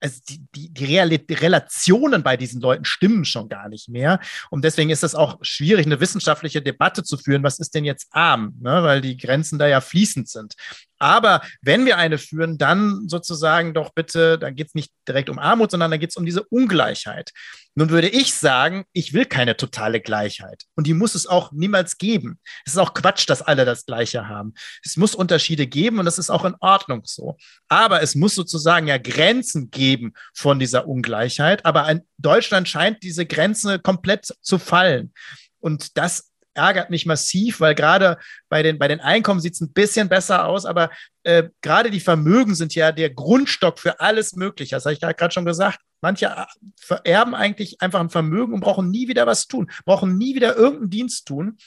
also 0.00 0.20
die, 0.28 0.44
die, 0.54 0.72
die, 0.72 0.84
Real 0.84 1.08
die 1.08 1.34
Relationen 1.34 2.22
bei 2.22 2.36
diesen 2.36 2.60
Leuten 2.60 2.84
stimmen 2.84 3.24
schon 3.24 3.48
gar 3.48 3.68
nicht 3.68 3.88
mehr. 3.88 4.20
Und 4.50 4.64
deswegen 4.64 4.90
ist 4.90 5.04
es 5.04 5.14
auch 5.14 5.38
schwierig, 5.42 5.86
eine 5.86 6.00
wissenschaftliche 6.00 6.62
Debatte 6.62 7.02
zu 7.02 7.16
führen, 7.16 7.42
was 7.42 7.58
ist 7.58 7.74
denn 7.74 7.84
jetzt 7.84 8.08
arm, 8.10 8.54
ne? 8.60 8.82
weil 8.82 9.00
die 9.00 9.16
Grenzen 9.16 9.58
da 9.58 9.66
ja 9.66 9.80
fließend 9.80 10.28
sind. 10.28 10.54
Aber 10.98 11.42
wenn 11.62 11.86
wir 11.86 11.98
eine 11.98 12.18
führen, 12.18 12.58
dann 12.58 13.08
sozusagen 13.08 13.74
doch 13.74 13.92
bitte, 13.92 14.38
dann 14.38 14.54
geht 14.54 14.68
es 14.68 14.74
nicht 14.74 14.92
direkt 15.06 15.30
um 15.30 15.38
Armut, 15.38 15.70
sondern 15.70 15.90
dann 15.90 16.00
geht 16.00 16.10
es 16.10 16.16
um 16.16 16.24
diese 16.24 16.44
Ungleichheit. 16.44 17.32
Nun 17.74 17.90
würde 17.90 18.08
ich 18.08 18.32
sagen, 18.32 18.86
ich 18.94 19.12
will 19.12 19.26
keine 19.26 19.54
totale 19.54 20.00
Gleichheit. 20.00 20.64
Und 20.76 20.86
die 20.86 20.94
muss 20.94 21.14
es 21.14 21.26
auch 21.26 21.52
niemals 21.52 21.98
geben. 21.98 22.40
Es 22.64 22.72
ist 22.72 22.78
auch 22.78 22.94
Quatsch, 22.94 23.28
dass 23.28 23.42
alle 23.42 23.66
das 23.66 23.84
Gleiche 23.84 24.28
haben. 24.28 24.54
Es 24.82 24.96
muss 24.96 25.14
Unterschiede 25.14 25.66
geben 25.66 25.98
und 25.98 26.06
das 26.06 26.18
ist 26.18 26.30
auch 26.30 26.46
in 26.46 26.54
Ordnung 26.60 27.02
so. 27.04 27.36
Aber 27.68 28.00
es 28.00 28.14
muss 28.14 28.34
sozusagen 28.34 28.86
ja 28.86 28.96
Grenzen 28.96 29.70
geben 29.70 30.14
von 30.34 30.58
dieser 30.58 30.88
Ungleichheit. 30.88 31.66
Aber 31.66 31.86
in 31.90 32.00
Deutschland 32.16 32.66
scheint 32.66 33.02
diese 33.02 33.26
Grenze 33.26 33.78
komplett 33.78 34.34
zu 34.40 34.58
fallen. 34.58 35.12
Und 35.60 35.98
das 35.98 36.30
ärgert 36.56 36.90
mich 36.90 37.06
massiv, 37.06 37.60
weil 37.60 37.74
gerade 37.74 38.18
bei 38.48 38.62
den, 38.62 38.78
bei 38.78 38.88
den 38.88 39.00
Einkommen 39.00 39.40
sieht 39.40 39.54
es 39.54 39.60
ein 39.60 39.72
bisschen 39.72 40.08
besser 40.08 40.46
aus, 40.46 40.64
aber 40.64 40.90
äh, 41.22 41.44
gerade 41.60 41.90
die 41.90 42.00
Vermögen 42.00 42.54
sind 42.54 42.74
ja 42.74 42.92
der 42.92 43.10
Grundstock 43.10 43.78
für 43.78 44.00
alles 44.00 44.34
Mögliche. 44.34 44.76
Das 44.76 44.84
habe 44.84 44.94
ich 44.94 45.00
gerade 45.00 45.32
schon 45.32 45.44
gesagt. 45.44 45.80
Manche 46.00 46.26
äh, 46.26 46.44
vererben 46.76 47.34
eigentlich 47.34 47.80
einfach 47.80 48.00
ein 48.00 48.10
Vermögen 48.10 48.54
und 48.54 48.60
brauchen 48.60 48.90
nie 48.90 49.08
wieder 49.08 49.26
was 49.26 49.46
tun, 49.46 49.70
brauchen 49.84 50.16
nie 50.18 50.34
wieder 50.34 50.56
irgendeinen 50.56 50.90
Dienst 50.90 51.26
tun. 51.26 51.58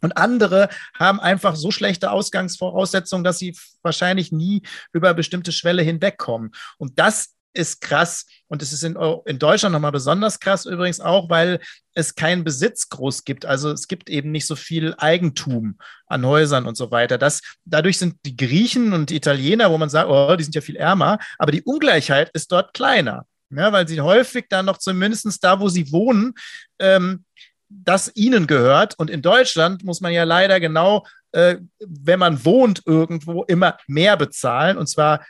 Und 0.00 0.16
andere 0.16 0.68
haben 0.96 1.18
einfach 1.18 1.56
so 1.56 1.70
schlechte 1.70 2.12
Ausgangsvoraussetzungen, 2.12 3.24
dass 3.24 3.38
sie 3.38 3.56
wahrscheinlich 3.82 4.30
nie 4.30 4.62
über 4.92 5.12
bestimmte 5.14 5.50
Schwelle 5.50 5.82
hinwegkommen. 5.82 6.52
Und 6.76 6.98
das 6.98 7.34
ist 7.52 7.80
krass. 7.80 8.26
Und 8.48 8.62
es 8.62 8.72
ist 8.72 8.82
in, 8.82 8.96
in 9.26 9.38
Deutschland 9.38 9.72
nochmal 9.72 9.92
besonders 9.92 10.40
krass 10.40 10.64
übrigens 10.66 11.00
auch, 11.00 11.28
weil 11.28 11.60
es 11.94 12.14
keinen 12.14 12.44
Besitz 12.44 12.88
groß 12.88 13.24
gibt. 13.24 13.44
Also 13.44 13.70
es 13.70 13.88
gibt 13.88 14.08
eben 14.08 14.30
nicht 14.30 14.46
so 14.46 14.56
viel 14.56 14.94
Eigentum 14.98 15.78
an 16.06 16.24
Häusern 16.24 16.66
und 16.66 16.76
so 16.76 16.90
weiter. 16.90 17.18
Das, 17.18 17.42
dadurch 17.64 17.98
sind 17.98 18.16
die 18.24 18.36
Griechen 18.36 18.92
und 18.92 19.10
die 19.10 19.16
Italiener, 19.16 19.70
wo 19.70 19.78
man 19.78 19.90
sagt, 19.90 20.08
oh, 20.08 20.36
die 20.36 20.44
sind 20.44 20.54
ja 20.54 20.60
viel 20.60 20.76
ärmer, 20.76 21.18
aber 21.38 21.52
die 21.52 21.62
Ungleichheit 21.62 22.30
ist 22.32 22.52
dort 22.52 22.74
kleiner. 22.74 23.26
Ja, 23.50 23.72
weil 23.72 23.88
sie 23.88 24.00
häufig 24.00 24.46
dann 24.50 24.66
noch 24.66 24.76
zumindest 24.76 25.42
da, 25.42 25.58
wo 25.58 25.68
sie 25.68 25.90
wohnen, 25.90 26.34
ähm, 26.78 27.24
das 27.68 28.12
ihnen 28.14 28.46
gehört. 28.46 28.98
Und 28.98 29.10
in 29.10 29.22
Deutschland 29.22 29.84
muss 29.84 30.00
man 30.00 30.12
ja 30.12 30.24
leider 30.24 30.60
genau, 30.60 31.06
äh, 31.32 31.56
wenn 31.78 32.18
man 32.18 32.44
wohnt 32.44 32.82
irgendwo, 32.86 33.44
immer 33.44 33.78
mehr 33.86 34.16
bezahlen. 34.16 34.76
Und 34.76 34.88
zwar 34.88 35.24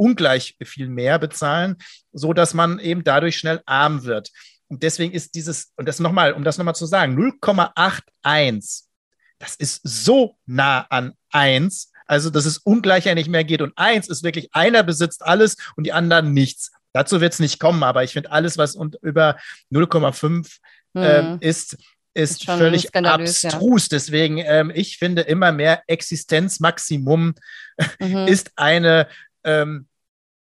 ungleich 0.00 0.56
viel 0.64 0.88
mehr 0.88 1.18
bezahlen, 1.18 1.76
so 2.12 2.32
dass 2.32 2.54
man 2.54 2.78
eben 2.78 3.04
dadurch 3.04 3.36
schnell 3.38 3.60
arm 3.66 4.04
wird. 4.04 4.30
Und 4.68 4.82
deswegen 4.82 5.12
ist 5.12 5.34
dieses, 5.34 5.72
und 5.76 5.86
das 5.86 5.98
nochmal, 6.00 6.32
um 6.32 6.42
das 6.42 6.56
nochmal 6.56 6.74
zu 6.74 6.86
sagen, 6.86 7.18
0,81, 7.18 8.84
das 9.38 9.56
ist 9.56 9.80
so 9.82 10.36
nah 10.46 10.86
an 10.88 11.12
1, 11.32 11.92
also 12.06 12.30
dass 12.30 12.46
es 12.46 12.58
ungleicher 12.58 13.14
nicht 13.14 13.28
mehr 13.28 13.44
geht. 13.44 13.62
Und 13.62 13.72
1 13.76 14.08
ist 14.08 14.22
wirklich, 14.22 14.48
einer 14.52 14.82
besitzt 14.82 15.24
alles 15.24 15.56
und 15.76 15.84
die 15.84 15.92
anderen 15.92 16.32
nichts. 16.32 16.70
Dazu 16.92 17.20
wird 17.20 17.34
es 17.34 17.40
nicht 17.40 17.60
kommen, 17.60 17.82
aber 17.82 18.04
ich 18.04 18.12
finde 18.12 18.32
alles, 18.32 18.58
was 18.58 18.74
und 18.74 18.96
über 19.02 19.36
0,5 19.72 20.48
äh, 20.94 21.22
mhm. 21.22 21.38
ist, 21.40 21.74
ist, 22.14 22.42
ist 22.42 22.44
völlig 22.44 22.94
abstrus. 22.94 23.84
Ja. 23.84 23.88
Deswegen, 23.90 24.38
ähm, 24.38 24.72
ich 24.74 24.98
finde 24.98 25.22
immer 25.22 25.52
mehr 25.52 25.82
Existenzmaximum 25.86 27.34
mhm. 28.00 28.16
ist 28.28 28.52
eine, 28.56 29.08
ähm, 29.44 29.86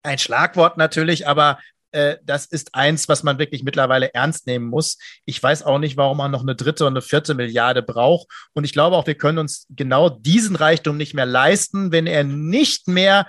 ein 0.06 0.18
Schlagwort 0.18 0.76
natürlich, 0.76 1.26
aber 1.26 1.58
äh, 1.92 2.18
das 2.24 2.46
ist 2.46 2.74
eins, 2.74 3.08
was 3.08 3.22
man 3.22 3.38
wirklich 3.38 3.62
mittlerweile 3.62 4.12
ernst 4.12 4.46
nehmen 4.46 4.66
muss. 4.66 4.98
Ich 5.24 5.42
weiß 5.42 5.62
auch 5.62 5.78
nicht, 5.78 5.96
warum 5.96 6.18
man 6.18 6.30
noch 6.30 6.42
eine 6.42 6.54
dritte 6.54 6.84
und 6.84 6.92
eine 6.92 7.02
vierte 7.02 7.34
Milliarde 7.34 7.82
braucht. 7.82 8.28
Und 8.52 8.64
ich 8.64 8.72
glaube 8.72 8.96
auch, 8.96 9.06
wir 9.06 9.14
können 9.14 9.38
uns 9.38 9.66
genau 9.70 10.08
diesen 10.08 10.56
Reichtum 10.56 10.96
nicht 10.96 11.14
mehr 11.14 11.26
leisten, 11.26 11.92
wenn 11.92 12.06
er 12.06 12.24
nicht 12.24 12.88
mehr 12.88 13.26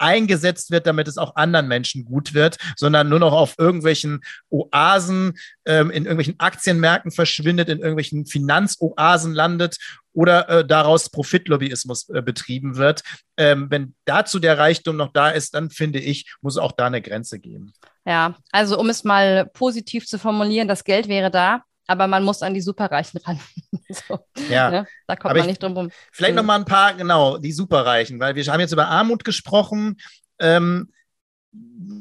eingesetzt 0.00 0.70
wird, 0.70 0.86
damit 0.86 1.08
es 1.08 1.18
auch 1.18 1.36
anderen 1.36 1.68
Menschen 1.68 2.04
gut 2.04 2.34
wird, 2.34 2.56
sondern 2.76 3.08
nur 3.08 3.18
noch 3.18 3.32
auf 3.32 3.54
irgendwelchen 3.58 4.20
Oasen, 4.48 5.38
ähm, 5.64 5.90
in 5.90 6.04
irgendwelchen 6.04 6.38
Aktienmärkten 6.38 7.10
verschwindet, 7.10 7.68
in 7.68 7.78
irgendwelchen 7.78 8.26
Finanzoasen 8.26 9.34
landet 9.34 9.78
oder 10.12 10.48
äh, 10.48 10.66
daraus 10.66 11.10
Profitlobbyismus 11.10 12.08
äh, 12.08 12.22
betrieben 12.22 12.76
wird. 12.76 13.02
Ähm, 13.36 13.70
wenn 13.70 13.94
dazu 14.04 14.38
der 14.38 14.58
Reichtum 14.58 14.96
noch 14.96 15.12
da 15.12 15.30
ist, 15.30 15.54
dann 15.54 15.70
finde 15.70 16.00
ich, 16.00 16.34
muss 16.40 16.56
auch 16.56 16.72
da 16.72 16.86
eine 16.86 17.02
Grenze 17.02 17.38
geben. 17.38 17.72
Ja, 18.06 18.34
also 18.50 18.78
um 18.78 18.88
es 18.88 19.04
mal 19.04 19.46
positiv 19.46 20.06
zu 20.06 20.18
formulieren, 20.18 20.68
das 20.68 20.84
Geld 20.84 21.06
wäre 21.08 21.30
da, 21.30 21.62
aber 21.90 22.06
man 22.06 22.22
muss 22.22 22.42
an 22.42 22.54
die 22.54 22.60
Superreichen 22.60 23.20
ran. 23.24 23.40
so, 23.88 24.20
ja, 24.48 24.70
ne? 24.70 24.86
da 25.08 25.16
kommt 25.16 25.32
aber 25.32 25.40
man 25.40 25.48
nicht 25.48 25.60
drum 25.60 25.72
rum. 25.76 25.90
Vielleicht 26.12 26.36
noch 26.36 26.44
mal 26.44 26.54
ein 26.54 26.64
paar, 26.64 26.94
genau, 26.94 27.36
die 27.36 27.52
Superreichen, 27.52 28.20
weil 28.20 28.36
wir 28.36 28.44
haben 28.44 28.60
jetzt 28.60 28.72
über 28.72 28.86
Armut 28.86 29.24
gesprochen. 29.24 29.96
Ähm, 30.38 30.92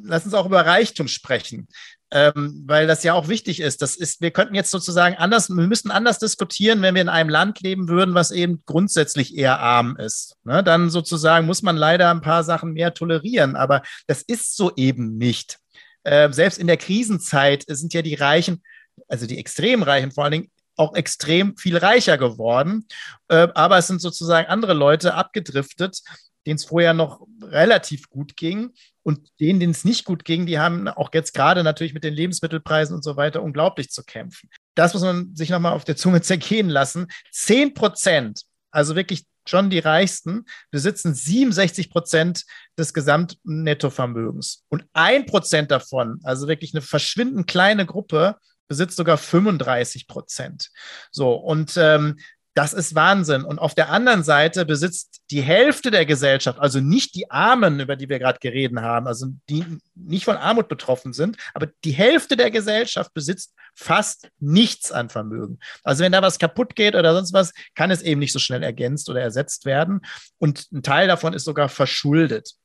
lass 0.03 0.25
uns 0.25 0.35
auch 0.35 0.45
über 0.45 0.63
Reichtum 0.63 1.07
sprechen, 1.07 1.67
ähm, 2.11 2.63
weil 2.67 2.85
das 2.85 3.03
ja 3.03 3.13
auch 3.13 3.29
wichtig 3.29 3.61
ist. 3.61 3.81
Das 3.81 3.95
ist, 3.95 4.21
wir 4.21 4.29
könnten 4.29 4.53
jetzt 4.53 4.69
sozusagen 4.69 5.15
anders, 5.15 5.49
wir 5.49 5.67
müssten 5.67 5.89
anders 5.89 6.19
diskutieren, 6.19 6.83
wenn 6.83 6.93
wir 6.93 7.01
in 7.01 7.09
einem 7.09 7.31
Land 7.31 7.59
leben 7.61 7.87
würden, 7.87 8.13
was 8.13 8.29
eben 8.29 8.61
grundsätzlich 8.67 9.35
eher 9.35 9.59
arm 9.59 9.97
ist. 9.97 10.37
Ne? 10.43 10.63
Dann 10.63 10.91
sozusagen 10.91 11.47
muss 11.47 11.63
man 11.63 11.77
leider 11.77 12.11
ein 12.11 12.21
paar 12.21 12.43
Sachen 12.43 12.73
mehr 12.73 12.93
tolerieren, 12.93 13.55
aber 13.55 13.81
das 14.05 14.21
ist 14.21 14.55
so 14.55 14.71
eben 14.75 15.17
nicht. 15.17 15.57
Äh, 16.03 16.31
selbst 16.31 16.59
in 16.59 16.67
der 16.67 16.77
Krisenzeit 16.77 17.65
sind 17.67 17.95
ja 17.95 18.03
die 18.03 18.13
Reichen 18.13 18.61
also 19.09 19.25
die 19.25 19.37
extrem 19.37 19.83
Reichen 19.83 20.11
vor 20.11 20.23
allen 20.23 20.31
Dingen, 20.31 20.51
auch 20.79 20.95
extrem 20.95 21.57
viel 21.57 21.77
reicher 21.77 22.17
geworden. 22.17 22.87
Äh, 23.27 23.49
aber 23.53 23.77
es 23.77 23.87
sind 23.87 23.99
sozusagen 24.01 24.47
andere 24.47 24.73
Leute 24.73 25.13
abgedriftet, 25.13 26.01
denen 26.45 26.55
es 26.55 26.65
vorher 26.65 26.93
noch 26.93 27.27
relativ 27.41 28.09
gut 28.09 28.37
ging. 28.37 28.71
Und 29.03 29.27
denen, 29.39 29.59
denen 29.59 29.71
es 29.71 29.83
nicht 29.83 30.05
gut 30.05 30.23
ging, 30.23 30.45
die 30.45 30.59
haben 30.59 30.87
auch 30.87 31.09
jetzt 31.13 31.33
gerade 31.33 31.63
natürlich 31.63 31.93
mit 31.93 32.03
den 32.03 32.13
Lebensmittelpreisen 32.13 32.95
und 32.95 33.03
so 33.03 33.17
weiter 33.17 33.41
unglaublich 33.41 33.89
zu 33.89 34.03
kämpfen. 34.03 34.49
Das 34.75 34.93
muss 34.93 35.03
man 35.03 35.35
sich 35.35 35.49
nochmal 35.49 35.73
auf 35.73 35.83
der 35.83 35.97
Zunge 35.97 36.21
zergehen 36.21 36.69
lassen. 36.69 37.07
Zehn 37.31 37.73
Prozent, 37.73 38.43
also 38.71 38.95
wirklich 38.95 39.25
schon 39.47 39.69
die 39.69 39.79
Reichsten, 39.79 40.45
besitzen 40.69 41.13
67 41.13 41.89
Prozent 41.89 42.45
des 42.77 42.93
Gesamtnettovermögens. 42.93 44.63
Und 44.69 44.85
ein 44.93 45.25
Prozent 45.25 45.71
davon, 45.71 46.19
also 46.23 46.47
wirklich 46.47 46.73
eine 46.73 46.81
verschwindend 46.81 47.47
kleine 47.47 47.85
Gruppe, 47.85 48.35
besitzt 48.69 48.95
sogar 48.95 49.17
35 49.17 50.07
Prozent. 50.07 50.69
So, 51.11 51.33
und 51.33 51.75
ähm, 51.75 52.17
das 52.59 52.73
ist 52.73 52.95
Wahnsinn. 52.95 53.43
Und 53.43 53.59
auf 53.59 53.75
der 53.75 53.89
anderen 53.89 54.23
Seite 54.23 54.65
besitzt 54.65 55.21
die 55.31 55.41
Hälfte 55.41 55.91
der 55.91 56.05
Gesellschaft, 56.05 56.59
also 56.59 56.79
nicht 56.79 57.15
die 57.15 57.31
Armen, 57.31 57.79
über 57.79 57.95
die 57.95 58.09
wir 58.09 58.19
gerade 58.19 58.39
geredet 58.39 58.77
haben, 58.79 59.07
also 59.07 59.27
die 59.49 59.63
nicht 59.95 60.25
von 60.25 60.35
Armut 60.35 60.67
betroffen 60.67 61.13
sind, 61.13 61.37
aber 61.53 61.67
die 61.85 61.91
Hälfte 61.91 62.35
der 62.35 62.51
Gesellschaft 62.51 63.13
besitzt 63.13 63.53
fast 63.75 64.29
nichts 64.39 64.91
an 64.91 65.09
Vermögen. 65.09 65.59
Also 65.83 66.03
wenn 66.03 66.11
da 66.11 66.21
was 66.21 66.39
kaputt 66.39 66.75
geht 66.75 66.95
oder 66.95 67.13
sonst 67.13 67.33
was, 67.33 67.53
kann 67.75 67.91
es 67.91 68.01
eben 68.01 68.19
nicht 68.19 68.33
so 68.33 68.39
schnell 68.39 68.63
ergänzt 68.63 69.09
oder 69.09 69.21
ersetzt 69.21 69.65
werden. 69.65 70.01
Und 70.37 70.69
ein 70.73 70.83
Teil 70.83 71.07
davon 71.07 71.33
ist 71.33 71.45
sogar 71.45 71.69
verschuldet. 71.69 72.55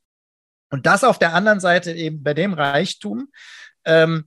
Und 0.71 0.87
das 0.87 1.05
auf 1.05 1.21
der 1.21 1.35
anderen 1.35 1.61
Seite 1.61 1.93
eben 1.93 2.25
bei 2.25 2.35
dem 2.35 2.53
Reichtum, 2.53 3.29
ähm, 3.85 4.25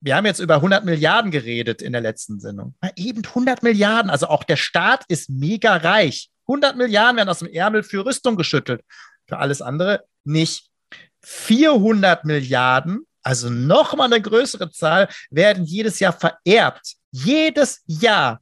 wir 0.00 0.16
haben 0.16 0.26
jetzt 0.26 0.40
über 0.40 0.56
100 0.56 0.84
Milliarden 0.84 1.30
geredet 1.30 1.82
in 1.82 1.92
der 1.92 2.00
letzten 2.00 2.40
Sendung. 2.40 2.74
Na, 2.80 2.90
eben 2.96 3.24
100 3.24 3.62
Milliarden. 3.62 4.10
Also 4.10 4.28
auch 4.28 4.44
der 4.44 4.56
Staat 4.56 5.04
ist 5.08 5.30
mega 5.30 5.76
reich. 5.76 6.30
100 6.48 6.76
Milliarden 6.76 7.16
werden 7.16 7.28
aus 7.28 7.40
dem 7.40 7.52
Ärmel 7.52 7.82
für 7.82 8.04
Rüstung 8.04 8.36
geschüttelt. 8.36 8.82
Für 9.26 9.38
alles 9.38 9.62
andere 9.62 10.04
nicht. 10.24 10.70
400 11.22 12.24
Milliarden, 12.24 13.04
also 13.22 13.50
nochmal 13.50 14.12
eine 14.12 14.22
größere 14.22 14.70
Zahl, 14.70 15.08
werden 15.30 15.64
jedes 15.64 15.98
Jahr 15.98 16.12
vererbt. 16.12 16.94
Jedes 17.10 17.82
Jahr. 17.86 18.40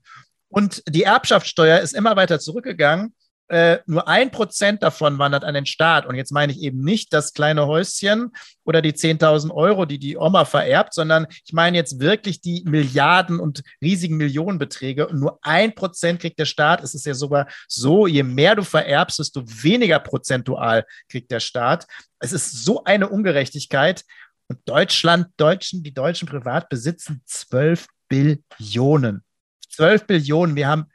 Und 0.48 0.82
die 0.86 1.04
Erbschaftssteuer 1.04 1.80
ist 1.80 1.94
immer 1.94 2.14
weiter 2.16 2.38
zurückgegangen 2.40 3.14
äh, 3.48 3.78
nur 3.86 4.08
ein 4.08 4.30
Prozent 4.30 4.82
davon 4.82 5.18
wandert 5.18 5.44
an 5.44 5.54
den 5.54 5.66
Staat. 5.66 6.06
Und 6.06 6.14
jetzt 6.14 6.32
meine 6.32 6.52
ich 6.52 6.60
eben 6.62 6.80
nicht 6.80 7.12
das 7.12 7.34
kleine 7.34 7.66
Häuschen 7.66 8.30
oder 8.64 8.80
die 8.80 8.92
10.000 8.92 9.52
Euro, 9.52 9.84
die 9.84 9.98
die 9.98 10.16
Oma 10.16 10.44
vererbt, 10.44 10.94
sondern 10.94 11.26
ich 11.44 11.52
meine 11.52 11.76
jetzt 11.76 12.00
wirklich 12.00 12.40
die 12.40 12.62
Milliarden 12.66 13.40
und 13.40 13.62
riesigen 13.82 14.16
Millionenbeträge. 14.16 15.08
Und 15.08 15.20
nur 15.20 15.38
ein 15.42 15.74
Prozent 15.74 16.20
kriegt 16.20 16.38
der 16.38 16.46
Staat. 16.46 16.82
Es 16.82 16.94
ist 16.94 17.04
ja 17.04 17.14
sogar 17.14 17.46
so, 17.68 18.06
je 18.06 18.22
mehr 18.22 18.56
du 18.56 18.64
vererbst, 18.64 19.18
desto 19.18 19.42
weniger 19.46 19.98
prozentual 19.98 20.86
kriegt 21.08 21.30
der 21.30 21.40
Staat. 21.40 21.86
Es 22.20 22.32
ist 22.32 22.64
so 22.64 22.84
eine 22.84 23.08
Ungerechtigkeit. 23.08 24.04
Und 24.48 24.58
Deutschland, 24.66 25.28
Deutschen, 25.36 25.82
die 25.82 25.94
Deutschen 25.94 26.28
privat 26.28 26.68
besitzen 26.68 27.22
12 27.26 27.86
Billionen. 28.08 29.22
12 29.70 30.06
Billionen. 30.06 30.56
Wir 30.56 30.68
haben 30.68 30.86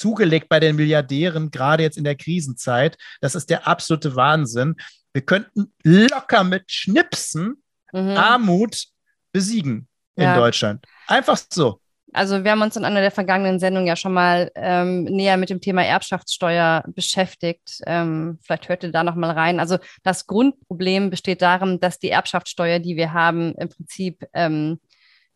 zugelegt 0.00 0.48
bei 0.48 0.60
den 0.60 0.76
Milliardären, 0.76 1.50
gerade 1.50 1.82
jetzt 1.82 1.98
in 1.98 2.04
der 2.04 2.16
Krisenzeit. 2.16 2.96
Das 3.20 3.34
ist 3.34 3.50
der 3.50 3.68
absolute 3.68 4.16
Wahnsinn. 4.16 4.76
Wir 5.12 5.22
könnten 5.22 5.72
locker 5.82 6.42
mit 6.42 6.70
Schnipsen 6.70 7.62
mhm. 7.92 8.16
Armut 8.16 8.86
besiegen 9.32 9.88
in 10.16 10.24
ja. 10.24 10.36
Deutschland. 10.36 10.84
Einfach 11.06 11.38
so. 11.52 11.80
Also 12.12 12.42
wir 12.42 12.50
haben 12.50 12.62
uns 12.62 12.76
in 12.76 12.84
einer 12.84 13.02
der 13.02 13.12
vergangenen 13.12 13.60
Sendungen 13.60 13.86
ja 13.86 13.94
schon 13.94 14.12
mal 14.12 14.50
ähm, 14.56 15.04
näher 15.04 15.36
mit 15.36 15.50
dem 15.50 15.60
Thema 15.60 15.84
Erbschaftssteuer 15.84 16.82
beschäftigt. 16.88 17.80
Ähm, 17.86 18.38
vielleicht 18.42 18.68
hört 18.68 18.82
ihr 18.82 18.90
da 18.90 19.04
noch 19.04 19.14
mal 19.14 19.30
rein. 19.30 19.60
Also 19.60 19.78
das 20.02 20.26
Grundproblem 20.26 21.10
besteht 21.10 21.40
darin, 21.40 21.78
dass 21.78 22.00
die 22.00 22.10
Erbschaftssteuer, 22.10 22.80
die 22.80 22.96
wir 22.96 23.12
haben, 23.12 23.54
im 23.54 23.68
Prinzip 23.68 24.24
ähm, 24.32 24.80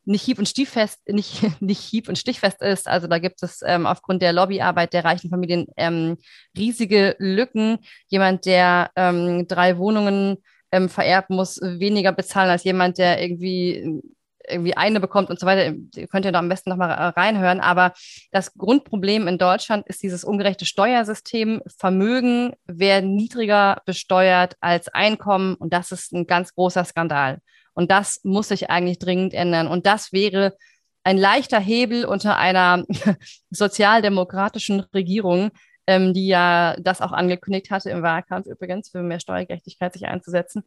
nicht 0.06 0.22
hieb- 0.22 0.38
und 0.38 0.48
stichfest, 0.48 1.00
nicht, 1.08 1.42
nicht 1.60 1.80
hieb- 1.80 2.08
und 2.08 2.18
stichfest 2.18 2.62
ist. 2.62 2.88
Also 2.88 3.06
da 3.06 3.18
gibt 3.18 3.42
es 3.42 3.62
ähm, 3.66 3.86
aufgrund 3.86 4.22
der 4.22 4.32
Lobbyarbeit 4.32 4.92
der 4.92 5.04
reichen 5.04 5.30
Familien 5.30 5.66
ähm, 5.76 6.16
riesige 6.56 7.16
Lücken. 7.18 7.78
Jemand, 8.08 8.46
der 8.46 8.90
ähm, 8.96 9.46
drei 9.48 9.78
Wohnungen 9.78 10.38
ähm, 10.72 10.88
vererbt, 10.88 11.30
muss 11.30 11.60
weniger 11.60 12.12
bezahlen 12.12 12.50
als 12.50 12.64
jemand, 12.64 12.98
der 12.98 13.22
irgendwie 13.22 14.02
irgendwie 14.48 14.76
eine 14.76 15.00
bekommt 15.00 15.30
und 15.30 15.40
so 15.40 15.46
weiter. 15.46 15.74
Ihr 15.94 16.06
könnt 16.06 16.24
ja 16.24 16.32
da 16.32 16.38
am 16.38 16.48
besten 16.48 16.70
nochmal 16.70 16.92
reinhören. 16.92 17.60
Aber 17.60 17.92
das 18.30 18.54
Grundproblem 18.54 19.26
in 19.28 19.38
Deutschland 19.38 19.86
ist 19.86 20.02
dieses 20.02 20.24
ungerechte 20.24 20.66
Steuersystem. 20.66 21.62
Vermögen 21.78 22.52
werden 22.66 23.14
niedriger 23.14 23.82
besteuert 23.86 24.56
als 24.60 24.88
Einkommen 24.88 25.54
und 25.54 25.72
das 25.72 25.92
ist 25.92 26.12
ein 26.12 26.26
ganz 26.26 26.54
großer 26.54 26.84
Skandal. 26.84 27.38
Und 27.74 27.90
das 27.90 28.20
muss 28.22 28.48
sich 28.48 28.70
eigentlich 28.70 28.98
dringend 28.98 29.34
ändern. 29.34 29.66
Und 29.66 29.86
das 29.86 30.12
wäre 30.12 30.56
ein 31.02 31.18
leichter 31.18 31.60
Hebel 31.60 32.04
unter 32.06 32.38
einer 32.38 32.84
sozialdemokratischen 33.50 34.80
Regierung, 34.94 35.50
ähm, 35.86 36.14
die 36.14 36.26
ja 36.26 36.76
das 36.80 37.02
auch 37.02 37.12
angekündigt 37.12 37.70
hatte 37.70 37.90
im 37.90 38.02
Wahlkampf 38.02 38.46
übrigens, 38.46 38.90
für 38.90 39.02
mehr 39.02 39.20
Steuergerechtigkeit 39.20 39.92
sich 39.92 40.06
einzusetzen. 40.06 40.64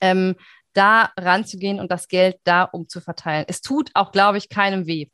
Ähm, 0.00 0.34
da 0.72 1.10
ranzugehen 1.16 1.80
und 1.80 1.90
das 1.90 2.08
Geld 2.08 2.36
da 2.44 2.64
umzuverteilen. 2.64 3.46
Es 3.48 3.60
tut 3.60 3.90
auch, 3.94 4.12
glaube 4.12 4.38
ich, 4.38 4.48
keinem 4.48 4.86
weh. 4.86 5.08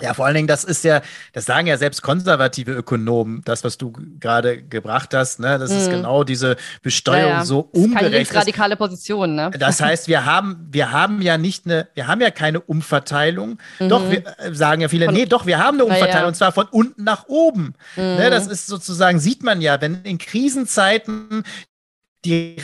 Ja, 0.00 0.14
vor 0.14 0.26
allen 0.26 0.34
Dingen, 0.34 0.48
das 0.48 0.64
ist 0.64 0.84
ja, 0.84 1.02
das 1.32 1.46
sagen 1.46 1.66
ja 1.66 1.76
selbst 1.76 2.02
konservative 2.02 2.72
Ökonomen, 2.72 3.42
das, 3.44 3.64
was 3.64 3.78
du 3.78 3.92
gerade 4.20 4.62
gebracht 4.62 5.14
hast, 5.14 5.40
ne, 5.40 5.58
das 5.58 5.70
mm. 5.70 5.76
ist 5.76 5.86
mhm. 5.88 5.92
genau 5.92 6.24
diese 6.24 6.56
Besteuerung 6.82 7.30
ja, 7.30 7.38
ja. 7.38 7.44
so 7.44 7.68
ungerecht. 7.72 8.30
Keine 8.30 8.40
radikale 8.40 8.76
Position, 8.76 9.34
ne? 9.34 9.50
Das 9.58 9.80
heißt, 9.82 10.08
wir 10.08 10.24
haben, 10.24 10.68
wir 10.70 10.92
haben 10.92 11.20
ja 11.22 11.38
nicht 11.38 11.66
eine, 11.66 11.88
wir 11.94 12.06
haben 12.06 12.20
ja 12.20 12.30
keine 12.30 12.60
Umverteilung. 12.60 13.58
Mhm. 13.78 13.88
Doch, 13.88 14.10
wir 14.10 14.24
äh, 14.38 14.54
sagen 14.54 14.82
ja 14.82 14.88
viele, 14.88 15.06
von, 15.06 15.14
nee, 15.14 15.26
doch, 15.26 15.46
wir 15.46 15.58
haben 15.58 15.76
eine 15.76 15.84
Umverteilung, 15.84 16.22
ja. 16.22 16.28
und 16.28 16.36
zwar 16.36 16.52
von 16.52 16.66
unten 16.66 17.04
nach 17.04 17.26
oben. 17.28 17.74
Mhm. 17.96 18.02
Ne, 18.02 18.30
das 18.30 18.46
ist 18.46 18.66
sozusagen, 18.66 19.18
sieht 19.18 19.42
man 19.42 19.60
ja, 19.60 19.80
wenn 19.80 20.02
in 20.02 20.18
Krisenzeiten 20.18 21.44
die 22.24 22.56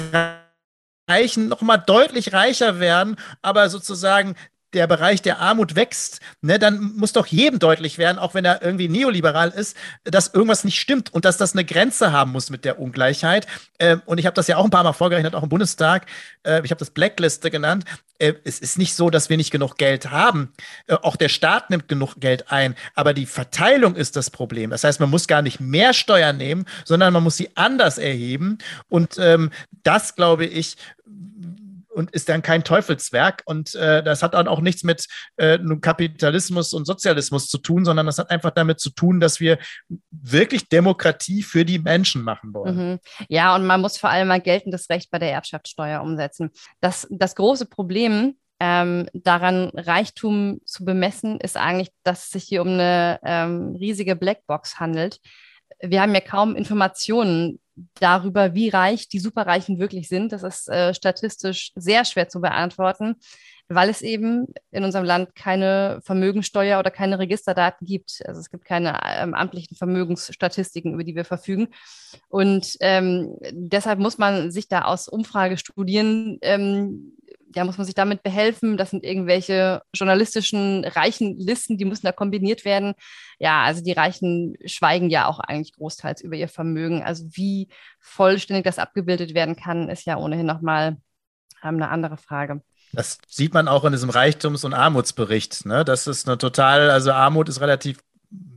Reichen 1.08 1.48
noch 1.48 1.60
mal 1.60 1.76
deutlich 1.76 2.32
reicher 2.32 2.80
werden, 2.80 3.16
aber 3.42 3.68
sozusagen 3.68 4.34
der 4.74 4.86
Bereich 4.86 5.22
der 5.22 5.38
Armut 5.38 5.76
wächst, 5.76 6.20
ne, 6.42 6.58
dann 6.58 6.92
muss 6.96 7.12
doch 7.12 7.26
jedem 7.26 7.58
deutlich 7.58 7.98
werden, 7.98 8.18
auch 8.18 8.34
wenn 8.34 8.44
er 8.44 8.62
irgendwie 8.62 8.88
neoliberal 8.88 9.50
ist, 9.50 9.76
dass 10.04 10.34
irgendwas 10.34 10.64
nicht 10.64 10.80
stimmt 10.80 11.12
und 11.12 11.24
dass 11.24 11.36
das 11.36 11.52
eine 11.52 11.64
Grenze 11.64 12.12
haben 12.12 12.32
muss 12.32 12.50
mit 12.50 12.64
der 12.64 12.78
Ungleichheit. 12.78 13.46
Äh, 13.78 13.96
und 14.06 14.18
ich 14.18 14.26
habe 14.26 14.34
das 14.34 14.46
ja 14.48 14.56
auch 14.56 14.64
ein 14.64 14.70
paar 14.70 14.84
Mal 14.84 14.92
vorgerechnet, 14.92 15.34
auch 15.34 15.42
im 15.42 15.48
Bundestag. 15.48 16.06
Äh, 16.44 16.62
ich 16.64 16.70
habe 16.70 16.78
das 16.78 16.90
Blackliste 16.90 17.50
genannt. 17.50 17.84
Äh, 18.18 18.34
es 18.44 18.58
ist 18.58 18.78
nicht 18.78 18.94
so, 18.94 19.10
dass 19.10 19.28
wir 19.28 19.36
nicht 19.36 19.50
genug 19.50 19.76
Geld 19.76 20.10
haben. 20.10 20.52
Äh, 20.86 20.94
auch 20.94 21.16
der 21.16 21.28
Staat 21.28 21.70
nimmt 21.70 21.88
genug 21.88 22.16
Geld 22.16 22.50
ein. 22.50 22.74
Aber 22.94 23.14
die 23.14 23.26
Verteilung 23.26 23.96
ist 23.96 24.16
das 24.16 24.30
Problem. 24.30 24.70
Das 24.70 24.84
heißt, 24.84 25.00
man 25.00 25.10
muss 25.10 25.26
gar 25.26 25.42
nicht 25.42 25.60
mehr 25.60 25.92
Steuern 25.92 26.36
nehmen, 26.36 26.66
sondern 26.84 27.12
man 27.12 27.22
muss 27.22 27.36
sie 27.36 27.50
anders 27.56 27.98
erheben. 27.98 28.58
Und 28.88 29.16
ähm, 29.18 29.50
das, 29.82 30.14
glaube 30.14 30.46
ich, 30.46 30.76
und 31.94 32.10
ist 32.10 32.28
dann 32.28 32.42
kein 32.42 32.64
Teufelswerk. 32.64 33.42
Und 33.46 33.74
äh, 33.74 34.02
das 34.02 34.22
hat 34.22 34.34
dann 34.34 34.48
auch 34.48 34.60
nichts 34.60 34.82
mit 34.82 35.06
äh, 35.36 35.58
Kapitalismus 35.80 36.72
und 36.72 36.86
Sozialismus 36.86 37.48
zu 37.48 37.58
tun, 37.58 37.84
sondern 37.84 38.06
das 38.06 38.18
hat 38.18 38.30
einfach 38.30 38.50
damit 38.50 38.80
zu 38.80 38.90
tun, 38.90 39.20
dass 39.20 39.40
wir 39.40 39.58
wirklich 40.10 40.68
Demokratie 40.68 41.42
für 41.42 41.64
die 41.64 41.78
Menschen 41.78 42.22
machen 42.22 42.52
wollen. 42.52 42.76
Mhm. 42.76 42.98
Ja, 43.28 43.54
und 43.54 43.66
man 43.66 43.80
muss 43.80 43.96
vor 43.96 44.10
allem 44.10 44.28
mal 44.28 44.40
geltendes 44.40 44.90
Recht 44.90 45.10
bei 45.10 45.18
der 45.18 45.32
Erbschaftssteuer 45.32 46.02
umsetzen. 46.02 46.50
Das, 46.80 47.06
das 47.10 47.34
große 47.36 47.66
Problem 47.66 48.34
ähm, 48.60 49.08
daran 49.12 49.70
Reichtum 49.74 50.60
zu 50.64 50.84
bemessen, 50.84 51.40
ist 51.40 51.56
eigentlich, 51.56 51.90
dass 52.02 52.24
es 52.24 52.30
sich 52.30 52.44
hier 52.44 52.62
um 52.62 52.68
eine 52.68 53.20
ähm, 53.24 53.76
riesige 53.76 54.16
Blackbox 54.16 54.80
handelt. 54.80 55.20
Wir 55.80 56.00
haben 56.00 56.14
ja 56.14 56.20
kaum 56.20 56.56
Informationen 56.56 57.58
darüber, 57.94 58.54
wie 58.54 58.68
reich 58.68 59.08
die 59.08 59.18
Superreichen 59.18 59.78
wirklich 59.78 60.08
sind. 60.08 60.32
Das 60.32 60.42
ist 60.42 60.68
äh, 60.68 60.94
statistisch 60.94 61.72
sehr 61.74 62.04
schwer 62.04 62.28
zu 62.28 62.40
beantworten, 62.40 63.16
weil 63.68 63.88
es 63.88 64.02
eben 64.02 64.46
in 64.70 64.84
unserem 64.84 65.04
Land 65.04 65.34
keine 65.34 66.00
Vermögensteuer 66.02 66.78
oder 66.78 66.90
keine 66.90 67.18
Registerdaten 67.18 67.86
gibt. 67.86 68.22
Also 68.26 68.40
es 68.40 68.50
gibt 68.50 68.64
keine 68.64 68.98
ähm, 69.04 69.34
amtlichen 69.34 69.76
Vermögensstatistiken, 69.76 70.94
über 70.94 71.04
die 71.04 71.16
wir 71.16 71.24
verfügen. 71.24 71.68
Und 72.28 72.76
ähm, 72.80 73.36
deshalb 73.50 73.98
muss 73.98 74.18
man 74.18 74.50
sich 74.50 74.68
da 74.68 74.82
aus 74.82 75.08
Umfragestudien 75.08 76.38
ähm, 76.42 77.16
ja, 77.54 77.64
muss 77.64 77.78
man 77.78 77.84
sich 77.84 77.94
damit 77.94 78.22
behelfen. 78.22 78.76
Das 78.76 78.90
sind 78.90 79.04
irgendwelche 79.04 79.82
journalistischen 79.94 80.84
reichen 80.84 81.36
Listen, 81.38 81.78
die 81.78 81.84
müssen 81.84 82.06
da 82.06 82.12
kombiniert 82.12 82.64
werden. 82.64 82.94
Ja, 83.38 83.62
also 83.62 83.82
die 83.82 83.92
Reichen 83.92 84.56
schweigen 84.64 85.10
ja 85.10 85.26
auch 85.26 85.38
eigentlich 85.38 85.74
großteils 85.74 86.20
über 86.20 86.36
ihr 86.36 86.48
Vermögen. 86.48 87.02
Also 87.02 87.26
wie 87.32 87.68
vollständig 88.00 88.64
das 88.64 88.78
abgebildet 88.78 89.34
werden 89.34 89.56
kann, 89.56 89.88
ist 89.88 90.04
ja 90.06 90.16
ohnehin 90.16 90.46
nochmal 90.46 90.96
ähm, 91.62 91.76
eine 91.76 91.90
andere 91.90 92.16
Frage. 92.16 92.62
Das 92.94 93.18
sieht 93.28 93.54
man 93.54 93.68
auch 93.68 93.84
in 93.84 93.92
diesem 93.92 94.10
Reichtums- 94.10 94.64
und 94.64 94.74
Armutsbericht. 94.74 95.66
Ne? 95.66 95.84
Das 95.84 96.06
ist 96.06 96.28
eine 96.28 96.38
total, 96.38 96.90
also 96.90 97.12
Armut 97.12 97.48
ist 97.48 97.60
relativ 97.60 97.98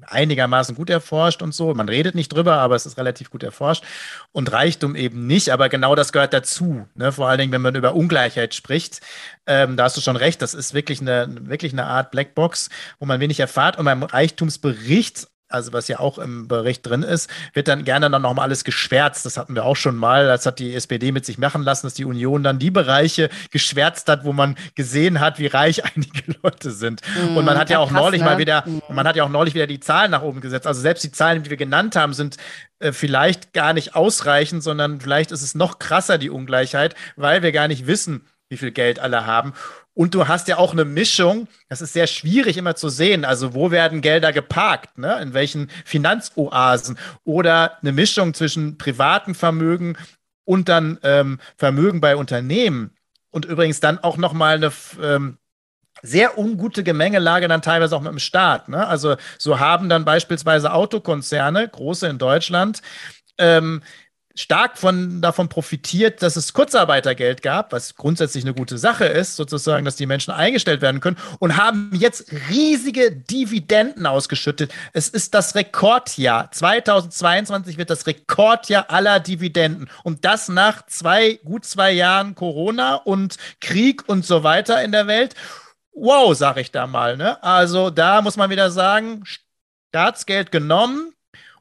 einigermaßen 0.10 0.76
gut 0.76 0.90
erforscht 0.90 1.42
und 1.42 1.54
so. 1.54 1.74
Man 1.74 1.90
redet 1.90 2.16
nicht 2.16 2.30
drüber, 2.30 2.56
aber 2.56 2.76
es 2.76 2.86
ist 2.86 2.98
relativ 2.98 3.30
gut 3.30 3.44
erforscht. 3.44 3.84
Und 4.32 4.52
Reichtum 4.52 4.96
eben 4.96 5.28
nicht, 5.28 5.50
aber 5.50 5.70
genau 5.70 5.96
das 5.96 6.12
gehört 6.12 6.34
dazu. 6.34 6.88
Ne? 6.96 7.12
Vor 7.12 7.28
allen 7.28 7.40
Dingen, 7.40 7.52
wenn 7.52 7.62
man 7.62 7.76
über 7.76 7.94
Ungleichheit 7.94 8.56
spricht, 8.56 9.02
ähm, 9.46 9.78
da 9.78 9.84
hast 9.84 9.98
du 9.98 10.02
schon 10.02 10.16
recht, 10.16 10.42
das 10.42 10.54
ist 10.54 10.74
wirklich 10.74 11.02
eine, 11.02 11.28
wirklich 11.42 11.74
eine 11.74 11.86
Art 11.86 12.12
Blackbox, 12.12 12.70
wo 13.00 13.06
man 13.06 13.20
wenig 13.20 13.40
erfahrt. 13.40 13.78
Und 13.78 13.86
beim 13.86 14.04
Reichtumsbericht 14.04 15.28
also 15.50 15.74
was 15.74 15.88
ja 15.88 16.00
auch 16.00 16.18
im 16.18 16.48
Bericht 16.48 16.86
drin 16.86 17.04
ist, 17.04 17.30
wird 17.54 17.68
dann 17.68 17.84
gerne 17.84 18.10
dann 18.10 18.22
nochmal 18.22 18.46
alles 18.46 18.64
geschwärzt. 18.64 19.26
Das 19.26 19.38
hatten 19.38 19.56
wir 19.56 19.66
auch 19.66 19.76
schon 19.76 19.96
mal. 19.96 20.28
Das 20.28 20.46
hat 20.46 20.60
die 20.60 20.76
SPD 20.76 21.12
mit 21.12 21.26
sich 21.26 21.38
machen 21.38 21.64
lassen, 21.64 21.88
dass 21.88 21.94
die 21.94 22.06
Union 22.06 22.44
dann 22.44 22.60
die 22.60 22.72
Bereiche 22.72 23.30
geschwärzt 23.52 24.10
hat, 24.10 24.26
wo 24.26 24.34
man 24.34 24.56
gesehen 24.76 25.20
hat, 25.20 25.40
wie 25.40 25.48
reich 25.48 25.84
einige 25.96 26.36
Leute 26.44 26.72
sind. 26.72 27.02
Mm, 27.16 27.38
und 27.38 27.46
man 27.46 27.58
hat 27.58 27.70
ja 27.70 27.80
auch 27.80 27.90
krass, 27.90 28.02
neulich 28.02 28.22
ne? 28.22 28.26
mal 28.26 28.38
wieder, 28.38 28.64
mm. 28.66 28.94
man 28.94 29.08
hat 29.08 29.16
ja 29.16 29.24
auch 29.24 29.30
neulich 29.30 29.54
wieder 29.54 29.68
die 29.68 29.80
Zahlen 29.80 30.12
nach 30.12 30.22
oben 30.22 30.42
gesetzt. 30.42 30.68
Also 30.68 30.82
selbst 30.82 31.04
die 31.04 31.12
Zahlen, 31.12 31.44
die 31.44 31.50
wir 31.50 31.58
genannt 31.58 31.96
haben, 31.96 32.14
sind 32.14 32.38
äh, 32.80 32.92
vielleicht 32.92 33.54
gar 33.54 33.74
nicht 33.74 33.96
ausreichend, 33.96 34.64
sondern 34.64 35.00
vielleicht 35.00 35.32
ist 35.32 35.42
es 35.42 35.56
noch 35.56 35.80
krasser, 35.80 36.18
die 36.18 36.30
Ungleichheit, 36.30 36.96
weil 37.16 37.42
wir 37.42 37.52
gar 37.52 37.68
nicht 37.68 37.88
wissen, 37.88 38.28
wie 38.50 38.58
viel 38.58 38.72
Geld 38.72 39.00
alle 39.00 39.26
haben. 39.26 39.54
Und 39.98 40.14
du 40.14 40.28
hast 40.28 40.48
ja 40.48 40.60
auch 40.60 40.74
eine 40.74 40.86
Mischung, 40.86 41.48
das 41.70 41.82
ist 41.82 41.94
sehr 41.94 42.06
schwierig 42.06 42.56
immer 42.58 42.76
zu 42.76 42.88
sehen. 42.88 43.26
Also, 43.26 43.56
wo 43.56 43.72
werden 43.72 44.02
Gelder 44.02 44.32
geparkt? 44.32 45.00
Ne? 45.00 45.20
In 45.24 45.34
welchen 45.34 45.72
Finanzoasen? 45.86 47.00
Oder 47.24 47.80
eine 47.82 47.94
Mischung 47.94 48.36
zwischen 48.36 48.78
privaten 48.78 49.34
Vermögen 49.34 49.98
und 50.46 50.70
dann 50.70 51.00
ähm, 51.02 51.40
Vermögen 51.58 52.00
bei 52.00 52.16
Unternehmen. 52.16 52.92
Und 53.32 53.46
übrigens 53.46 53.80
dann 53.80 53.98
auch 53.98 54.18
nochmal 54.18 54.58
eine 54.58 54.72
ähm, 55.02 55.40
sehr 56.04 56.38
ungute 56.38 56.84
Gemengelage 56.84 57.48
dann 57.48 57.64
teilweise 57.64 57.96
auch 57.96 58.02
mit 58.02 58.12
dem 58.12 58.20
Staat. 58.20 58.70
Ne? 58.70 58.86
Also, 58.86 59.16
so 59.40 59.60
haben 59.60 59.90
dann 59.90 60.06
beispielsweise 60.06 60.74
Autokonzerne, 60.74 61.68
große 61.68 62.06
in 62.06 62.20
Deutschland, 62.20 62.84
ähm, 63.40 63.82
stark 64.38 64.78
von, 64.78 65.22
davon 65.22 65.50
profitiert, 65.50 66.22
dass 66.22 66.36
es 66.36 66.54
Kurzarbeitergeld 66.54 67.42
gab, 67.42 67.72
was 67.72 67.96
grundsätzlich 67.96 68.44
eine 68.44 68.54
gute 68.54 68.78
Sache 68.78 69.06
ist, 69.06 69.36
sozusagen, 69.36 69.84
dass 69.84 69.96
die 69.96 70.06
Menschen 70.06 70.32
eingestellt 70.32 70.82
werden 70.82 71.02
können 71.02 71.18
und 71.40 71.58
haben 71.58 71.92
jetzt 71.94 72.32
riesige 72.50 73.12
Dividenden 73.12 74.06
ausgeschüttet. 74.06 74.72
Es 74.94 75.10
ist 75.10 75.34
das 75.34 75.56
Rekordjahr. 75.56 76.52
2022 76.52 77.78
wird 77.78 77.90
das 77.90 78.06
Rekordjahr 78.06 78.90
aller 78.90 79.20
Dividenden. 79.20 79.90
Und 80.04 80.24
das 80.24 80.50
nach 80.50 80.86
zwei, 80.86 81.40
gut 81.44 81.66
zwei 81.66 81.92
Jahren 81.92 82.36
Corona 82.36 82.96
und 82.96 83.38
Krieg 83.60 84.08
und 84.08 84.26
so 84.26 84.44
weiter 84.44 84.84
in 84.84 84.92
der 84.92 85.08
Welt. 85.08 85.34
Wow, 85.94 86.36
sag 86.38 86.58
ich 86.58 86.72
da 86.72 86.86
mal. 86.86 87.18
Ne? 87.18 87.42
Also 87.44 87.90
da 87.90 88.22
muss 88.22 88.38
man 88.38 88.52
wieder 88.52 88.70
sagen, 88.70 89.24
Staatsgeld 89.90 90.52
genommen 90.52 91.14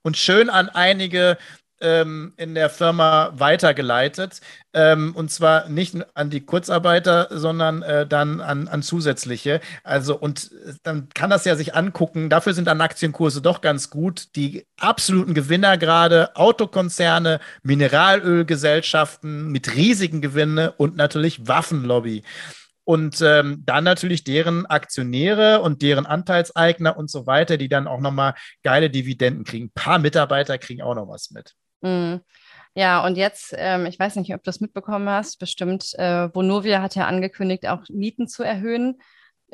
und 0.02 0.18
schön 0.18 0.50
an 0.50 0.68
einige 0.68 1.38
ähm, 1.86 2.32
in 2.36 2.54
der 2.54 2.68
Firma 2.68 3.32
weitergeleitet. 3.36 4.40
Ähm, 4.74 5.14
und 5.14 5.30
zwar 5.30 5.68
nicht 5.68 5.96
an 6.14 6.28
die 6.28 6.44
Kurzarbeiter, 6.44 7.28
sondern 7.30 7.82
äh, 7.82 8.06
dann 8.06 8.40
an, 8.40 8.68
an 8.68 8.82
zusätzliche. 8.82 9.60
Also, 9.84 10.18
und 10.18 10.50
äh, 10.66 10.74
dann 10.82 11.08
kann 11.14 11.30
das 11.30 11.44
ja 11.44 11.54
sich 11.54 11.74
angucken. 11.74 12.28
Dafür 12.28 12.52
sind 12.52 12.66
dann 12.66 12.80
Aktienkurse 12.80 13.40
doch 13.40 13.60
ganz 13.60 13.88
gut. 13.88 14.34
Die 14.36 14.66
absoluten 14.78 15.34
Gewinner 15.34 15.78
gerade, 15.78 16.34
Autokonzerne, 16.34 17.40
Mineralölgesellschaften 17.62 19.50
mit 19.52 19.74
riesigen 19.76 20.20
Gewinnen 20.20 20.70
und 20.76 20.96
natürlich 20.96 21.46
Waffenlobby. 21.46 22.24
Und 22.88 23.20
ähm, 23.20 23.64
dann 23.66 23.82
natürlich 23.82 24.22
deren 24.22 24.64
Aktionäre 24.66 25.60
und 25.60 25.82
deren 25.82 26.06
Anteilseigner 26.06 26.96
und 26.96 27.10
so 27.10 27.26
weiter, 27.26 27.56
die 27.56 27.68
dann 27.68 27.88
auch 27.88 28.00
nochmal 28.00 28.34
geile 28.62 28.90
Dividenden 28.90 29.42
kriegen. 29.42 29.66
Ein 29.66 29.70
paar 29.74 29.98
Mitarbeiter 29.98 30.56
kriegen 30.58 30.82
auch 30.82 30.94
noch 30.94 31.08
was 31.08 31.32
mit. 31.32 31.54
Mhm. 31.82 32.20
Ja, 32.74 33.04
und 33.06 33.16
jetzt, 33.16 33.54
ähm, 33.56 33.86
ich 33.86 33.98
weiß 33.98 34.16
nicht, 34.16 34.34
ob 34.34 34.42
du 34.42 34.48
das 34.48 34.60
mitbekommen 34.60 35.08
hast, 35.08 35.38
bestimmt, 35.38 35.94
äh, 35.98 36.28
Vonovia 36.34 36.82
hat 36.82 36.94
ja 36.94 37.06
angekündigt, 37.06 37.66
auch 37.66 37.82
Mieten 37.88 38.28
zu 38.28 38.42
erhöhen. 38.42 38.98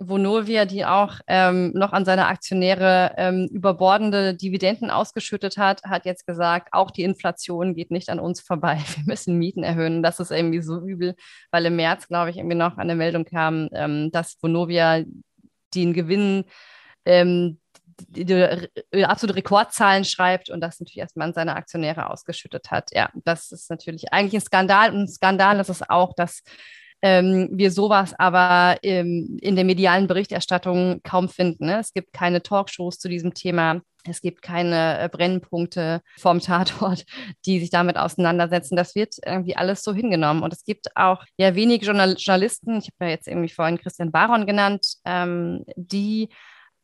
Vonovia, 0.00 0.64
die 0.64 0.84
auch 0.84 1.20
ähm, 1.28 1.72
noch 1.74 1.92
an 1.92 2.04
seine 2.04 2.26
Aktionäre 2.26 3.14
ähm, 3.18 3.48
überbordende 3.52 4.34
Dividenden 4.34 4.90
ausgeschüttet 4.90 5.58
hat, 5.58 5.84
hat 5.84 6.06
jetzt 6.06 6.26
gesagt, 6.26 6.70
auch 6.72 6.90
die 6.90 7.02
Inflation 7.04 7.74
geht 7.74 7.90
nicht 7.90 8.08
an 8.08 8.18
uns 8.18 8.40
vorbei. 8.40 8.78
Wir 8.96 9.04
müssen 9.06 9.38
Mieten 9.38 9.62
erhöhen. 9.62 10.02
Das 10.02 10.18
ist 10.18 10.30
irgendwie 10.32 10.62
so 10.62 10.80
übel, 10.80 11.14
weil 11.50 11.66
im 11.66 11.76
März, 11.76 12.08
glaube 12.08 12.30
ich, 12.30 12.38
irgendwie 12.38 12.56
noch 12.56 12.78
eine 12.78 12.96
Meldung 12.96 13.24
kam, 13.24 13.68
ähm, 13.72 14.10
dass 14.10 14.36
Vonovia 14.42 15.04
den 15.74 15.92
Gewinn 15.92 16.44
ähm, 17.04 17.60
die, 18.08 18.24
die 18.24 19.04
absolute 19.04 19.36
Rekordzahlen 19.36 20.04
schreibt 20.04 20.50
und 20.50 20.60
das 20.60 20.80
natürlich 20.80 20.98
erstmal 20.98 21.28
an 21.28 21.34
seine 21.34 21.56
Aktionäre 21.56 22.10
ausgeschüttet 22.10 22.70
hat. 22.70 22.90
Ja, 22.92 23.10
das 23.24 23.52
ist 23.52 23.70
natürlich 23.70 24.12
eigentlich 24.12 24.40
ein 24.40 24.46
Skandal. 24.46 24.90
Und 24.92 25.02
ein 25.02 25.08
Skandal 25.08 25.60
ist 25.60 25.68
es 25.68 25.88
auch, 25.88 26.14
dass 26.14 26.42
ähm, 27.02 27.48
wir 27.52 27.72
sowas 27.72 28.14
aber 28.16 28.78
ähm, 28.82 29.36
in 29.42 29.56
der 29.56 29.64
medialen 29.64 30.06
Berichterstattung 30.06 31.00
kaum 31.02 31.28
finden. 31.28 31.66
Ne? 31.66 31.80
Es 31.80 31.92
gibt 31.92 32.12
keine 32.12 32.42
Talkshows 32.42 32.98
zu 32.98 33.08
diesem 33.08 33.34
Thema. 33.34 33.80
Es 34.04 34.20
gibt 34.20 34.42
keine 34.42 35.00
äh, 35.00 35.08
Brennpunkte 35.08 36.00
vom 36.18 36.40
Tatort, 36.40 37.04
die 37.46 37.60
sich 37.60 37.70
damit 37.70 37.96
auseinandersetzen. 37.96 38.76
Das 38.76 38.94
wird 38.94 39.16
irgendwie 39.24 39.56
alles 39.56 39.82
so 39.82 39.92
hingenommen. 39.92 40.42
Und 40.42 40.52
es 40.52 40.64
gibt 40.64 40.96
auch 40.96 41.24
ja 41.36 41.54
wenig 41.54 41.82
Journal 41.82 42.14
Journalisten, 42.16 42.78
ich 42.78 42.86
habe 42.86 43.06
ja 43.06 43.08
jetzt 43.08 43.28
irgendwie 43.28 43.48
vorhin 43.48 43.78
Christian 43.78 44.12
Baron 44.12 44.46
genannt, 44.46 44.94
ähm, 45.04 45.64
die 45.74 46.28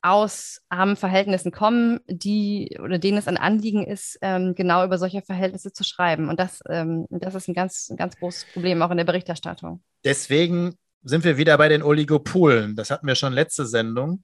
aus 0.03 0.61
armen 0.69 0.97
Verhältnissen 0.97 1.51
kommen, 1.51 2.01
die 2.07 2.79
oder 2.83 2.99
denen 2.99 3.19
es 3.19 3.29
ein 3.29 3.37
Anliegen 3.37 3.85
ist, 3.85 4.19
ähm, 4.23 4.55
genau 4.55 4.85
über 4.85 4.99
solche 4.99 5.23
Verhältnisse 5.23 5.73
zu 5.73 5.85
schreiben. 5.85 6.29
Und 6.29 6.39
das, 6.39 6.61
ähm, 6.69 7.07
das 7.11 7.35
ist 7.35 7.49
ein 7.49 7.55
ganz, 7.55 7.89
ein 7.91 7.97
ganz 7.97 8.17
großes 8.17 8.47
Problem 8.53 8.81
auch 8.83 8.91
in 8.91 8.97
der 8.97 9.05
Berichterstattung. 9.05 9.83
Deswegen 10.05 10.77
sind 11.03 11.25
wir 11.25 11.37
wieder 11.37 11.57
bei 11.59 11.69
den 11.69 11.83
Oligopolen. 11.83 12.77
Das 12.77 12.91
hatten 12.91 13.07
wir 13.07 13.15
schon 13.15 13.33
letzte 13.33 13.67
Sendung, 13.67 14.23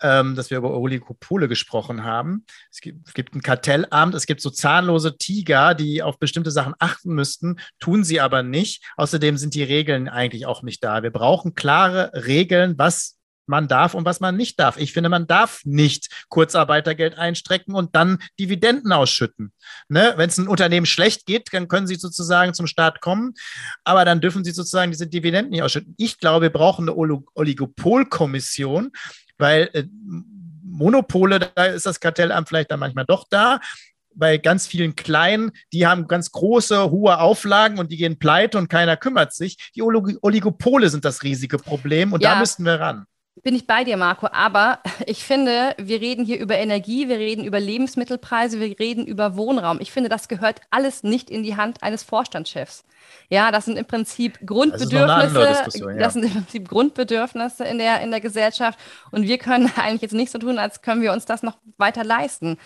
ähm, 0.00 0.34
dass 0.36 0.50
wir 0.50 0.58
über 0.58 0.76
Oligopole 0.76 1.48
gesprochen 1.48 2.04
haben. 2.04 2.44
Es 2.70 2.80
gibt, 2.80 3.06
es 3.08 3.14
gibt 3.14 3.34
ein 3.34 3.42
Kartellamt, 3.42 4.14
es 4.14 4.26
gibt 4.26 4.40
so 4.40 4.50
zahnlose 4.50 5.16
Tiger, 5.16 5.74
die 5.74 6.02
auf 6.02 6.18
bestimmte 6.18 6.50
Sachen 6.50 6.74
achten 6.78 7.14
müssten, 7.14 7.58
tun 7.80 8.04
sie 8.04 8.20
aber 8.20 8.42
nicht. 8.42 8.84
Außerdem 8.96 9.36
sind 9.36 9.54
die 9.54 9.64
Regeln 9.64 10.08
eigentlich 10.08 10.46
auch 10.46 10.62
nicht 10.62 10.84
da. 10.84 11.02
Wir 11.02 11.10
brauchen 11.10 11.54
klare 11.54 12.12
Regeln, 12.14 12.74
was 12.78 13.17
man 13.48 13.68
darf 13.68 13.94
und 13.94 14.04
was 14.04 14.20
man 14.20 14.36
nicht 14.36 14.58
darf. 14.60 14.76
Ich 14.76 14.92
finde, 14.92 15.08
man 15.08 15.26
darf 15.26 15.62
nicht 15.64 16.08
Kurzarbeitergeld 16.28 17.18
einstrecken 17.18 17.74
und 17.74 17.94
dann 17.94 18.18
Dividenden 18.38 18.92
ausschütten. 18.92 19.52
Ne? 19.88 20.14
Wenn 20.16 20.28
es 20.28 20.38
ein 20.38 20.48
Unternehmen 20.48 20.86
schlecht 20.86 21.26
geht, 21.26 21.48
dann 21.52 21.68
können 21.68 21.86
sie 21.86 21.96
sozusagen 21.96 22.54
zum 22.54 22.66
Staat 22.66 23.00
kommen, 23.00 23.34
aber 23.84 24.04
dann 24.04 24.20
dürfen 24.20 24.44
sie 24.44 24.52
sozusagen 24.52 24.90
diese 24.90 25.06
Dividenden 25.06 25.50
nicht 25.50 25.62
ausschütten. 25.62 25.94
Ich 25.98 26.18
glaube, 26.18 26.42
wir 26.42 26.52
brauchen 26.52 26.88
eine 26.88 26.96
Oligopolkommission, 26.96 28.90
weil 29.38 29.70
äh, 29.72 29.84
Monopole, 30.62 31.40
da 31.40 31.64
ist 31.64 31.86
das 31.86 32.00
Kartellamt 32.00 32.48
vielleicht 32.48 32.70
dann 32.70 32.80
manchmal 32.80 33.06
doch 33.06 33.26
da, 33.28 33.60
bei 34.18 34.36
ganz 34.36 34.66
vielen 34.66 34.96
Kleinen, 34.96 35.52
die 35.72 35.86
haben 35.86 36.08
ganz 36.08 36.32
große, 36.32 36.90
hohe 36.90 37.18
Auflagen 37.18 37.78
und 37.78 37.92
die 37.92 37.96
gehen 37.96 38.18
pleite 38.18 38.58
und 38.58 38.68
keiner 38.68 38.96
kümmert 38.96 39.32
sich. 39.32 39.70
Die 39.76 39.82
Oligopole 39.82 40.88
sind 40.90 41.04
das 41.04 41.22
riesige 41.22 41.58
Problem 41.58 42.12
und 42.12 42.22
ja. 42.22 42.34
da 42.34 42.40
müssten 42.40 42.64
wir 42.64 42.80
ran. 42.80 43.06
Bin 43.42 43.54
ich 43.54 43.66
bei 43.66 43.84
dir, 43.84 43.96
Marco. 43.96 44.28
Aber 44.32 44.80
ich 45.06 45.24
finde, 45.24 45.74
wir 45.78 46.00
reden 46.00 46.24
hier 46.24 46.38
über 46.38 46.56
Energie, 46.56 47.08
wir 47.08 47.18
reden 47.18 47.44
über 47.44 47.60
Lebensmittelpreise, 47.60 48.60
wir 48.60 48.78
reden 48.78 49.06
über 49.06 49.36
Wohnraum. 49.36 49.78
Ich 49.80 49.92
finde, 49.92 50.08
das 50.08 50.28
gehört 50.28 50.60
alles 50.70 51.02
nicht 51.02 51.30
in 51.30 51.42
die 51.42 51.56
Hand 51.56 51.82
eines 51.82 52.02
Vorstandschefs. 52.02 52.84
Ja, 53.28 53.50
das 53.50 53.66
sind 53.66 53.78
im 53.78 53.86
Prinzip 53.86 54.38
Grundbedürfnisse. 54.44 55.34
Das, 55.34 55.78
ja. 55.78 55.92
das 55.94 56.12
sind 56.14 56.24
im 56.24 56.32
Prinzip 56.32 56.68
Grundbedürfnisse 56.68 57.64
in 57.64 57.78
der, 57.78 58.00
in 58.00 58.10
der 58.10 58.20
Gesellschaft. 58.20 58.78
Und 59.10 59.22
wir 59.22 59.38
können 59.38 59.70
eigentlich 59.76 60.02
jetzt 60.02 60.14
nicht 60.14 60.32
so 60.32 60.38
tun, 60.38 60.58
als 60.58 60.82
können 60.82 61.02
wir 61.02 61.12
uns 61.12 61.24
das 61.24 61.42
noch 61.42 61.58
weiter 61.76 62.04
leisten. 62.04 62.58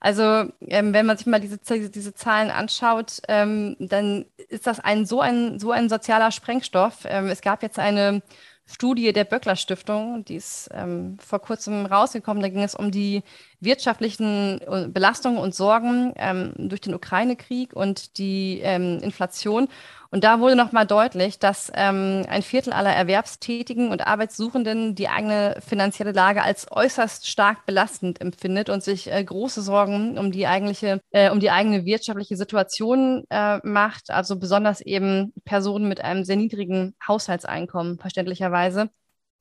Also 0.00 0.50
ähm, 0.60 0.92
wenn 0.92 1.06
man 1.06 1.16
sich 1.16 1.26
mal 1.26 1.40
diese, 1.40 1.58
diese 1.58 2.14
Zahlen 2.14 2.50
anschaut, 2.50 3.22
ähm, 3.26 3.74
dann 3.78 4.26
ist 4.50 4.66
das 4.66 4.78
ein 4.78 5.06
so 5.06 5.22
ein 5.22 5.58
so 5.58 5.70
ein 5.70 5.88
sozialer 5.88 6.30
Sprengstoff. 6.30 7.06
Ähm, 7.06 7.28
es 7.28 7.40
gab 7.40 7.62
jetzt 7.62 7.78
eine 7.78 8.20
Studie 8.66 9.12
der 9.12 9.24
Böckler 9.24 9.56
Stiftung, 9.56 10.24
die 10.24 10.36
ist 10.36 10.70
ähm, 10.72 11.18
vor 11.20 11.38
kurzem 11.38 11.84
rausgekommen. 11.84 12.42
Da 12.42 12.48
ging 12.48 12.62
es 12.62 12.74
um 12.74 12.90
die 12.90 13.22
wirtschaftlichen 13.60 14.60
äh, 14.62 14.88
Belastungen 14.88 15.38
und 15.38 15.54
Sorgen 15.54 16.14
ähm, 16.16 16.54
durch 16.56 16.80
den 16.80 16.94
Ukraine-Krieg 16.94 17.74
und 17.74 18.16
die 18.16 18.60
ähm, 18.62 19.00
Inflation. 19.02 19.68
Und 20.14 20.22
da 20.22 20.38
wurde 20.38 20.54
nochmal 20.54 20.86
deutlich, 20.86 21.40
dass 21.40 21.72
ähm, 21.74 22.24
ein 22.28 22.42
Viertel 22.42 22.72
aller 22.72 22.94
Erwerbstätigen 22.94 23.90
und 23.90 24.06
Arbeitssuchenden 24.06 24.94
die 24.94 25.08
eigene 25.08 25.56
finanzielle 25.66 26.12
Lage 26.12 26.44
als 26.44 26.70
äußerst 26.70 27.28
stark 27.28 27.66
belastend 27.66 28.20
empfindet 28.20 28.70
und 28.70 28.84
sich 28.84 29.10
äh, 29.10 29.24
große 29.24 29.60
Sorgen 29.60 30.16
um 30.16 30.30
die 30.30 30.46
eigentliche, 30.46 31.00
äh, 31.10 31.30
um 31.32 31.40
die 31.40 31.50
eigene 31.50 31.84
wirtschaftliche 31.84 32.36
Situation 32.36 33.24
äh, 33.28 33.58
macht. 33.64 34.10
Also 34.10 34.38
besonders 34.38 34.80
eben 34.82 35.32
Personen 35.44 35.88
mit 35.88 36.00
einem 36.00 36.22
sehr 36.22 36.36
niedrigen 36.36 36.94
Haushaltseinkommen, 37.08 37.98
verständlicherweise. 37.98 38.90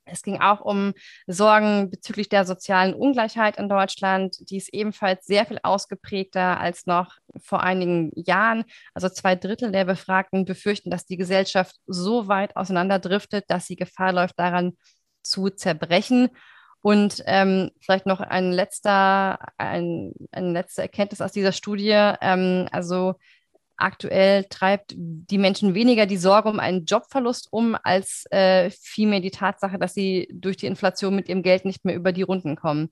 Es 0.06 0.22
ging 0.22 0.42
auch 0.42 0.62
um 0.62 0.94
Sorgen 1.28 1.90
bezüglich 1.90 2.30
der 2.30 2.46
sozialen 2.46 2.94
Ungleichheit 2.94 3.58
in 3.58 3.70
Deutschland. 3.70 4.50
Die 4.50 4.58
ist 4.58 4.74
ebenfalls 4.74 5.26
sehr 5.26 5.46
viel 5.46 5.60
ausgeprägter 5.64 6.60
als 6.60 6.86
noch 6.86 7.18
vor 7.42 7.64
einigen 7.64 8.12
Jahren. 8.16 8.66
Also 8.94 9.10
zwei 9.10 9.36
Drittel 9.36 9.72
der 9.72 9.86
Befragten 9.86 10.46
befürchten, 10.46 10.92
dass 10.92 11.06
die 11.06 11.18
Gesellschaft 11.18 11.76
so 11.88 12.28
weit 12.28 12.56
auseinanderdriftet, 12.56 13.46
dass 13.48 13.66
sie 13.66 13.76
Gefahr 13.76 14.14
läuft, 14.14 14.38
daran 14.40 14.78
zu 15.24 15.50
zerbrechen. 15.50 16.30
Und 16.82 17.24
ähm, 17.28 17.72
vielleicht 17.80 18.06
noch 18.06 18.20
ein 18.20 18.52
letzter, 18.52 19.40
ein, 19.58 20.12
eine 20.32 20.52
letzte 20.52 20.82
Erkenntnis 20.82 21.22
aus 21.22 21.32
dieser 21.32 21.54
Studie. 21.54 21.92
Ähm, 22.20 22.68
also 22.74 23.16
aktuell 23.78 24.46
treibt 24.46 24.94
die 24.96 25.38
Menschen 25.38 25.74
weniger 25.74 26.06
die 26.06 26.18
Sorge 26.18 26.50
um 26.50 26.60
einen 26.60 26.86
Jobverlust 26.86 27.48
um, 27.52 27.76
als 27.84 28.26
äh, 28.32 28.70
vielmehr 28.70 29.20
die 29.20 29.32
Tatsache, 29.32 29.80
dass 29.80 29.94
sie 29.94 30.28
durch 30.34 30.58
die 30.58 30.68
Inflation 30.68 31.16
mit 31.16 31.30
ihrem 31.30 31.44
Geld 31.44 31.66
nicht 31.66 31.86
mehr 31.86 31.96
über 31.96 32.12
die 32.12 32.22
Runden 32.22 32.56
kommen. 32.56 32.90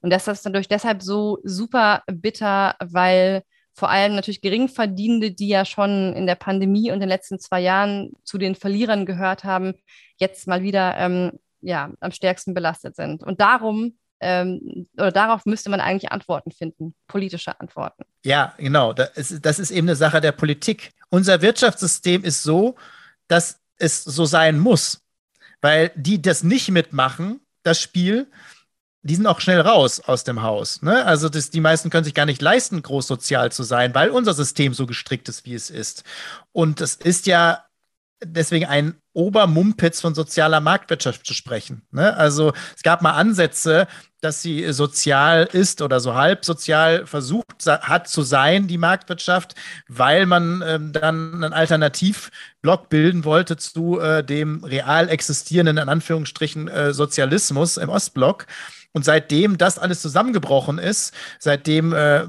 Und 0.00 0.10
das 0.10 0.28
ist 0.28 0.46
dadurch 0.46 0.68
deshalb 0.68 1.02
so 1.02 1.38
super 1.42 2.02
bitter, 2.06 2.76
weil 2.80 3.42
vor 3.74 3.90
allem 3.90 4.14
natürlich 4.14 4.40
Geringverdienende, 4.40 5.32
die 5.32 5.48
ja 5.48 5.64
schon 5.64 6.12
in 6.14 6.26
der 6.26 6.34
Pandemie 6.34 6.90
und 6.90 6.94
in 6.94 7.00
den 7.00 7.08
letzten 7.08 7.38
zwei 7.38 7.60
Jahren 7.60 8.12
zu 8.24 8.38
den 8.38 8.54
Verlierern 8.54 9.06
gehört 9.06 9.44
haben, 9.44 9.74
jetzt 10.16 10.48
mal 10.48 10.62
wieder 10.62 10.96
ähm, 10.98 11.32
ja, 11.60 11.92
am 12.00 12.10
stärksten 12.10 12.54
belastet 12.54 12.96
sind. 12.96 13.22
Und 13.22 13.40
darum 13.40 13.96
ähm, 14.20 14.88
oder 14.94 15.12
darauf 15.12 15.46
müsste 15.46 15.70
man 15.70 15.80
eigentlich 15.80 16.10
Antworten 16.12 16.50
finden, 16.50 16.94
politische 17.06 17.58
Antworten. 17.60 18.04
Ja, 18.24 18.54
genau. 18.58 18.92
Das 18.92 19.16
ist, 19.16 19.44
das 19.44 19.58
ist 19.58 19.70
eben 19.70 19.88
eine 19.88 19.96
Sache 19.96 20.20
der 20.20 20.32
Politik. 20.32 20.92
Unser 21.10 21.40
Wirtschaftssystem 21.40 22.24
ist 22.24 22.42
so, 22.42 22.76
dass 23.28 23.60
es 23.76 24.02
so 24.02 24.24
sein 24.24 24.58
muss, 24.58 25.02
weil 25.60 25.92
die 25.94 26.20
das 26.20 26.42
nicht 26.42 26.70
mitmachen, 26.70 27.40
das 27.62 27.80
Spiel, 27.80 28.26
die 29.02 29.14
sind 29.14 29.26
auch 29.26 29.40
schnell 29.40 29.60
raus 29.60 30.00
aus 30.00 30.24
dem 30.24 30.42
Haus. 30.42 30.82
Ne? 30.82 31.04
Also 31.04 31.28
das, 31.28 31.50
die 31.50 31.60
meisten 31.60 31.88
können 31.88 32.04
sich 32.04 32.14
gar 32.14 32.26
nicht 32.26 32.42
leisten, 32.42 32.82
groß 32.82 33.06
sozial 33.06 33.52
zu 33.52 33.62
sein, 33.62 33.94
weil 33.94 34.10
unser 34.10 34.34
System 34.34 34.74
so 34.74 34.86
gestrickt 34.86 35.28
ist, 35.28 35.46
wie 35.46 35.54
es 35.54 35.70
ist. 35.70 36.02
Und 36.52 36.80
es 36.80 36.96
ist 36.96 37.26
ja 37.26 37.64
deswegen 38.22 38.66
ein 38.66 38.94
Obermumpitz 39.12 40.00
von 40.00 40.14
sozialer 40.14 40.60
Marktwirtschaft 40.60 41.26
zu 41.26 41.34
sprechen. 41.34 41.82
Ne? 41.90 42.16
Also 42.16 42.52
es 42.76 42.82
gab 42.82 43.02
mal 43.02 43.12
Ansätze, 43.12 43.86
dass 44.20 44.42
sie 44.42 44.72
sozial 44.72 45.48
ist 45.52 45.80
oder 45.82 46.00
so 46.00 46.14
halb 46.14 46.44
sozial 46.44 47.06
versucht 47.06 47.66
hat 47.66 48.08
zu 48.08 48.22
sein, 48.22 48.66
die 48.66 48.78
Marktwirtschaft, 48.78 49.54
weil 49.86 50.26
man 50.26 50.62
ähm, 50.66 50.92
dann 50.92 51.44
einen 51.44 51.52
Alternativblock 51.52 52.88
bilden 52.88 53.24
wollte 53.24 53.56
zu 53.56 54.00
äh, 54.00 54.24
dem 54.24 54.64
real 54.64 55.08
existierenden, 55.08 55.78
in 55.78 55.88
Anführungsstrichen, 55.88 56.68
äh, 56.68 56.92
Sozialismus 56.92 57.76
im 57.76 57.88
Ostblock. 57.88 58.46
Und 58.92 59.04
seitdem 59.04 59.58
das 59.58 59.78
alles 59.78 60.02
zusammengebrochen 60.02 60.78
ist, 60.78 61.12
seitdem 61.38 61.92
äh, 61.92 62.24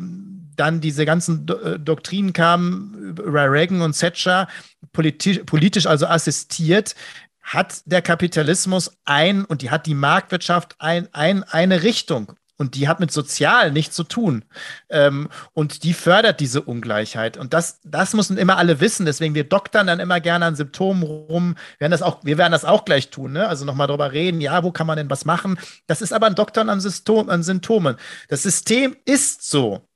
dann 0.60 0.82
diese 0.82 1.06
ganzen 1.06 1.46
Do 1.46 1.56
äh, 1.56 1.80
Doktrinen 1.80 2.34
kamen 2.34 3.16
über 3.18 3.52
Reagan 3.52 3.82
und 3.82 3.98
Thatcher, 3.98 4.48
politisch, 4.94 5.40
politisch 5.46 5.86
also 5.86 6.08
assistiert, 6.08 6.96
hat 7.42 7.82
der 7.86 8.02
Kapitalismus 8.02 8.98
ein 9.06 9.46
und 9.46 9.62
die 9.62 9.72
hat 9.72 9.86
die 9.86 9.96
Marktwirtschaft 9.96 10.76
ein, 10.80 11.08
ein, 11.14 11.44
eine 11.44 11.84
Richtung. 11.84 12.34
Und 12.60 12.76
die 12.76 12.90
hat 12.90 13.00
mit 13.00 13.10
sozial 13.10 13.72
nichts 13.72 13.96
zu 13.96 14.04
tun. 14.04 14.44
Ähm, 14.90 15.30
und 15.54 15.84
die 15.84 15.94
fördert 15.94 16.42
diese 16.42 16.62
Ungleichheit. 16.62 17.38
Und 17.38 17.54
das, 17.54 17.80
das 17.86 18.14
müssen 18.14 18.38
immer 18.38 18.58
alle 18.58 18.82
wissen. 18.82 19.06
Deswegen, 19.06 19.34
wir 19.34 19.46
doktern 19.46 19.88
dann 19.88 20.02
immer 20.02 20.20
gerne 20.20 20.46
an 20.46 20.58
Symptomen 20.58 21.04
rum. 21.04 21.56
Wir 21.78 21.86
werden 21.86 21.92
das 21.92 22.02
auch, 22.02 22.20
wir 22.26 22.38
werden 22.38 22.52
das 22.52 22.66
auch 22.66 22.84
gleich 22.84 23.12
tun. 23.12 23.32
Ne? 23.32 23.48
Also 23.48 23.64
nochmal 23.64 23.88
drüber 23.88 24.12
reden, 24.12 24.42
ja, 24.42 24.62
wo 24.62 24.74
kann 24.74 24.88
man 24.88 24.98
denn 24.98 25.10
was 25.10 25.24
machen? 25.24 25.58
Das 25.88 26.02
ist 26.02 26.12
aber 26.12 26.28
ein 26.28 26.36
Doktern 26.36 26.68
an, 26.68 26.82
System, 26.82 27.30
an 27.30 27.44
Symptomen. 27.44 27.96
Das 28.28 28.44
System 28.44 28.98
ist 29.06 29.50
so. 29.50 29.89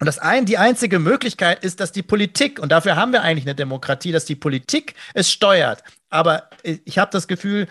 Und 0.00 0.06
das 0.06 0.18
ein, 0.18 0.44
die 0.44 0.58
einzige 0.58 0.98
Möglichkeit 0.98 1.64
ist, 1.64 1.80
dass 1.80 1.92
die 1.92 2.02
Politik, 2.02 2.58
und 2.58 2.72
dafür 2.72 2.96
haben 2.96 3.12
wir 3.12 3.22
eigentlich 3.22 3.46
eine 3.46 3.54
Demokratie, 3.54 4.12
dass 4.12 4.24
die 4.24 4.34
Politik 4.34 4.94
es 5.14 5.30
steuert. 5.30 5.84
Aber 6.10 6.50
ich 6.62 6.98
habe 6.98 7.10
das 7.12 7.28
Gefühl, 7.28 7.68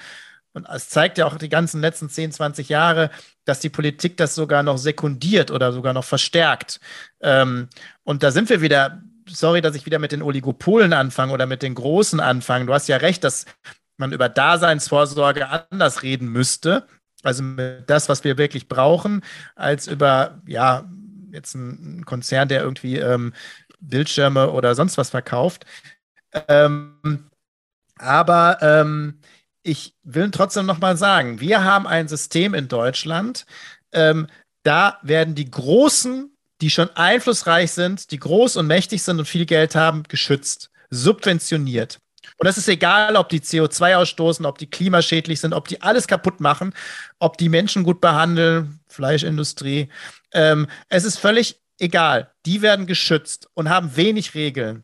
und 0.54 0.68
es 0.70 0.90
zeigt 0.90 1.18
ja 1.18 1.26
auch 1.26 1.38
die 1.38 1.50
ganzen 1.50 1.82
letzten 1.82 2.10
10, 2.10 2.32
20 2.32 2.70
Jahre, 2.70 3.10
dass 3.44 3.60
die 3.60 3.70
Politik 3.70 4.18
das 4.18 4.36
sogar 4.36 4.64
noch 4.64 4.78
sekundiert 4.78 5.52
oder 5.52 5.74
sogar 5.74 5.94
noch 5.94 6.06
verstärkt. 6.06 6.80
Ähm, 7.22 7.68
und 8.04 8.24
da 8.24 8.32
sind 8.32 8.50
wir 8.50 8.62
wieder, 8.62 9.02
sorry, 9.28 9.62
dass 9.62 9.76
ich 9.76 9.86
wieder 9.86 10.00
mit 10.00 10.12
den 10.12 10.22
Oligopolen 10.22 10.94
anfange 10.94 11.34
oder 11.34 11.48
mit 11.48 11.64
den 11.64 11.76
Großen 11.76 12.20
anfange. 12.20 12.68
Du 12.68 12.74
hast 12.74 12.88
ja 12.88 12.98
recht, 12.98 13.24
dass 13.24 13.46
man 13.98 14.12
über 14.12 14.30
Daseinsvorsorge 14.30 15.48
anders 15.72 16.04
reden 16.04 16.28
müsste. 16.28 16.88
Also 17.24 17.42
mit 17.42 17.90
das, 17.90 18.10
was 18.10 18.24
wir 18.24 18.38
wirklich 18.38 18.68
brauchen, 18.68 19.22
als 19.56 19.88
über, 19.88 20.42
ja, 20.46 20.90
jetzt 21.34 21.56
ein 21.56 22.06
Konzern, 22.06 22.48
der 22.48 22.62
irgendwie 22.62 22.98
ähm, 22.98 23.34
Bildschirme 23.80 24.52
oder 24.52 24.76
sonst 24.76 24.98
was 24.98 25.10
verkauft. 25.10 25.66
Ähm, 26.48 27.30
aber 27.98 28.58
ähm, 28.62 29.20
ich 29.64 29.96
will 30.04 30.32
trotzdem 30.32 30.66
noch 30.66 30.80
mal 30.80 30.98
sagen, 30.98 31.40
wir 31.40 31.64
haben 31.64 31.88
ein 31.88 32.08
System 32.08 32.54
in 32.54 32.68
Deutschland, 32.68 33.46
ähm, 33.92 34.28
da 34.64 35.00
werden 35.02 35.36
die 35.36 35.50
Großen, 35.50 36.36
die 36.62 36.70
schon 36.70 36.90
einflussreich 36.96 37.72
sind, 37.72 38.12
die 38.12 38.20
groß 38.20 38.58
und 38.58 38.68
mächtig 38.68 39.04
sind 39.04 39.20
und 39.20 39.26
viel 39.26 39.46
Geld 39.46 39.76
haben, 39.76 40.04
geschützt, 40.04 40.70
subventioniert. 40.90 42.00
Und 42.38 42.48
das 42.48 42.58
ist 42.58 42.68
egal, 42.68 43.16
ob 43.16 43.30
die 43.30 43.42
CO2 43.42 43.96
ausstoßen, 43.96 44.46
ob 44.46 44.58
die 44.58 44.70
klimaschädlich 44.70 45.40
sind, 45.40 45.54
ob 45.54 45.68
die 45.68 45.82
alles 45.82 46.08
kaputt 46.08 46.40
machen, 46.40 46.74
ob 47.20 47.38
die 47.38 47.50
Menschen 47.50 47.84
gut 47.84 48.02
behandeln, 48.02 48.80
Fleischindustrie. 48.88 49.90
Ähm, 50.34 50.68
es 50.90 51.04
ist 51.04 51.18
völlig 51.18 51.62
egal. 51.80 52.32
Die 52.46 52.62
werden 52.62 52.88
geschützt 52.88 53.50
und 53.54 53.70
haben 53.70 53.96
wenig 53.96 54.36
Regeln. 54.36 54.84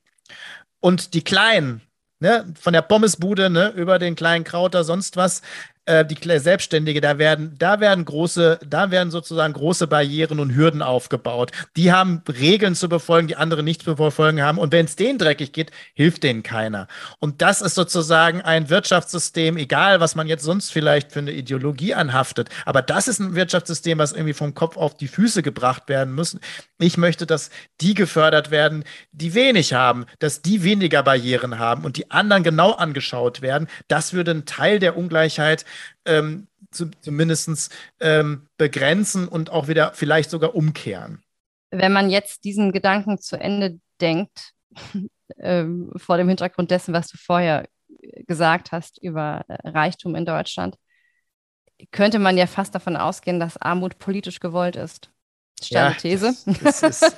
Und 0.80 1.14
die 1.14 1.24
Kleinen, 1.24 1.82
ne, 2.20 2.54
von 2.60 2.74
der 2.74 2.82
Pommesbude 2.82 3.50
ne, 3.50 3.70
über 3.70 4.00
den 4.00 4.16
kleinen 4.16 4.44
Krauter, 4.44 4.84
sonst 4.84 5.18
was, 5.18 5.42
äh, 5.90 6.06
die 6.06 6.40
Selbstständige, 6.40 7.02
da 7.02 7.18
werden, 7.18 7.56
da 7.58 7.80
werden 7.80 8.06
große, 8.06 8.60
da 8.68 8.92
werden 8.92 9.10
sozusagen 9.10 9.54
große 9.54 9.88
Barrieren 9.88 10.40
und 10.40 10.56
Hürden 10.56 10.84
aufgebaut. 10.84 11.52
Die 11.76 11.92
haben 11.92 12.22
Regeln 12.28 12.76
zu 12.76 12.88
befolgen, 12.88 13.28
die 13.28 13.36
andere 13.36 13.64
nicht 13.64 13.84
zu 13.84 13.96
befolgen 13.96 14.42
haben. 14.42 14.60
Und 14.60 14.72
wenn 14.72 14.86
es 14.86 14.96
denen 14.96 15.18
dreckig 15.18 15.52
geht, 15.52 15.72
hilft 15.96 16.24
denen 16.24 16.44
keiner. 16.44 16.88
Und 17.20 17.42
das 17.42 17.62
ist 17.62 17.74
sozusagen 17.74 18.42
ein 18.42 18.70
Wirtschaftssystem, 18.70 19.58
egal 19.58 20.00
was 20.00 20.14
man 20.14 20.28
jetzt 20.28 20.44
sonst 20.44 20.72
vielleicht 20.72 21.12
für 21.12 21.20
eine 21.20 21.32
Ideologie 21.32 21.96
anhaftet. 21.96 22.50
Aber 22.66 22.84
das 22.84 23.08
ist 23.08 23.20
ein 23.20 23.34
Wirtschaftssystem, 23.34 23.98
was 23.98 24.12
irgendwie 24.12 24.34
vom 24.34 24.54
Kopf 24.54 24.78
auf 24.78 24.96
die 24.96 25.08
Füße 25.08 25.42
gebracht 25.42 25.90
werden 25.90 26.14
müssen. 26.14 26.40
Ich 26.78 26.98
möchte, 26.98 27.26
dass 27.26 27.50
die 27.82 27.96
gefördert 27.96 28.52
werden, 28.52 28.84
die 29.12 29.34
wenig 29.34 29.74
haben, 29.74 30.06
dass 30.20 30.44
die 30.44 30.64
weniger 30.64 31.02
Barrieren 31.02 31.58
haben 31.58 31.84
und 31.84 31.98
die 31.98 32.12
anderen 32.12 32.44
genau 32.44 32.74
angeschaut 32.74 33.42
werden. 33.42 33.68
Das 33.88 34.14
würde 34.14 34.32
einen 34.32 34.46
Teil 34.46 34.78
der 34.78 34.96
Ungleichheit 34.96 35.66
ähm, 36.05 36.47
zu, 36.71 36.91
zumindest 37.01 37.75
ähm, 37.99 38.47
begrenzen 38.57 39.27
und 39.27 39.49
auch 39.49 39.67
wieder 39.67 39.93
vielleicht 39.93 40.30
sogar 40.30 40.55
umkehren. 40.55 41.23
Wenn 41.71 41.93
man 41.93 42.09
jetzt 42.09 42.43
diesen 42.43 42.71
Gedanken 42.71 43.19
zu 43.19 43.39
Ende 43.39 43.80
denkt, 44.01 44.53
ähm, 45.38 45.91
vor 45.95 46.17
dem 46.17 46.27
Hintergrund 46.27 46.71
dessen, 46.71 46.93
was 46.93 47.07
du 47.07 47.17
vorher 47.17 47.67
gesagt 48.27 48.71
hast 48.71 49.01
über 49.01 49.43
äh, 49.47 49.69
Reichtum 49.69 50.15
in 50.15 50.25
Deutschland, 50.25 50.75
könnte 51.91 52.19
man 52.19 52.38
ja 52.38 52.47
fast 52.47 52.75
davon 52.75 52.97
ausgehen, 52.97 53.39
dass 53.39 53.57
Armut 53.57 53.99
politisch 53.99 54.39
gewollt 54.39 54.75
ist. 54.75 55.09
Steile 55.61 55.91
ja, 55.91 55.97
These. 55.97 56.36
Das, 56.45 56.82
das 56.82 57.03
ist, 57.03 57.17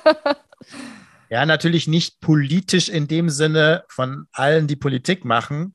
ja, 1.30 1.46
natürlich 1.46 1.88
nicht 1.88 2.20
politisch 2.20 2.88
in 2.88 3.08
dem 3.08 3.28
Sinne 3.28 3.84
von 3.88 4.26
allen, 4.32 4.66
die 4.66 4.76
Politik 4.76 5.24
machen, 5.24 5.74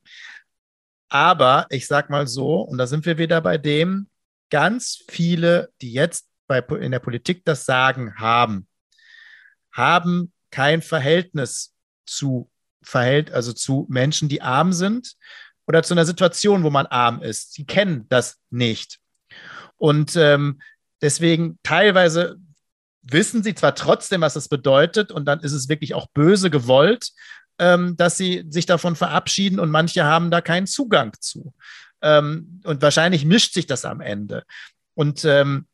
aber 1.09 1.67
ich 1.69 1.87
sag 1.87 2.09
mal 2.09 2.27
so, 2.27 2.61
und 2.61 2.77
da 2.77 2.87
sind 2.87 3.05
wir 3.05 3.17
wieder 3.17 3.41
bei 3.41 3.57
dem, 3.57 4.09
ganz 4.49 5.03
viele, 5.09 5.69
die 5.81 5.91
jetzt 5.91 6.27
bei, 6.47 6.59
in 6.59 6.91
der 6.91 6.99
Politik 6.99 7.43
das 7.45 7.65
Sagen 7.65 8.15
haben, 8.15 8.67
haben 9.71 10.31
kein 10.51 10.81
Verhältnis 10.81 11.73
zu 12.05 12.49
Verhält, 12.81 13.31
also 13.31 13.51
zu 13.51 13.85
Menschen, 13.89 14.29
die 14.29 14.41
arm 14.41 14.71
sind 14.71 15.15
oder 15.67 15.83
zu 15.83 15.93
einer 15.93 16.05
Situation, 16.05 16.63
wo 16.63 16.69
man 16.69 16.85
arm 16.85 17.21
ist. 17.21 17.53
Sie 17.53 17.65
kennen 17.65 18.05
das 18.07 18.37
nicht. 18.49 18.99
Und 19.75 20.15
ähm, 20.15 20.61
deswegen 21.01 21.59
teilweise 21.63 22.37
wissen 23.01 23.43
sie 23.43 23.55
zwar 23.55 23.75
trotzdem, 23.75 24.21
was 24.21 24.35
es 24.35 24.47
bedeutet, 24.47 25.11
und 25.11 25.25
dann 25.25 25.41
ist 25.41 25.53
es 25.53 25.69
wirklich 25.69 25.93
auch 25.93 26.07
böse 26.13 26.49
gewollt, 26.49 27.11
ähm, 27.59 27.97
dass 27.97 28.17
sie 28.17 28.45
sich 28.49 28.65
davon 28.65 28.95
verabschieden 28.95 29.59
und 29.59 29.69
manche 29.69 30.03
haben 30.03 30.31
da 30.31 30.41
keinen 30.41 30.67
Zugang 30.67 31.13
zu. 31.19 31.53
Ähm, 32.01 32.61
und 32.63 32.81
wahrscheinlich 32.81 33.25
mischt 33.25 33.53
sich 33.53 33.65
das 33.65 33.85
am 33.85 34.01
Ende. 34.01 34.43
Und 34.93 35.25
ähm, 35.25 35.67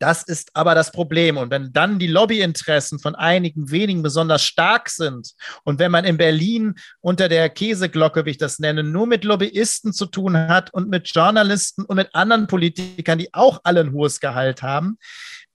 das 0.00 0.22
ist 0.22 0.50
aber 0.54 0.74
das 0.74 0.90
Problem. 0.92 1.36
Und 1.36 1.50
wenn 1.50 1.72
dann 1.72 1.98
die 1.98 2.08
Lobbyinteressen 2.08 2.98
von 2.98 3.14
einigen 3.14 3.70
wenigen 3.70 4.02
besonders 4.02 4.44
stark 4.44 4.88
sind 4.90 5.32
und 5.62 5.78
wenn 5.78 5.92
man 5.92 6.04
in 6.04 6.16
Berlin 6.16 6.74
unter 7.00 7.28
der 7.28 7.48
Käseglocke, 7.48 8.26
wie 8.26 8.30
ich 8.30 8.38
das 8.38 8.58
nenne, 8.58 8.82
nur 8.82 9.06
mit 9.06 9.24
Lobbyisten 9.24 9.92
zu 9.92 10.06
tun 10.06 10.36
hat 10.36 10.74
und 10.74 10.90
mit 10.90 11.08
Journalisten 11.14 11.84
und 11.84 11.96
mit 11.96 12.14
anderen 12.14 12.48
Politikern, 12.48 13.18
die 13.18 13.32
auch 13.32 13.60
alle 13.64 13.80
ein 13.80 13.92
hohes 13.92 14.20
Gehalt 14.20 14.62
haben, 14.62 14.98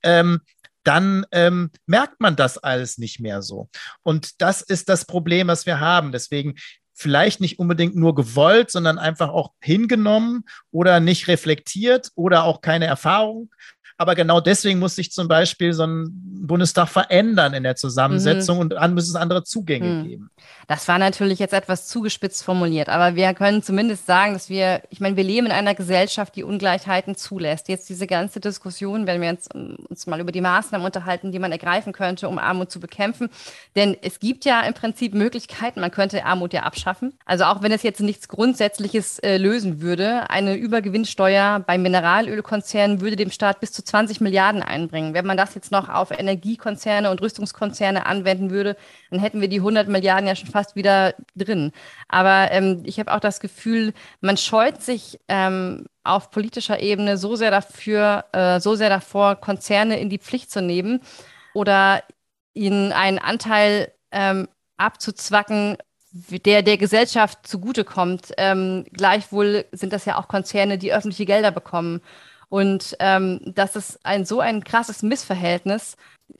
ähm, 0.03 0.39
dann 0.83 1.25
ähm, 1.31 1.71
merkt 1.85 2.19
man 2.19 2.35
das 2.35 2.57
alles 2.57 2.97
nicht 2.97 3.19
mehr 3.19 3.41
so. 3.41 3.69
Und 4.03 4.41
das 4.41 4.61
ist 4.61 4.89
das 4.89 5.05
Problem, 5.05 5.47
was 5.47 5.65
wir 5.65 5.79
haben. 5.79 6.11
Deswegen 6.11 6.55
vielleicht 6.93 7.39
nicht 7.39 7.59
unbedingt 7.59 7.95
nur 7.95 8.13
gewollt, 8.13 8.71
sondern 8.71 8.99
einfach 8.99 9.29
auch 9.29 9.53
hingenommen 9.61 10.43
oder 10.69 10.99
nicht 10.99 11.29
reflektiert 11.29 12.11
oder 12.15 12.43
auch 12.43 12.59
keine 12.59 12.85
Erfahrung 12.85 13.49
aber 13.99 14.15
genau 14.15 14.39
deswegen 14.39 14.79
muss 14.79 14.95
sich 14.95 15.11
zum 15.11 15.27
Beispiel 15.27 15.73
so 15.73 15.83
ein 15.83 16.07
Bundestag 16.47 16.87
verändern 16.87 17.53
in 17.53 17.63
der 17.63 17.75
Zusammensetzung 17.75 18.55
mhm. 18.55 18.61
und 18.61 18.69
dann 18.69 18.93
müssen 18.93 19.09
es 19.09 19.15
andere 19.17 19.43
Zugänge 19.43 19.87
mhm. 19.87 20.07
geben. 20.07 20.29
Das 20.67 20.87
war 20.87 20.97
natürlich 20.99 21.37
jetzt 21.39 21.53
etwas 21.53 21.87
zugespitzt 21.87 22.43
formuliert, 22.43 22.87
aber 22.87 23.15
wir 23.15 23.33
können 23.33 23.61
zumindest 23.61 24.05
sagen, 24.05 24.33
dass 24.33 24.49
wir, 24.49 24.83
ich 24.89 25.01
meine, 25.01 25.17
wir 25.17 25.25
leben 25.25 25.47
in 25.47 25.51
einer 25.51 25.75
Gesellschaft, 25.75 26.37
die 26.37 26.45
Ungleichheiten 26.45 27.15
zulässt. 27.15 27.67
Jetzt 27.67 27.89
diese 27.89 28.07
ganze 28.07 28.39
Diskussion, 28.39 29.05
wenn 29.05 29.19
wir 29.19 29.29
uns, 29.31 29.49
uns 29.53 30.07
mal 30.07 30.21
über 30.21 30.31
die 30.31 30.39
Maßnahmen 30.39 30.85
unterhalten, 30.85 31.33
die 31.33 31.39
man 31.39 31.51
ergreifen 31.51 31.91
könnte, 31.91 32.29
um 32.29 32.39
Armut 32.39 32.71
zu 32.71 32.79
bekämpfen. 32.79 33.29
Denn 33.75 33.97
es 34.01 34.19
gibt 34.19 34.45
ja 34.45 34.61
im 34.61 34.73
Prinzip 34.73 35.13
Möglichkeiten, 35.13 35.81
man 35.81 35.91
könnte 35.91 36.23
Armut 36.23 36.53
ja 36.53 36.63
abschaffen. 36.63 37.13
Also 37.25 37.43
auch 37.43 37.61
wenn 37.63 37.73
es 37.73 37.83
jetzt 37.83 37.99
nichts 37.99 38.29
Grundsätzliches 38.29 39.19
äh, 39.19 39.35
lösen 39.37 39.81
würde, 39.81 40.29
eine 40.29 40.55
Übergewinnsteuer 40.55 41.59
bei 41.67 41.77
Mineralölkonzernen 41.77 43.01
würde 43.01 43.17
dem 43.17 43.31
Staat 43.31 43.59
bis 43.59 43.73
zu 43.73 43.83
20 43.89 44.21
Milliarden 44.21 44.61
einbringen. 44.63 45.13
Wenn 45.13 45.25
man 45.25 45.37
das 45.37 45.55
jetzt 45.55 45.71
noch 45.71 45.89
auf 45.89 46.11
Energiekonzerne 46.11 47.09
und 47.11 47.21
Rüstungskonzerne 47.21 48.05
anwenden 48.05 48.51
würde, 48.51 48.77
dann 49.09 49.19
hätten 49.19 49.41
wir 49.41 49.47
die 49.47 49.57
100 49.57 49.87
Milliarden 49.87 50.27
ja 50.27 50.35
schon 50.35 50.49
fast 50.49 50.75
wieder 50.75 51.15
drin. 51.35 51.71
Aber 52.07 52.51
ähm, 52.51 52.83
ich 52.85 52.99
habe 52.99 53.13
auch 53.13 53.19
das 53.19 53.39
Gefühl, 53.39 53.93
man 54.21 54.37
scheut 54.37 54.81
sich 54.81 55.19
ähm, 55.27 55.85
auf 56.03 56.31
politischer 56.31 56.79
Ebene 56.79 57.17
so 57.17 57.35
sehr 57.35 57.51
dafür, 57.51 58.25
äh, 58.31 58.59
so 58.59 58.75
sehr 58.75 58.89
davor, 58.89 59.35
Konzerne 59.35 59.99
in 59.99 60.09
die 60.09 60.19
Pflicht 60.19 60.51
zu 60.51 60.61
nehmen 60.61 61.01
oder 61.53 62.03
ihnen 62.53 62.91
einen 62.91 63.19
Anteil 63.19 63.91
ähm, 64.11 64.47
abzuzwacken, 64.77 65.77
der 66.11 66.63
der 66.63 66.77
Gesellschaft 66.77 67.45
zugutekommt. 67.45 68.33
Ähm, 68.37 68.85
gleichwohl 68.91 69.65
sind 69.71 69.93
das 69.93 70.05
ja 70.05 70.17
auch 70.17 70.27
Konzerne, 70.27 70.77
die 70.77 70.93
öffentliche 70.93 71.25
Gelder 71.25 71.51
bekommen. 71.51 72.01
Und 72.49 72.95
ähm, 72.99 73.39
das 73.45 73.75
ist 73.75 73.99
ein 74.03 74.25
so 74.25 74.39
ein 74.39 74.63
krasses 74.63 75.03
Missverhältnis. 75.03 75.95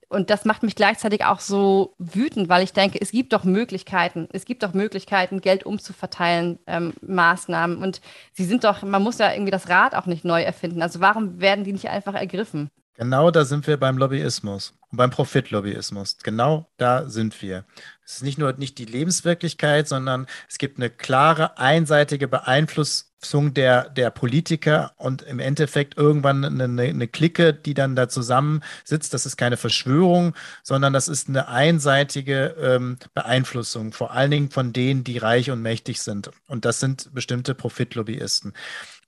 Und 0.08 0.32
das 0.32 0.44
macht 0.46 0.64
mich 0.64 0.76
gleichzeitig 0.76 1.24
auch 1.26 1.40
so 1.40 1.94
wütend, 2.00 2.50
weil 2.50 2.64
ich 2.64 2.74
denke, 2.74 3.00
es 3.00 3.12
gibt 3.12 3.32
doch 3.32 3.44
Möglichkeiten, 3.44 4.28
es 4.34 4.46
gibt 4.46 4.64
doch 4.64 4.74
Möglichkeiten, 4.74 5.40
Geld 5.40 5.66
umzuverteilen, 5.66 6.60
ähm, 6.66 6.94
Maßnahmen. 7.02 7.78
Und 7.78 8.02
sie 8.34 8.46
sind 8.46 8.64
doch, 8.64 8.82
man 8.82 9.04
muss 9.04 9.20
ja 9.20 9.32
irgendwie 9.32 9.52
das 9.52 9.70
Rad 9.70 9.94
auch 9.94 10.08
nicht 10.08 10.26
neu 10.26 10.42
erfinden. 10.42 10.82
Also 10.82 11.00
warum 11.00 11.40
werden 11.40 11.64
die 11.64 11.74
nicht 11.74 11.90
einfach 11.90 12.16
ergriffen? 12.16 12.70
Genau 13.00 13.32
da 13.32 13.46
sind 13.46 13.66
wir 13.66 13.78
beim 13.78 13.98
Lobbyismus 13.98 14.74
und 14.92 14.98
beim 14.98 15.10
Profitlobbyismus. 15.10 16.18
Genau 16.22 16.68
da 16.78 17.08
sind 17.08 17.42
wir. 17.42 17.64
Es 18.10 18.16
ist 18.16 18.24
nicht 18.24 18.40
nur 18.40 18.52
nicht 18.54 18.80
die 18.80 18.86
Lebenswirklichkeit, 18.86 19.88
sondern 19.88 20.26
es 20.50 20.58
gibt 20.58 20.80
eine 20.80 20.90
klare, 20.90 21.60
einseitige 21.60 22.28
Beeinflussung 22.28 23.54
der, 23.54 23.88
der 23.88 24.10
Politiker 24.10 24.94
und 24.98 25.22
im 25.22 25.38
Endeffekt 25.38 25.96
irgendwann 25.96 26.44
eine, 26.44 26.82
eine 26.82 27.08
Clique, 27.08 27.54
die 27.54 27.76
dann 27.76 27.96
da 27.96 28.10
zusammensitzt. 28.10 29.14
Das 29.14 29.28
ist 29.28 29.38
keine 29.38 29.58
Verschwörung, 29.58 30.34
sondern 30.64 30.92
das 30.92 31.08
ist 31.08 31.30
eine 31.30 31.50
einseitige 31.50 32.56
ähm, 32.60 32.98
Beeinflussung, 33.14 33.94
vor 33.94 34.12
allen 34.12 34.32
Dingen 34.32 34.50
von 34.50 34.74
denen, 34.74 35.04
die 35.04 35.20
reich 35.20 35.52
und 35.52 35.62
mächtig 35.62 36.02
sind. 36.02 36.32
Und 36.48 36.66
das 36.66 36.80
sind 36.80 37.14
bestimmte 37.14 37.54
Profitlobbyisten. 37.54 38.54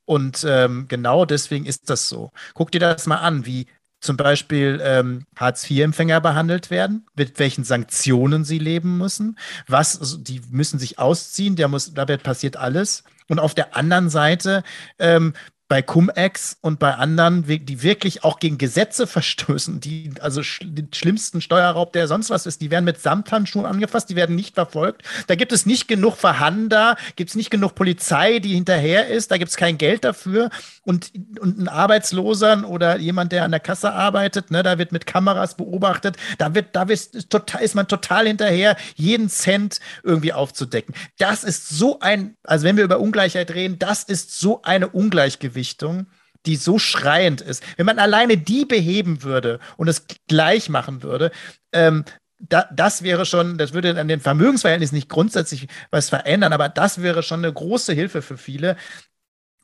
Und 0.06 0.46
ähm, 0.48 0.86
genau 0.88 1.26
deswegen 1.26 1.66
ist 1.66 1.90
das 1.90 2.08
so. 2.08 2.32
Guck 2.54 2.72
dir 2.72 2.80
das 2.80 3.08
mal 3.08 3.18
an, 3.18 3.48
wie 3.48 3.66
zum 4.02 4.18
Beispiel 4.18 4.82
ähm, 4.84 5.26
Hartz-IV-Empfänger 5.38 6.20
behandelt 6.20 6.70
werden, 6.72 7.06
mit 7.16 7.40
welchen 7.40 7.64
Sanktionen 7.64 8.44
sie 8.44 8.60
leben 8.60 8.98
müssen, 8.98 9.38
was, 9.68 10.00
also 10.00 10.18
die 10.18 10.42
müssen 10.50 10.80
sich 10.80 11.00
ausziehen, 11.00 11.56
der 11.56 11.68
muss, 11.68 11.94
dabei 11.94 12.18
passiert 12.18 12.58
alles. 12.58 13.04
Und 13.28 13.40
auf 13.40 13.56
der 13.56 13.78
anderen 13.78 14.10
Seite 14.10 14.64
ähm, 15.00 15.34
bei 15.72 15.82
Cum-Ex 15.82 16.58
und 16.60 16.80
bei 16.80 16.96
anderen, 16.96 17.46
die 17.46 17.82
wirklich 17.82 18.26
auch 18.26 18.40
gegen 18.40 18.58
Gesetze 18.58 19.08
verstößen, 19.08 19.80
die 19.80 20.12
also 20.20 20.44
sch 20.44 20.60
den 20.66 20.90
schlimmsten 20.94 21.40
Steuerraub, 21.40 21.94
der 21.94 22.10
sonst 22.10 22.30
was 22.30 22.46
ist, 22.46 22.60
die 22.60 22.72
werden 22.72 22.84
mit 22.84 23.00
Samthandschuhen 23.00 23.66
angefasst, 23.66 24.10
die 24.10 24.18
werden 24.18 24.36
nicht 24.36 24.56
verfolgt. 24.56 25.04
Da 25.28 25.36
gibt 25.36 25.54
es 25.54 25.66
nicht 25.66 25.88
genug 25.88 26.18
Verhandler, 26.18 26.98
gibt 27.16 27.30
es 27.30 27.38
nicht 27.38 27.52
genug 27.52 27.74
Polizei, 27.74 28.40
die 28.40 28.54
hinterher 28.54 29.08
ist, 29.08 29.32
da 29.32 29.38
gibt 29.38 29.50
es 29.50 29.56
kein 29.56 29.78
Geld 29.78 30.04
dafür. 30.04 30.50
Und, 30.84 31.14
und 31.40 31.58
ein 31.58 31.70
Arbeitsloser 31.70 32.68
oder 32.68 32.98
jemand, 32.98 33.32
der 33.32 33.46
an 33.46 33.52
der 33.52 33.62
Kasse 33.62 33.94
arbeitet, 33.94 34.52
ne, 34.52 34.64
da 34.64 34.78
wird 34.78 34.92
mit 34.92 35.06
Kameras 35.06 35.56
beobachtet, 35.56 36.18
da 36.38 36.54
wird, 36.54 36.76
da 36.76 36.84
ist, 36.84 37.30
total, 37.30 37.62
ist 37.62 37.76
man 37.76 37.88
total 37.88 38.28
hinterher, 38.28 38.76
jeden 38.96 39.30
Cent 39.30 39.80
irgendwie 40.04 40.34
aufzudecken. 40.34 40.94
Das 41.18 41.46
ist 41.46 41.70
so 41.70 42.02
ein, 42.02 42.36
also 42.44 42.66
wenn 42.66 42.76
wir 42.76 42.84
über 42.84 43.00
Ungleichheit 43.00 43.52
reden, 43.52 43.80
das 43.80 44.04
ist 44.04 44.38
so 44.38 44.64
eine 44.64 44.90
Ungleichgewicht. 44.90 45.61
Gewichtung, 45.62 46.08
die 46.48 46.56
so 46.56 46.80
schreiend 46.80 47.42
ist. 47.42 47.64
Wenn 47.78 47.86
man 47.86 48.00
alleine 48.00 48.36
die 48.36 48.66
beheben 48.66 49.22
würde 49.22 49.60
und 49.78 49.88
es 49.88 50.06
gleich 50.28 50.70
machen 50.70 51.04
würde, 51.04 51.32
ähm, 51.72 52.04
da, 52.40 52.68
das 52.74 53.04
wäre 53.04 53.28
schon, 53.28 53.60
das 53.60 53.74
würde 53.74 54.00
an 54.00 54.08
den 54.08 54.20
Vermögensverhältnissen 54.20 54.96
nicht 54.96 55.10
grundsätzlich 55.10 55.68
was 55.92 56.10
verändern, 56.10 56.54
aber 56.54 56.70
das 56.70 57.04
wäre 57.04 57.22
schon 57.22 57.42
eine 57.42 57.54
große 57.54 57.94
Hilfe 57.94 58.24
für 58.24 58.38
viele. 58.38 58.76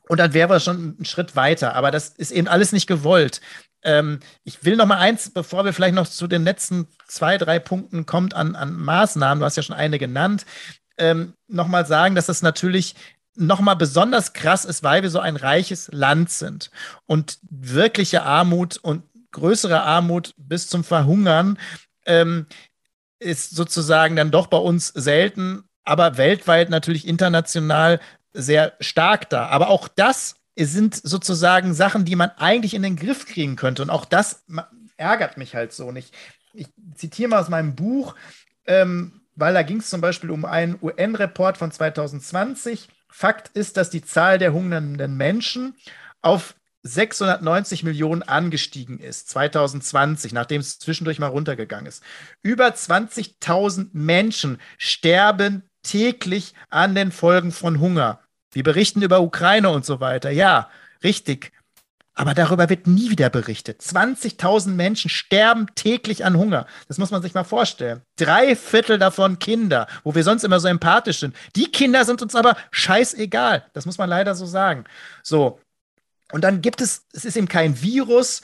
Und 0.08 0.18
dann 0.20 0.32
wären 0.32 0.48
wir 0.48 0.60
schon 0.60 0.94
einen 0.96 1.04
Schritt 1.04 1.34
weiter. 1.34 1.74
Aber 1.74 1.90
das 1.90 2.10
ist 2.10 2.30
eben 2.30 2.46
alles 2.46 2.72
nicht 2.72 2.86
gewollt. 2.86 3.40
Ähm, 3.82 4.20
ich 4.44 4.64
will 4.64 4.76
noch 4.76 4.86
mal 4.86 4.98
eins, 4.98 5.30
bevor 5.30 5.64
wir 5.64 5.72
vielleicht 5.72 5.96
noch 5.96 6.08
zu 6.08 6.28
den 6.28 6.44
letzten 6.44 6.86
zwei, 7.08 7.36
drei 7.36 7.58
Punkten 7.58 8.06
kommt 8.06 8.34
an, 8.34 8.54
an 8.54 8.72
Maßnahmen, 8.74 9.40
du 9.40 9.44
hast 9.44 9.56
ja 9.56 9.62
schon 9.62 9.76
eine 9.76 9.98
genannt, 9.98 10.46
ähm, 10.96 11.34
noch 11.48 11.68
mal 11.68 11.84
sagen, 11.84 12.14
dass 12.14 12.26
das 12.26 12.42
natürlich 12.42 12.94
nochmal 13.38 13.76
besonders 13.76 14.32
krass 14.32 14.64
ist, 14.64 14.82
weil 14.82 15.02
wir 15.02 15.10
so 15.10 15.20
ein 15.20 15.36
reiches 15.36 15.88
Land 15.92 16.30
sind 16.30 16.70
und 17.06 17.38
wirkliche 17.42 18.22
Armut 18.22 18.76
und 18.78 19.04
größere 19.30 19.82
Armut 19.82 20.34
bis 20.36 20.68
zum 20.68 20.84
Verhungern 20.84 21.58
ähm, 22.06 22.46
ist 23.20 23.50
sozusagen 23.50 24.16
dann 24.16 24.30
doch 24.30 24.46
bei 24.46 24.56
uns 24.56 24.88
selten, 24.88 25.64
aber 25.84 26.16
weltweit 26.16 26.70
natürlich 26.70 27.06
international 27.06 28.00
sehr 28.32 28.74
stark 28.80 29.28
da. 29.30 29.46
Aber 29.46 29.68
auch 29.68 29.88
das 29.88 30.36
sind 30.56 30.94
sozusagen 30.94 31.74
Sachen, 31.74 32.04
die 32.04 32.16
man 32.16 32.30
eigentlich 32.36 32.74
in 32.74 32.82
den 32.82 32.96
Griff 32.96 33.26
kriegen 33.26 33.56
könnte. 33.56 33.82
Und 33.82 33.90
auch 33.90 34.04
das 34.04 34.44
ärgert 34.96 35.36
mich 35.36 35.54
halt 35.54 35.72
so 35.72 35.92
nicht. 35.92 36.14
Ich 36.52 36.66
zitiere 36.94 37.30
mal 37.30 37.40
aus 37.40 37.48
meinem 37.48 37.74
Buch, 37.74 38.14
ähm, 38.66 39.20
weil 39.34 39.54
da 39.54 39.62
ging 39.62 39.78
es 39.78 39.90
zum 39.90 40.00
Beispiel 40.00 40.30
um 40.30 40.44
einen 40.44 40.78
UN-Report 40.82 41.56
von 41.56 41.70
2020. 41.70 42.88
Fakt 43.08 43.56
ist, 43.56 43.76
dass 43.76 43.90
die 43.90 44.02
Zahl 44.02 44.38
der 44.38 44.52
hungernden 44.52 45.16
Menschen 45.16 45.74
auf 46.22 46.54
690 46.82 47.82
Millionen 47.82 48.22
angestiegen 48.22 48.98
ist, 48.98 49.28
2020, 49.30 50.32
nachdem 50.32 50.60
es 50.60 50.78
zwischendurch 50.78 51.18
mal 51.18 51.26
runtergegangen 51.26 51.86
ist. 51.86 52.02
Über 52.42 52.68
20.000 52.68 53.88
Menschen 53.92 54.58
sterben 54.78 55.64
täglich 55.82 56.54
an 56.70 56.94
den 56.94 57.12
Folgen 57.12 57.52
von 57.52 57.80
Hunger. 57.80 58.20
Wir 58.52 58.62
berichten 58.62 59.02
über 59.02 59.20
Ukraine 59.20 59.70
und 59.70 59.84
so 59.84 60.00
weiter. 60.00 60.30
Ja, 60.30 60.70
richtig. 61.02 61.52
Aber 62.18 62.34
darüber 62.34 62.68
wird 62.68 62.88
nie 62.88 63.10
wieder 63.10 63.30
berichtet. 63.30 63.80
20.000 63.80 64.70
Menschen 64.70 65.08
sterben 65.08 65.68
täglich 65.76 66.24
an 66.24 66.36
Hunger. 66.36 66.66
Das 66.88 66.98
muss 66.98 67.12
man 67.12 67.22
sich 67.22 67.32
mal 67.32 67.44
vorstellen. 67.44 68.02
Drei 68.16 68.56
Viertel 68.56 68.98
davon 68.98 69.38
Kinder, 69.38 69.86
wo 70.02 70.16
wir 70.16 70.24
sonst 70.24 70.42
immer 70.42 70.58
so 70.58 70.66
empathisch 70.66 71.20
sind. 71.20 71.36
Die 71.54 71.70
Kinder 71.70 72.04
sind 72.04 72.20
uns 72.20 72.34
aber 72.34 72.56
scheißegal. 72.72 73.66
Das 73.72 73.86
muss 73.86 73.98
man 73.98 74.10
leider 74.10 74.34
so 74.34 74.46
sagen. 74.46 74.82
So. 75.22 75.60
Und 76.32 76.42
dann 76.42 76.60
gibt 76.60 76.80
es, 76.80 77.06
es 77.12 77.24
ist 77.24 77.36
eben 77.36 77.46
kein 77.46 77.80
Virus, 77.80 78.42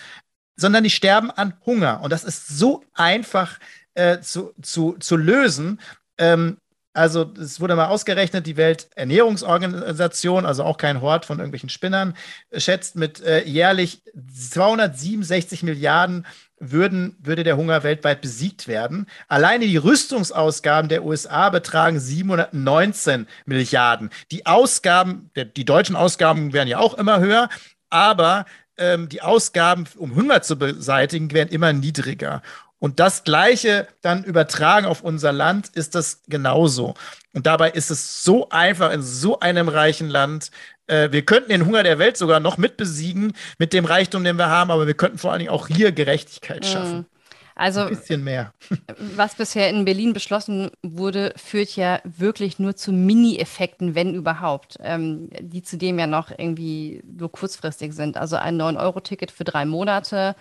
sondern 0.54 0.84
die 0.84 0.90
sterben 0.90 1.32
an 1.32 1.54
Hunger. 1.66 2.00
Und 2.00 2.12
das 2.12 2.22
ist 2.22 2.46
so 2.46 2.84
einfach 2.94 3.58
äh, 3.94 4.20
zu, 4.20 4.54
zu, 4.62 4.92
zu 5.00 5.16
lösen. 5.16 5.80
Ähm, 6.16 6.58
also 6.94 7.32
es 7.38 7.60
wurde 7.60 7.74
mal 7.74 7.88
ausgerechnet, 7.88 8.46
die 8.46 8.56
Welternährungsorganisation, 8.56 10.46
also 10.46 10.62
auch 10.62 10.78
kein 10.78 11.00
Hort 11.00 11.26
von 11.26 11.38
irgendwelchen 11.38 11.68
Spinnern, 11.68 12.14
schätzt 12.56 12.94
mit 12.94 13.20
äh, 13.20 13.44
jährlich 13.44 14.02
267 14.32 15.64
Milliarden 15.64 16.24
würden, 16.58 17.16
würde 17.20 17.42
der 17.42 17.56
Hunger 17.56 17.82
weltweit 17.82 18.20
besiegt 18.20 18.68
werden. 18.68 19.06
Alleine 19.26 19.66
die 19.66 19.76
Rüstungsausgaben 19.76 20.88
der 20.88 21.04
USA 21.04 21.50
betragen 21.50 21.98
719 21.98 23.26
Milliarden. 23.44 24.10
Die 24.30 24.46
Ausgaben, 24.46 25.30
der, 25.34 25.46
die 25.46 25.64
deutschen 25.64 25.96
Ausgaben 25.96 26.52
werden 26.52 26.68
ja 26.68 26.78
auch 26.78 26.94
immer 26.94 27.18
höher, 27.18 27.48
aber 27.90 28.46
ähm, 28.76 29.08
die 29.08 29.22
Ausgaben, 29.22 29.84
um 29.96 30.14
Hunger 30.14 30.42
zu 30.42 30.56
beseitigen, 30.56 31.32
werden 31.32 31.50
immer 31.50 31.72
niedriger. 31.72 32.42
Und 32.84 33.00
das 33.00 33.24
Gleiche 33.24 33.88
dann 34.02 34.24
übertragen 34.24 34.84
auf 34.84 35.00
unser 35.00 35.32
Land 35.32 35.68
ist 35.68 35.94
das 35.94 36.20
genauso. 36.28 36.92
Und 37.32 37.46
dabei 37.46 37.70
ist 37.70 37.90
es 37.90 38.22
so 38.22 38.50
einfach 38.50 38.92
in 38.92 39.00
so 39.00 39.40
einem 39.40 39.70
reichen 39.70 40.10
Land. 40.10 40.50
Äh, 40.86 41.10
wir 41.10 41.24
könnten 41.24 41.48
den 41.48 41.64
Hunger 41.64 41.82
der 41.82 41.98
Welt 41.98 42.18
sogar 42.18 42.40
noch 42.40 42.58
mit 42.58 42.76
besiegen 42.76 43.32
mit 43.56 43.72
dem 43.72 43.86
Reichtum, 43.86 44.22
den 44.22 44.36
wir 44.36 44.50
haben, 44.50 44.70
aber 44.70 44.86
wir 44.86 44.92
könnten 44.92 45.16
vor 45.16 45.32
allen 45.32 45.38
Dingen 45.38 45.50
auch 45.50 45.66
hier 45.66 45.92
Gerechtigkeit 45.92 46.60
mhm. 46.60 46.66
schaffen. 46.66 47.06
Also, 47.54 47.80
ein 47.80 47.88
bisschen 47.88 48.22
mehr. 48.22 48.52
Was 49.16 49.34
bisher 49.36 49.70
in 49.70 49.86
Berlin 49.86 50.12
beschlossen 50.12 50.70
wurde, 50.82 51.32
führt 51.36 51.76
ja 51.76 52.00
wirklich 52.04 52.58
nur 52.58 52.76
zu 52.76 52.92
Mini-Effekten, 52.92 53.94
wenn 53.94 54.12
überhaupt, 54.12 54.76
ähm, 54.82 55.30
die 55.40 55.62
zudem 55.62 55.98
ja 55.98 56.06
noch 56.06 56.30
irgendwie 56.36 57.02
nur 57.06 57.32
kurzfristig 57.32 57.94
sind. 57.94 58.18
Also 58.18 58.36
ein 58.36 58.60
9-Euro-Ticket 58.60 59.30
für 59.30 59.44
drei 59.44 59.64
Monate 59.64 60.36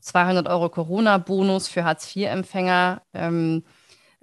200 0.00 0.48
Euro 0.48 0.68
Corona-Bonus 0.68 1.68
für 1.68 1.84
Hartz-IV-Empfänger. 1.84 3.02
Ähm, 3.14 3.64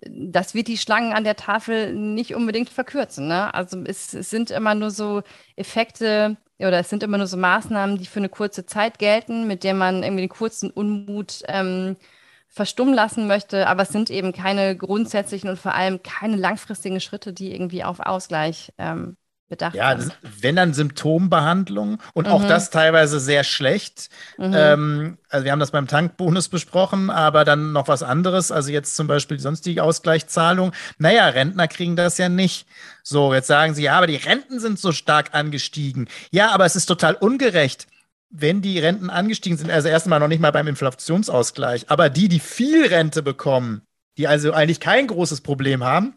das 0.06 0.54
wird 0.54 0.68
die 0.68 0.78
Schlangen 0.78 1.14
an 1.14 1.24
der 1.24 1.36
Tafel 1.36 1.94
nicht 1.94 2.36
unbedingt 2.36 2.70
verkürzen. 2.70 3.28
Ne? 3.28 3.54
Also 3.54 3.82
es, 3.86 4.14
es, 4.14 4.30
sind 4.30 4.52
immer 4.52 4.76
nur 4.76 4.92
so 4.92 5.22
Effekte 5.56 6.38
oder 6.60 6.80
es 6.80 6.90
sind 6.90 7.04
immer 7.04 7.18
nur 7.18 7.28
so 7.28 7.38
Maßnahmen, 7.38 7.98
die 7.98 8.06
für 8.06 8.20
eine 8.20 8.30
kurze 8.30 8.66
Zeit 8.66 9.00
gelten, 9.00 9.48
mit 9.48 9.64
der 9.64 9.74
man 9.74 10.04
irgendwie 10.04 10.24
den 10.24 10.30
kurzen 10.30 10.70
Unmut 10.70 11.44
ähm, 11.48 11.96
verstummen 12.48 12.94
lassen 12.94 13.28
möchte. 13.28 13.68
Aber 13.68 13.84
es 13.84 13.90
sind 13.90 14.10
eben 14.10 14.34
keine 14.34 14.76
grundsätzlichen 14.78 15.50
und 15.50 15.60
vor 15.60 15.74
allem 15.74 16.04
keine 16.04 16.36
langfristigen 16.36 17.00
Schritte, 17.00 17.34
die 17.34 17.52
irgendwie 17.54 17.84
auf 17.84 18.00
Ausgleich 18.00 18.74
ähm, 18.78 19.18
bedacht 19.54 19.76
ja, 19.76 19.94
das, 19.94 20.10
wenn 20.42 20.56
dann 20.56 20.74
Symptombehandlung 20.74 22.00
und 22.14 22.28
mhm. 22.28 22.34
auch 22.34 22.48
das 22.48 22.72
teilweise 22.72 23.20
sehr 23.20 23.44
schlecht. 23.44 24.10
Mhm. 24.38 24.54
Ähm, 24.56 25.18
also 25.30 25.46
wir 25.46 25.52
haben 25.52 25.60
das 25.60 25.72
beim 25.72 25.88
Tankbonus 25.88 26.50
besprochen, 26.50 27.12
aber 27.12 27.46
dann 27.46 27.72
noch 27.72 27.88
was 27.88 28.02
anderes, 28.02 28.52
also 28.52 28.72
jetzt 28.72 28.96
zum 28.96 29.06
Beispiel 29.06 29.38
die 29.38 29.44
sonstige 29.44 29.84
Ausgleichszahlung. 29.84 30.72
Naja, 30.98 31.28
Rentner 31.28 31.68
kriegen 31.68 31.96
das 31.96 32.18
ja 32.18 32.30
nicht. 32.30 32.66
So, 33.04 33.34
jetzt 33.34 33.48
sagen 33.48 33.76
sie, 33.76 33.84
ja, 33.84 33.98
aber 33.98 34.08
die 34.08 34.16
Renten 34.16 34.60
sind 34.60 34.80
so 34.80 34.92
stark 34.92 35.36
angestiegen. 35.36 36.08
Ja, 36.32 36.52
aber 36.52 36.66
es 36.66 36.76
ist 36.76 36.88
total 36.88 37.14
ungerecht 37.14 37.88
wenn 38.36 38.64
die 38.64 38.80
Renten 38.80 39.12
angestiegen 39.12 39.60
sind, 39.60 39.70
also 39.70 39.90
erstmal 39.90 40.20
noch 40.20 40.28
nicht 40.28 40.42
mal 40.42 40.50
beim 40.50 40.68
Inflationsausgleich, 40.68 41.92
aber 41.92 42.10
die, 42.10 42.30
die 42.30 42.40
viel 42.40 42.88
Rente 42.88 43.22
bekommen, 43.22 43.84
die 44.18 44.28
also 44.28 44.54
eigentlich 44.54 44.80
kein 44.80 45.06
großes 45.06 45.42
Problem 45.42 45.84
haben, 45.84 46.16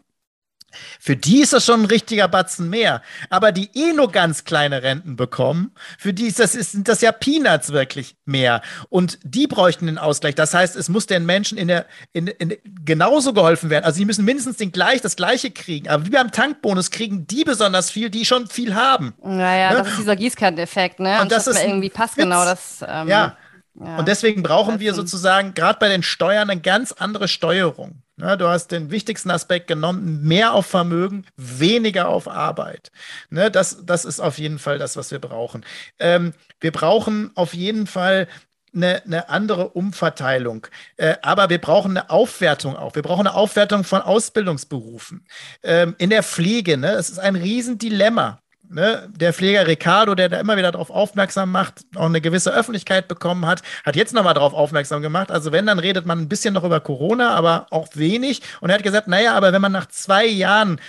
für 0.99 1.15
die 1.15 1.41
ist 1.41 1.53
das 1.53 1.65
schon 1.65 1.81
ein 1.81 1.85
richtiger 1.85 2.27
Batzen 2.27 2.69
mehr. 2.69 3.01
Aber 3.29 3.51
die 3.51 3.69
eh 3.73 3.93
nur 3.93 4.11
ganz 4.11 4.43
kleine 4.43 4.83
Renten 4.83 5.15
bekommen, 5.15 5.71
für 5.97 6.13
die 6.13 6.25
ist 6.27 6.39
das, 6.39 6.55
ist, 6.55 6.73
sind 6.73 6.87
das 6.87 7.01
ja 7.01 7.11
Peanuts 7.11 7.71
wirklich 7.71 8.15
mehr. 8.25 8.61
Und 8.89 9.19
die 9.23 9.47
bräuchten 9.47 9.87
den 9.87 9.97
Ausgleich. 9.97 10.35
Das 10.35 10.53
heißt, 10.53 10.75
es 10.75 10.89
muss 10.89 11.05
den 11.05 11.25
Menschen 11.25 11.57
in 11.57 11.67
der, 11.69 11.85
in, 12.13 12.27
in, 12.27 12.55
genauso 12.83 13.33
geholfen 13.33 13.69
werden. 13.69 13.85
Also 13.85 13.99
die 13.99 14.05
müssen 14.05 14.25
mindestens 14.25 14.57
den 14.57 14.71
gleich, 14.71 15.01
das 15.01 15.15
Gleiche 15.15 15.51
kriegen. 15.51 15.87
Aber 15.87 16.05
wie 16.05 16.09
beim 16.11 16.31
Tankbonus 16.31 16.91
kriegen 16.91 17.27
die 17.27 17.43
besonders 17.43 17.89
viel, 17.89 18.09
die 18.09 18.25
schon 18.25 18.47
viel 18.47 18.75
haben. 18.75 19.13
Naja, 19.23 19.71
ne? 19.71 19.77
das 19.79 19.87
ist 19.89 19.99
dieser 19.99 20.15
Gießkanneneffekt, 20.15 20.99
ne? 20.99 21.21
Und 21.21 21.31
das 21.31 21.47
ist 21.47 21.63
irgendwie 21.63 21.89
passgenau. 21.89 22.43
Das, 22.43 22.81
ähm, 22.81 23.07
ja. 23.07 23.37
ja. 23.75 23.97
Und 23.97 24.07
deswegen 24.07 24.43
brauchen 24.43 24.79
wir 24.79 24.93
sozusagen 24.93 25.53
gerade 25.53 25.79
bei 25.79 25.87
den 25.87 26.03
Steuern 26.03 26.49
eine 26.49 26.61
ganz 26.61 26.91
andere 26.91 27.27
Steuerung. 27.27 28.01
Ja, 28.19 28.35
du 28.35 28.47
hast 28.47 28.71
den 28.71 28.89
wichtigsten 28.89 29.29
Aspekt 29.29 29.67
genommen, 29.67 30.23
mehr 30.23 30.53
auf 30.53 30.65
Vermögen, 30.65 31.25
weniger 31.35 32.09
auf 32.09 32.27
Arbeit. 32.27 32.91
Ne, 33.29 33.51
das, 33.51 33.85
das 33.85 34.05
ist 34.05 34.19
auf 34.19 34.39
jeden 34.39 34.57
Fall 34.57 34.79
das, 34.79 34.97
was 34.97 35.11
wir 35.11 35.19
brauchen. 35.19 35.63
Ähm, 35.99 36.33
wir 36.59 36.71
brauchen 36.71 37.31
auf 37.35 37.53
jeden 37.53 37.85
Fall 37.85 38.27
eine, 38.73 39.03
eine 39.05 39.29
andere 39.29 39.69
Umverteilung. 39.69 40.65
Äh, 40.97 41.15
aber 41.21 41.49
wir 41.51 41.59
brauchen 41.59 41.91
eine 41.91 42.09
Aufwertung 42.09 42.75
auch. 42.75 42.95
Wir 42.95 43.03
brauchen 43.03 43.27
eine 43.27 43.35
Aufwertung 43.35 43.83
von 43.83 44.01
Ausbildungsberufen. 44.01 45.27
Ähm, 45.61 45.95
in 45.99 46.09
der 46.09 46.23
Pflege, 46.23 46.77
ne, 46.77 46.93
es 46.93 47.09
ist 47.09 47.19
ein 47.19 47.35
Riesendilemma 47.35 48.41
ne, 48.69 49.09
der 49.15 49.33
Pfleger 49.33 49.67
Ricardo, 49.67 50.15
der 50.15 50.29
da 50.29 50.39
immer 50.39 50.57
wieder 50.57 50.71
darauf 50.71 50.89
aufmerksam 50.89 51.51
macht, 51.51 51.81
auch 51.95 52.05
eine 52.05 52.21
gewisse 52.21 52.53
Öffentlichkeit 52.53 53.07
bekommen 53.07 53.45
hat, 53.45 53.61
hat 53.85 53.95
jetzt 53.95 54.13
nochmal 54.13 54.33
darauf 54.33 54.53
aufmerksam 54.53 55.01
gemacht. 55.01 55.31
Also 55.31 55.51
wenn, 55.51 55.65
dann 55.65 55.79
redet 55.79 56.05
man 56.05 56.19
ein 56.19 56.29
bisschen 56.29 56.53
noch 56.53 56.63
über 56.63 56.79
Corona, 56.79 57.31
aber 57.35 57.67
auch 57.71 57.87
wenig. 57.93 58.41
Und 58.61 58.69
er 58.69 58.75
hat 58.75 58.83
gesagt, 58.83 59.07
naja, 59.07 59.33
aber 59.33 59.53
wenn 59.53 59.61
man 59.61 59.71
nach 59.71 59.87
zwei 59.87 60.25
Jahren 60.25 60.79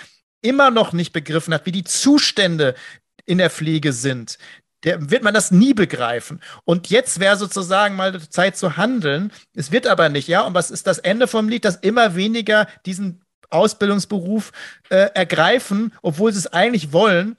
immer 0.41 0.71
noch 0.71 0.93
nicht 0.93 1.13
begriffen 1.13 1.53
hat, 1.53 1.65
wie 1.65 1.71
die 1.71 1.83
Zustände 1.83 2.75
in 3.25 3.37
der 3.37 3.49
Pflege 3.49 3.93
sind, 3.93 4.37
der 4.83 5.11
wird 5.11 5.23
man 5.23 5.33
das 5.33 5.51
nie 5.51 5.73
begreifen. 5.73 6.41
Und 6.63 6.89
jetzt 6.89 7.19
wäre 7.19 7.35
sozusagen 7.35 7.95
mal 7.95 8.19
Zeit 8.29 8.55
zu 8.55 8.77
handeln. 8.77 9.31
Es 9.53 9.71
wird 9.71 9.87
aber 9.87 10.07
nicht, 10.07 10.27
ja. 10.27 10.41
Und 10.41 10.53
was 10.53 10.71
ist 10.71 10.87
das 10.87 10.99
Ende 10.99 11.27
vom 11.27 11.49
Lied, 11.49 11.65
dass 11.65 11.75
immer 11.75 12.15
weniger 12.15 12.67
diesen 12.85 13.21
Ausbildungsberuf 13.49 14.51
äh, 14.89 15.09
ergreifen, 15.13 15.93
obwohl 16.01 16.31
sie 16.31 16.39
es 16.39 16.47
eigentlich 16.47 16.93
wollen, 16.93 17.35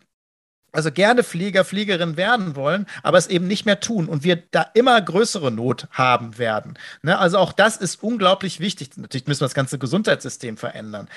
also 0.72 0.92
gerne 0.92 1.22
Flieger, 1.22 1.64
Fliegerin 1.64 2.16
werden 2.16 2.56
wollen, 2.56 2.86
aber 3.02 3.18
es 3.18 3.26
eben 3.26 3.46
nicht 3.46 3.66
mehr 3.66 3.80
tun 3.80 4.08
und 4.08 4.24
wir 4.24 4.36
da 4.50 4.62
immer 4.74 5.00
größere 5.00 5.50
Not 5.50 5.88
haben 5.90 6.38
werden. 6.38 6.78
Ne? 7.02 7.18
Also 7.18 7.38
auch 7.38 7.52
das 7.52 7.76
ist 7.76 8.02
unglaublich 8.02 8.60
wichtig. 8.60 8.96
Natürlich 8.96 9.26
müssen 9.26 9.40
wir 9.40 9.46
das 9.46 9.54
ganze 9.54 9.78
Gesundheitssystem 9.78 10.56
verändern, 10.56 11.08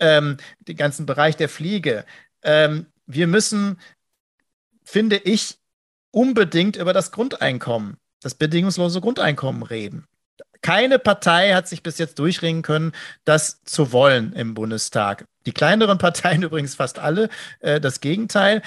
ähm, 0.00 0.36
den 0.60 0.76
ganzen 0.76 1.06
Bereich 1.06 1.36
der 1.36 1.48
Pflege. 1.48 2.04
Ähm, 2.42 2.86
wir 3.06 3.26
müssen, 3.26 3.78
finde 4.84 5.16
ich, 5.16 5.58
unbedingt 6.10 6.76
über 6.76 6.92
das 6.92 7.10
Grundeinkommen, 7.10 7.96
das 8.20 8.34
bedingungslose 8.34 9.00
Grundeinkommen 9.00 9.62
reden. 9.62 10.06
Keine 10.62 11.00
Partei 11.00 11.54
hat 11.54 11.66
sich 11.66 11.82
bis 11.82 11.98
jetzt 11.98 12.20
durchringen 12.20 12.62
können, 12.62 12.92
das 13.24 13.64
zu 13.64 13.90
wollen 13.90 14.32
im 14.32 14.54
Bundestag. 14.54 15.24
Die 15.44 15.52
kleineren 15.52 15.98
Parteien 15.98 16.42
übrigens 16.44 16.76
fast 16.76 17.00
alle 17.00 17.28
äh, 17.60 17.80
das 17.80 18.00
Gegenteil. 18.00 18.62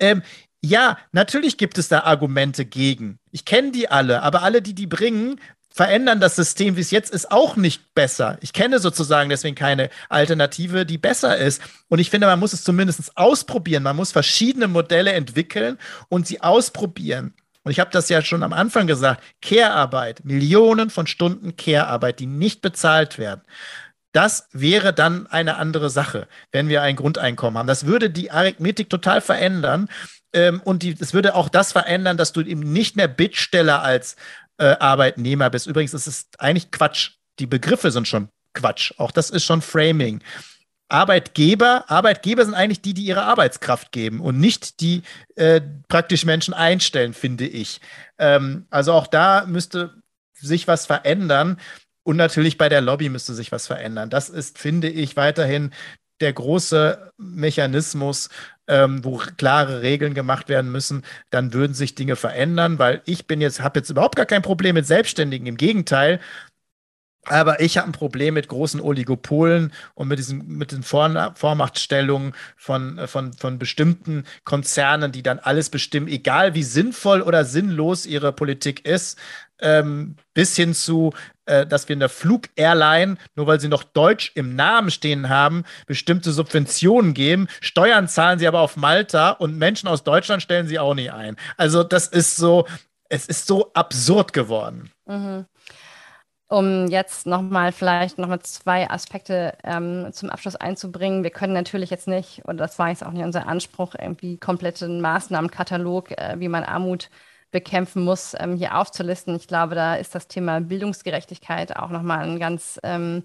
Ähm, 0.00 0.22
ja, 0.62 0.98
natürlich 1.12 1.56
gibt 1.56 1.78
es 1.78 1.88
da 1.88 2.00
Argumente 2.00 2.64
gegen. 2.64 3.18
Ich 3.30 3.44
kenne 3.44 3.72
die 3.72 3.88
alle, 3.88 4.22
aber 4.22 4.42
alle, 4.42 4.60
die 4.60 4.74
die 4.74 4.86
bringen, 4.86 5.40
verändern 5.72 6.20
das 6.20 6.36
System, 6.36 6.76
wie 6.76 6.80
es 6.80 6.90
jetzt 6.90 7.12
ist, 7.12 7.30
auch 7.30 7.56
nicht 7.56 7.94
besser. 7.94 8.36
Ich 8.40 8.52
kenne 8.52 8.80
sozusagen 8.80 9.30
deswegen 9.30 9.54
keine 9.54 9.88
Alternative, 10.08 10.84
die 10.84 10.98
besser 10.98 11.38
ist. 11.38 11.62
Und 11.88 12.00
ich 12.00 12.10
finde, 12.10 12.26
man 12.26 12.40
muss 12.40 12.52
es 12.52 12.64
zumindest 12.64 13.16
ausprobieren. 13.16 13.84
Man 13.84 13.96
muss 13.96 14.12
verschiedene 14.12 14.68
Modelle 14.68 15.12
entwickeln 15.12 15.78
und 16.08 16.26
sie 16.26 16.40
ausprobieren. 16.42 17.34
Und 17.62 17.72
ich 17.72 17.80
habe 17.80 17.90
das 17.90 18.08
ja 18.08 18.22
schon 18.22 18.42
am 18.42 18.52
Anfang 18.52 18.86
gesagt, 18.86 19.22
Care-Arbeit, 19.42 20.24
Millionen 20.24 20.90
von 20.90 21.06
Stunden 21.06 21.56
Care-Arbeit, 21.56 22.18
die 22.18 22.26
nicht 22.26 22.62
bezahlt 22.62 23.18
werden. 23.18 23.42
Das 24.12 24.48
wäre 24.52 24.92
dann 24.92 25.26
eine 25.28 25.56
andere 25.56 25.90
Sache, 25.90 26.26
wenn 26.52 26.68
wir 26.68 26.82
ein 26.82 26.96
Grundeinkommen 26.96 27.58
haben. 27.58 27.66
Das 27.66 27.86
würde 27.86 28.10
die 28.10 28.30
Arithmetik 28.30 28.90
total 28.90 29.20
verändern. 29.20 29.88
Ähm, 30.32 30.60
und 30.64 30.84
es 30.84 31.14
würde 31.14 31.34
auch 31.34 31.48
das 31.48 31.72
verändern, 31.72 32.16
dass 32.16 32.32
du 32.32 32.40
eben 32.40 32.72
nicht 32.72 32.96
mehr 32.96 33.08
Bittsteller 33.08 33.82
als 33.82 34.16
äh, 34.58 34.76
Arbeitnehmer 34.78 35.50
bist. 35.50 35.66
Übrigens 35.66 35.94
ist 35.94 36.06
es 36.06 36.28
eigentlich 36.38 36.70
Quatsch. 36.70 37.12
Die 37.38 37.46
Begriffe 37.46 37.90
sind 37.90 38.06
schon 38.08 38.28
Quatsch. 38.52 38.92
Auch 38.98 39.10
das 39.10 39.30
ist 39.30 39.44
schon 39.44 39.62
Framing. 39.62 40.22
Arbeitgeber, 40.88 41.84
Arbeitgeber 41.88 42.44
sind 42.44 42.54
eigentlich 42.54 42.82
die, 42.82 42.94
die 42.94 43.04
ihre 43.04 43.22
Arbeitskraft 43.22 43.92
geben 43.92 44.20
und 44.20 44.40
nicht 44.40 44.80
die 44.80 45.02
äh, 45.36 45.60
praktisch 45.88 46.24
Menschen 46.24 46.52
einstellen, 46.52 47.14
finde 47.14 47.46
ich. 47.46 47.80
Ähm, 48.18 48.66
also 48.70 48.92
auch 48.92 49.06
da 49.06 49.46
müsste 49.46 49.94
sich 50.34 50.66
was 50.66 50.86
verändern. 50.86 51.58
Und 52.02 52.16
natürlich 52.16 52.58
bei 52.58 52.68
der 52.68 52.80
Lobby 52.80 53.08
müsste 53.08 53.34
sich 53.34 53.52
was 53.52 53.66
verändern. 53.66 54.10
Das 54.10 54.28
ist, 54.28 54.58
finde 54.58 54.88
ich, 54.88 55.16
weiterhin 55.16 55.70
der 56.20 56.32
große 56.32 57.12
Mechanismus, 57.16 58.28
ähm, 58.68 59.04
wo 59.04 59.16
klare 59.36 59.82
Regeln 59.82 60.14
gemacht 60.14 60.48
werden 60.48 60.70
müssen, 60.70 61.02
dann 61.30 61.52
würden 61.52 61.74
sich 61.74 61.94
Dinge 61.94 62.16
verändern, 62.16 62.78
weil 62.78 63.02
ich 63.06 63.26
bin 63.26 63.40
jetzt, 63.40 63.60
habe 63.60 63.80
jetzt 63.80 63.90
überhaupt 63.90 64.16
gar 64.16 64.26
kein 64.26 64.42
Problem 64.42 64.74
mit 64.74 64.86
Selbstständigen. 64.86 65.46
Im 65.46 65.56
Gegenteil, 65.56 66.20
aber 67.24 67.60
ich 67.60 67.76
habe 67.76 67.88
ein 67.88 67.92
Problem 67.92 68.34
mit 68.34 68.48
großen 68.48 68.80
Oligopolen 68.80 69.72
und 69.94 70.08
mit 70.08 70.18
diesen 70.18 70.46
mit 70.46 70.72
den 70.72 70.82
Vor 70.82 71.34
Vormachtstellungen 71.36 72.34
von, 72.56 73.06
von, 73.06 73.32
von 73.34 73.58
bestimmten 73.58 74.24
Konzernen, 74.44 75.12
die 75.12 75.22
dann 75.22 75.38
alles 75.38 75.68
bestimmen, 75.68 76.08
egal 76.08 76.54
wie 76.54 76.62
sinnvoll 76.62 77.20
oder 77.20 77.44
sinnlos 77.44 78.06
ihre 78.06 78.32
Politik 78.32 78.86
ist, 78.86 79.18
ähm, 79.60 80.16
bis 80.34 80.56
hin 80.56 80.74
zu, 80.74 81.12
äh, 81.46 81.66
dass 81.66 81.88
wir 81.88 81.94
in 81.94 82.00
der 82.00 82.08
Flug-Airline, 82.08 83.16
nur 83.34 83.46
weil 83.46 83.60
sie 83.60 83.68
noch 83.68 83.82
Deutsch 83.82 84.32
im 84.34 84.56
Namen 84.56 84.90
stehen 84.90 85.28
haben, 85.28 85.64
bestimmte 85.86 86.32
Subventionen 86.32 87.14
geben. 87.14 87.48
Steuern 87.60 88.08
zahlen 88.08 88.38
sie 88.38 88.48
aber 88.48 88.60
auf 88.60 88.76
Malta 88.76 89.30
und 89.30 89.56
Menschen 89.56 89.88
aus 89.88 90.04
Deutschland 90.04 90.42
stellen 90.42 90.66
sie 90.66 90.78
auch 90.78 90.94
nicht 90.94 91.12
ein. 91.12 91.36
Also 91.56 91.82
das 91.82 92.06
ist 92.06 92.36
so, 92.36 92.66
es 93.08 93.26
ist 93.26 93.46
so 93.46 93.72
absurd 93.72 94.32
geworden. 94.32 94.90
Mhm 95.06 95.46
um 96.50 96.88
jetzt 96.88 97.26
nochmal 97.26 97.70
vielleicht 97.70 98.18
nochmal 98.18 98.40
zwei 98.40 98.90
Aspekte 98.90 99.56
ähm, 99.62 100.08
zum 100.12 100.30
Abschluss 100.30 100.56
einzubringen. 100.56 101.22
Wir 101.22 101.30
können 101.30 101.52
natürlich 101.52 101.90
jetzt 101.90 102.08
nicht, 102.08 102.44
und 102.44 102.58
das 102.58 102.78
war 102.78 102.88
jetzt 102.88 103.06
auch 103.06 103.12
nicht 103.12 103.22
unser 103.22 103.46
Anspruch, 103.46 103.94
irgendwie 103.96 104.36
kompletten 104.36 105.00
Maßnahmenkatalog, 105.00 106.10
äh, 106.10 106.34
wie 106.38 106.48
man 106.48 106.64
Armut 106.64 107.08
bekämpfen 107.50 108.04
muss, 108.04 108.34
ähm, 108.38 108.56
hier 108.56 108.76
aufzulisten. 108.78 109.34
Ich 109.36 109.48
glaube, 109.48 109.74
da 109.74 109.94
ist 109.96 110.14
das 110.14 110.28
Thema 110.28 110.60
Bildungsgerechtigkeit 110.60 111.76
auch 111.76 111.90
nochmal 111.90 112.20
ein 112.28 112.38
ganz, 112.38 112.78
ähm, 112.82 113.24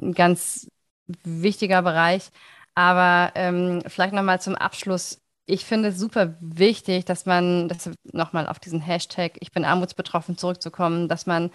ein 0.00 0.12
ganz 0.14 0.68
wichtiger 1.06 1.82
Bereich. 1.82 2.30
Aber 2.74 3.32
ähm, 3.34 3.82
vielleicht 3.86 4.14
nochmal 4.14 4.40
zum 4.40 4.54
Abschluss. 4.56 5.20
Ich 5.46 5.64
finde 5.64 5.90
es 5.90 5.98
super 5.98 6.36
wichtig, 6.40 7.04
dass 7.04 7.26
man, 7.26 7.68
das 7.68 7.90
nochmal 8.12 8.46
auf 8.48 8.58
diesen 8.58 8.80
Hashtag 8.80 9.32
Ich 9.40 9.52
bin 9.52 9.64
armutsbetroffen 9.64 10.38
zurückzukommen, 10.38 11.08
dass 11.08 11.26
man 11.26 11.50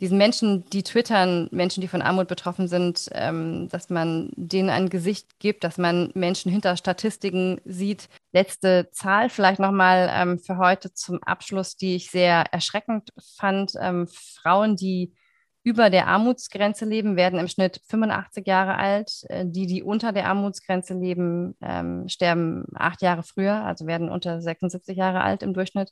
diesen 0.00 0.18
Menschen, 0.18 0.64
die 0.66 0.82
twittern, 0.82 1.48
Menschen, 1.52 1.80
die 1.80 1.88
von 1.88 2.02
Armut 2.02 2.28
betroffen 2.28 2.68
sind, 2.68 3.08
ähm, 3.12 3.68
dass 3.70 3.88
man 3.88 4.30
denen 4.36 4.68
ein 4.68 4.90
Gesicht 4.90 5.38
gibt, 5.38 5.64
dass 5.64 5.78
man 5.78 6.10
Menschen 6.14 6.52
hinter 6.52 6.76
Statistiken 6.76 7.60
sieht. 7.64 8.08
Letzte 8.32 8.90
Zahl 8.92 9.30
vielleicht 9.30 9.58
nochmal 9.58 10.10
ähm, 10.12 10.38
für 10.38 10.58
heute 10.58 10.92
zum 10.92 11.22
Abschluss, 11.22 11.76
die 11.76 11.96
ich 11.96 12.10
sehr 12.10 12.44
erschreckend 12.52 13.10
fand. 13.36 13.72
Ähm, 13.80 14.06
Frauen, 14.08 14.76
die 14.76 15.14
über 15.62 15.88
der 15.88 16.06
Armutsgrenze 16.08 16.84
leben, 16.84 17.16
werden 17.16 17.40
im 17.40 17.48
Schnitt 17.48 17.80
85 17.88 18.46
Jahre 18.46 18.76
alt. 18.76 19.24
Äh, 19.30 19.46
die, 19.46 19.66
die 19.66 19.82
unter 19.82 20.12
der 20.12 20.28
Armutsgrenze 20.28 20.92
leben, 20.92 21.56
ähm, 21.62 22.06
sterben 22.08 22.66
acht 22.74 23.00
Jahre 23.00 23.22
früher, 23.22 23.64
also 23.64 23.86
werden 23.86 24.10
unter 24.10 24.42
76 24.42 24.94
Jahre 24.94 25.22
alt 25.22 25.42
im 25.42 25.54
Durchschnitt. 25.54 25.90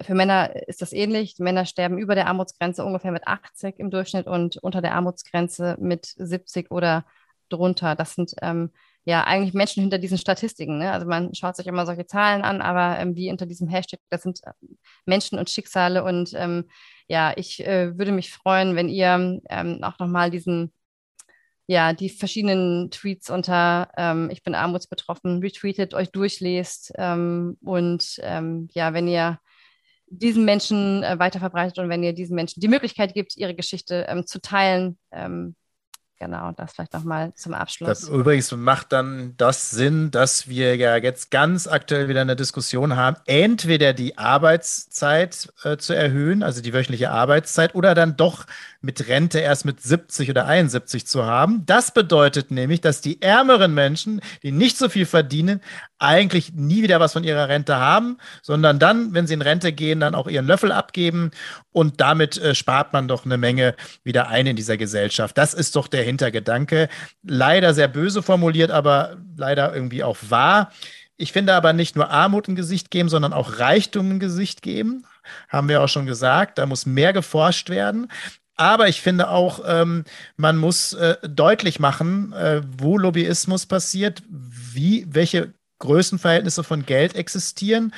Für 0.00 0.14
Männer 0.14 0.68
ist 0.68 0.80
das 0.80 0.92
ähnlich. 0.92 1.34
Die 1.34 1.42
Männer 1.42 1.66
sterben 1.66 1.98
über 1.98 2.14
der 2.14 2.26
Armutsgrenze 2.26 2.84
ungefähr 2.84 3.12
mit 3.12 3.26
80 3.26 3.78
im 3.78 3.90
Durchschnitt 3.90 4.26
und 4.26 4.56
unter 4.58 4.80
der 4.80 4.94
Armutsgrenze 4.94 5.76
mit 5.78 6.06
70 6.06 6.70
oder 6.70 7.04
drunter. 7.50 7.94
Das 7.94 8.14
sind 8.14 8.34
ähm, 8.40 8.70
ja 9.04 9.24
eigentlich 9.24 9.52
Menschen 9.52 9.82
hinter 9.82 9.98
diesen 9.98 10.18
Statistiken. 10.18 10.78
Ne? 10.78 10.92
Also 10.92 11.06
man 11.06 11.34
schaut 11.34 11.56
sich 11.56 11.66
immer 11.66 11.84
solche 11.84 12.06
Zahlen 12.06 12.42
an, 12.42 12.62
aber 12.62 12.98
ähm, 12.98 13.16
wie 13.16 13.30
unter 13.30 13.44
diesem 13.46 13.68
Hashtag, 13.68 14.00
das 14.08 14.22
sind 14.22 14.40
äh, 14.44 14.52
Menschen 15.04 15.38
und 15.38 15.50
Schicksale. 15.50 16.04
Und 16.04 16.32
ähm, 16.34 16.68
ja, 17.06 17.32
ich 17.36 17.66
äh, 17.66 17.96
würde 17.98 18.12
mich 18.12 18.32
freuen, 18.32 18.76
wenn 18.76 18.88
ihr 18.88 19.40
ähm, 19.50 19.78
auch 19.82 19.98
nochmal 19.98 20.30
diesen 20.30 20.72
ja, 21.68 21.92
die 21.92 22.10
verschiedenen 22.10 22.90
Tweets 22.90 23.30
unter 23.30 23.90
ähm, 23.96 24.30
Ich 24.32 24.42
bin 24.42 24.54
armutsbetroffen 24.54 25.38
retweetet, 25.40 25.94
euch 25.94 26.10
durchlest 26.10 26.92
ähm, 26.96 27.56
und 27.62 28.16
ja, 28.16 28.92
wenn 28.92 29.06
ihr 29.08 29.38
diesen 30.12 30.44
Menschen 30.44 31.02
äh, 31.02 31.18
weiter 31.18 31.40
verbreitet 31.40 31.78
und 31.78 31.88
wenn 31.88 32.02
ihr 32.02 32.12
diesen 32.12 32.34
Menschen 32.34 32.60
die 32.60 32.68
Möglichkeit 32.68 33.14
gibt, 33.14 33.36
ihre 33.36 33.54
Geschichte 33.54 34.06
ähm, 34.08 34.26
zu 34.26 34.40
teilen. 34.40 34.98
Ähm, 35.10 35.54
genau, 36.18 36.52
das 36.52 36.72
vielleicht 36.72 36.92
nochmal 36.92 37.32
zum 37.34 37.54
Abschluss. 37.54 37.88
Das 37.88 38.08
übrigens 38.08 38.52
macht 38.52 38.92
dann 38.92 39.34
das 39.38 39.70
Sinn, 39.70 40.10
dass 40.10 40.48
wir 40.48 40.76
ja 40.76 40.96
jetzt 40.96 41.30
ganz 41.30 41.66
aktuell 41.66 42.08
wieder 42.08 42.20
eine 42.20 42.36
Diskussion 42.36 42.96
haben, 42.96 43.16
entweder 43.24 43.94
die 43.94 44.18
Arbeitszeit 44.18 45.52
äh, 45.64 45.78
zu 45.78 45.94
erhöhen, 45.94 46.42
also 46.42 46.60
die 46.60 46.74
wöchentliche 46.74 47.10
Arbeitszeit, 47.10 47.74
oder 47.74 47.94
dann 47.94 48.16
doch 48.16 48.44
mit 48.82 49.08
Rente 49.08 49.38
erst 49.38 49.64
mit 49.64 49.80
70 49.80 50.28
oder 50.28 50.46
71 50.46 51.06
zu 51.06 51.24
haben. 51.24 51.64
Das 51.66 51.94
bedeutet 51.94 52.50
nämlich, 52.50 52.80
dass 52.80 53.00
die 53.00 53.22
ärmeren 53.22 53.72
Menschen, 53.72 54.20
die 54.42 54.52
nicht 54.52 54.76
so 54.76 54.88
viel 54.88 55.06
verdienen, 55.06 55.60
eigentlich 55.98 56.52
nie 56.52 56.82
wieder 56.82 56.98
was 56.98 57.12
von 57.12 57.24
ihrer 57.24 57.48
Rente 57.48 57.76
haben, 57.76 58.18
sondern 58.42 58.78
dann, 58.78 59.14
wenn 59.14 59.26
sie 59.26 59.34
in 59.34 59.42
Rente 59.42 59.72
gehen, 59.72 60.00
dann 60.00 60.16
auch 60.16 60.26
ihren 60.26 60.46
Löffel 60.46 60.72
abgeben 60.72 61.30
und 61.70 62.00
damit 62.00 62.36
äh, 62.38 62.54
spart 62.54 62.92
man 62.92 63.06
doch 63.06 63.24
eine 63.24 63.38
Menge 63.38 63.76
wieder 64.02 64.28
ein 64.28 64.46
in 64.46 64.56
dieser 64.56 64.76
Gesellschaft. 64.76 65.38
Das 65.38 65.54
ist 65.54 65.76
doch 65.76 65.86
der 65.86 66.02
Hintergedanke. 66.02 66.88
Leider 67.22 67.72
sehr 67.72 67.88
böse 67.88 68.22
formuliert, 68.22 68.72
aber 68.72 69.16
leider 69.36 69.74
irgendwie 69.74 70.02
auch 70.02 70.18
wahr. 70.28 70.72
Ich 71.16 71.30
finde 71.30 71.54
aber 71.54 71.72
nicht 71.72 71.94
nur 71.94 72.10
Armut 72.10 72.48
ein 72.48 72.56
Gesicht 72.56 72.90
geben, 72.90 73.08
sondern 73.08 73.32
auch 73.32 73.60
Reichtum 73.60 74.10
ein 74.10 74.18
Gesicht 74.18 74.60
geben. 74.60 75.04
Haben 75.48 75.68
wir 75.68 75.80
auch 75.80 75.88
schon 75.88 76.04
gesagt. 76.04 76.58
Da 76.58 76.66
muss 76.66 76.84
mehr 76.84 77.12
geforscht 77.12 77.70
werden. 77.70 78.08
Aber 78.56 78.88
ich 78.88 79.00
finde 79.00 79.30
auch, 79.30 79.60
ähm, 79.66 80.04
man 80.36 80.56
muss 80.56 80.92
äh, 80.92 81.16
deutlich 81.26 81.80
machen, 81.80 82.32
äh, 82.32 82.62
wo 82.78 82.98
Lobbyismus 82.98 83.66
passiert, 83.66 84.22
wie, 84.28 85.06
welche 85.08 85.54
Größenverhältnisse 85.78 86.62
von 86.62 86.86
Geld 86.86 87.16
existieren 87.16 87.92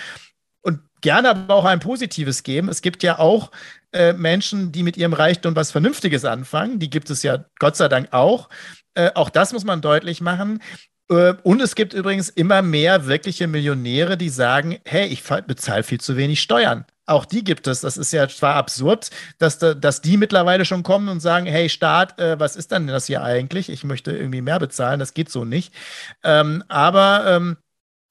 und 0.62 0.80
gerne 1.00 1.30
aber 1.30 1.54
auch 1.54 1.64
ein 1.64 1.80
positives 1.80 2.42
geben. 2.42 2.68
Es 2.68 2.82
gibt 2.82 3.02
ja 3.02 3.18
auch 3.18 3.50
äh, 3.92 4.12
Menschen, 4.12 4.72
die 4.72 4.82
mit 4.82 4.96
ihrem 4.96 5.12
Reichtum 5.12 5.54
was 5.54 5.70
Vernünftiges 5.70 6.24
anfangen. 6.24 6.78
Die 6.78 6.90
gibt 6.90 7.10
es 7.10 7.22
ja 7.22 7.44
Gott 7.58 7.76
sei 7.76 7.88
Dank 7.88 8.12
auch. 8.12 8.48
Äh, 8.94 9.10
auch 9.14 9.30
das 9.30 9.52
muss 9.52 9.64
man 9.64 9.80
deutlich 9.80 10.20
machen. 10.20 10.62
Äh, 11.10 11.34
und 11.42 11.60
es 11.60 11.74
gibt 11.74 11.92
übrigens 11.92 12.28
immer 12.28 12.62
mehr 12.62 13.06
wirkliche 13.06 13.46
Millionäre, 13.46 14.16
die 14.16 14.30
sagen, 14.30 14.78
hey, 14.84 15.06
ich 15.06 15.22
bezahle 15.22 15.82
viel 15.82 16.00
zu 16.00 16.16
wenig 16.16 16.40
Steuern. 16.40 16.86
Auch 17.06 17.26
die 17.26 17.44
gibt 17.44 17.66
es. 17.66 17.82
Das 17.82 17.96
ist 17.96 18.12
ja 18.12 18.28
zwar 18.28 18.54
absurd, 18.54 19.10
dass, 19.38 19.58
dass 19.58 20.00
die 20.00 20.16
mittlerweile 20.16 20.64
schon 20.64 20.82
kommen 20.82 21.08
und 21.08 21.20
sagen, 21.20 21.46
hey 21.46 21.68
Staat, 21.68 22.18
äh, 22.18 22.40
was 22.40 22.56
ist 22.56 22.72
denn 22.72 22.86
das 22.86 23.06
hier 23.06 23.22
eigentlich? 23.22 23.68
Ich 23.68 23.84
möchte 23.84 24.12
irgendwie 24.12 24.40
mehr 24.40 24.58
bezahlen, 24.58 25.00
das 25.00 25.12
geht 25.12 25.28
so 25.30 25.44
nicht. 25.44 25.74
Ähm, 26.22 26.64
aber 26.68 27.24
ähm, 27.26 27.56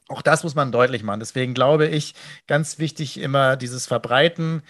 auch 0.09 0.21
das 0.21 0.43
muss 0.43 0.55
man 0.55 0.71
deutlich 0.71 1.03
machen. 1.03 1.19
Deswegen 1.21 1.53
glaube 1.55 1.87
ich, 1.87 2.13
ganz 2.47 2.77
wichtig 2.77 3.19
immer 3.19 3.55
dieses 3.57 3.87
Verbreiten. 3.87 4.61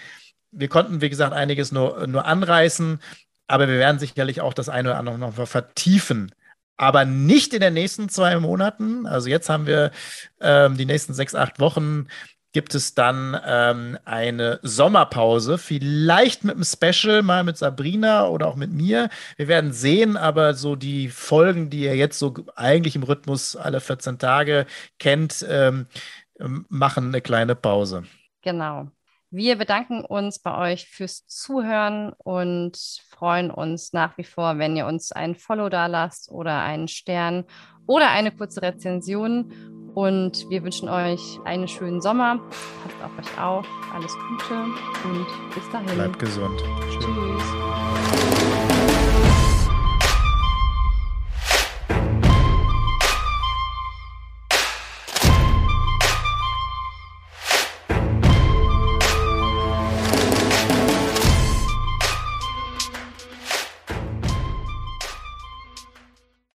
Wir 0.52 0.70
konnten, 0.70 1.02
wie 1.02 1.10
gesagt, 1.10 1.34
einiges 1.34 1.72
nur, 1.72 2.08
nur 2.08 2.26
anreißen, 2.26 3.02
aber 3.48 3.68
wir 3.68 3.78
werden 3.78 4.00
sicherlich 4.00 4.40
auch 4.42 4.54
das 4.54 4.70
eine 4.70 4.90
oder 4.90 5.00
andere 5.00 5.18
noch 5.20 5.48
vertiefen 5.48 6.32
aber 6.78 7.06
nicht 7.06 7.54
in 7.54 7.62
den 7.62 7.74
nächsten 7.74 8.10
zwei 8.10 8.40
Monaten. 8.40 9.06
Also 9.06 9.30
jetzt 9.30 9.50
haben 9.50 9.68
wir 9.68 9.92
ähm, 10.42 10.76
die 10.78 10.86
nächsten 10.86 11.14
sechs, 11.14 11.36
acht 11.36 11.60
Wochen 11.60 12.08
gibt 12.54 12.76
es 12.76 12.94
dann 12.94 13.38
ähm, 13.46 13.98
eine 14.06 14.60
Sommerpause, 14.62 15.58
vielleicht 15.58 16.44
mit 16.44 16.56
einem 16.56 16.64
Special, 16.64 17.24
mal 17.24 17.44
mit 17.44 17.58
Sabrina 17.58 18.28
oder 18.28 18.48
auch 18.48 18.56
mit 18.56 18.72
mir. 18.72 19.10
Wir 19.36 19.48
werden 19.48 19.74
sehen, 19.74 20.16
aber 20.16 20.54
so 20.54 20.76
die 20.76 21.10
Folgen, 21.10 21.70
die 21.70 21.82
ihr 21.82 21.96
jetzt 21.96 22.20
so 22.20 22.34
eigentlich 22.56 22.96
im 22.96 23.04
Rhythmus 23.04 23.56
alle 23.56 23.82
14 23.82 24.20
Tage 24.20 24.68
kennt, 25.00 25.46
ähm, 25.50 25.88
machen 26.70 27.08
eine 27.08 27.22
kleine 27.22 27.56
Pause. 27.56 28.04
Genau. 28.42 28.88
Wir 29.36 29.56
bedanken 29.56 30.06
uns 30.06 30.38
bei 30.38 30.74
euch 30.74 30.88
fürs 30.88 31.26
Zuhören 31.26 32.14
und 32.20 32.78
freuen 33.10 33.50
uns 33.50 33.92
nach 33.92 34.16
wie 34.20 34.24
vor, 34.24 34.60
wenn 34.60 34.78
ihr 34.78 34.86
uns 34.86 35.12
ein 35.12 35.34
Follow 35.34 35.70
da 35.70 35.88
lasst 35.88 36.30
oder 36.30 36.62
einen 36.62 36.88
Stern 36.88 37.46
oder 37.88 38.12
eine 38.12 38.32
kurze 38.32 38.62
Rezension. 38.62 39.73
Und 39.94 40.50
wir 40.50 40.64
wünschen 40.64 40.90
euch 40.90 41.40
einen 41.46 41.68
schönen 41.68 42.02
Sommer. 42.02 42.40
Passt 42.84 43.04
auf 43.04 43.12
euch 43.20 43.42
auf. 43.42 43.66
Alles 43.94 44.14
Gute 44.30 44.64
und 45.04 45.28
bis 45.54 45.70
dahin. 45.72 45.96
Bleibt 45.96 46.20
gesund. 46.20 46.64
Tschüss. 46.90 47.06
Tschüss. 47.06 48.43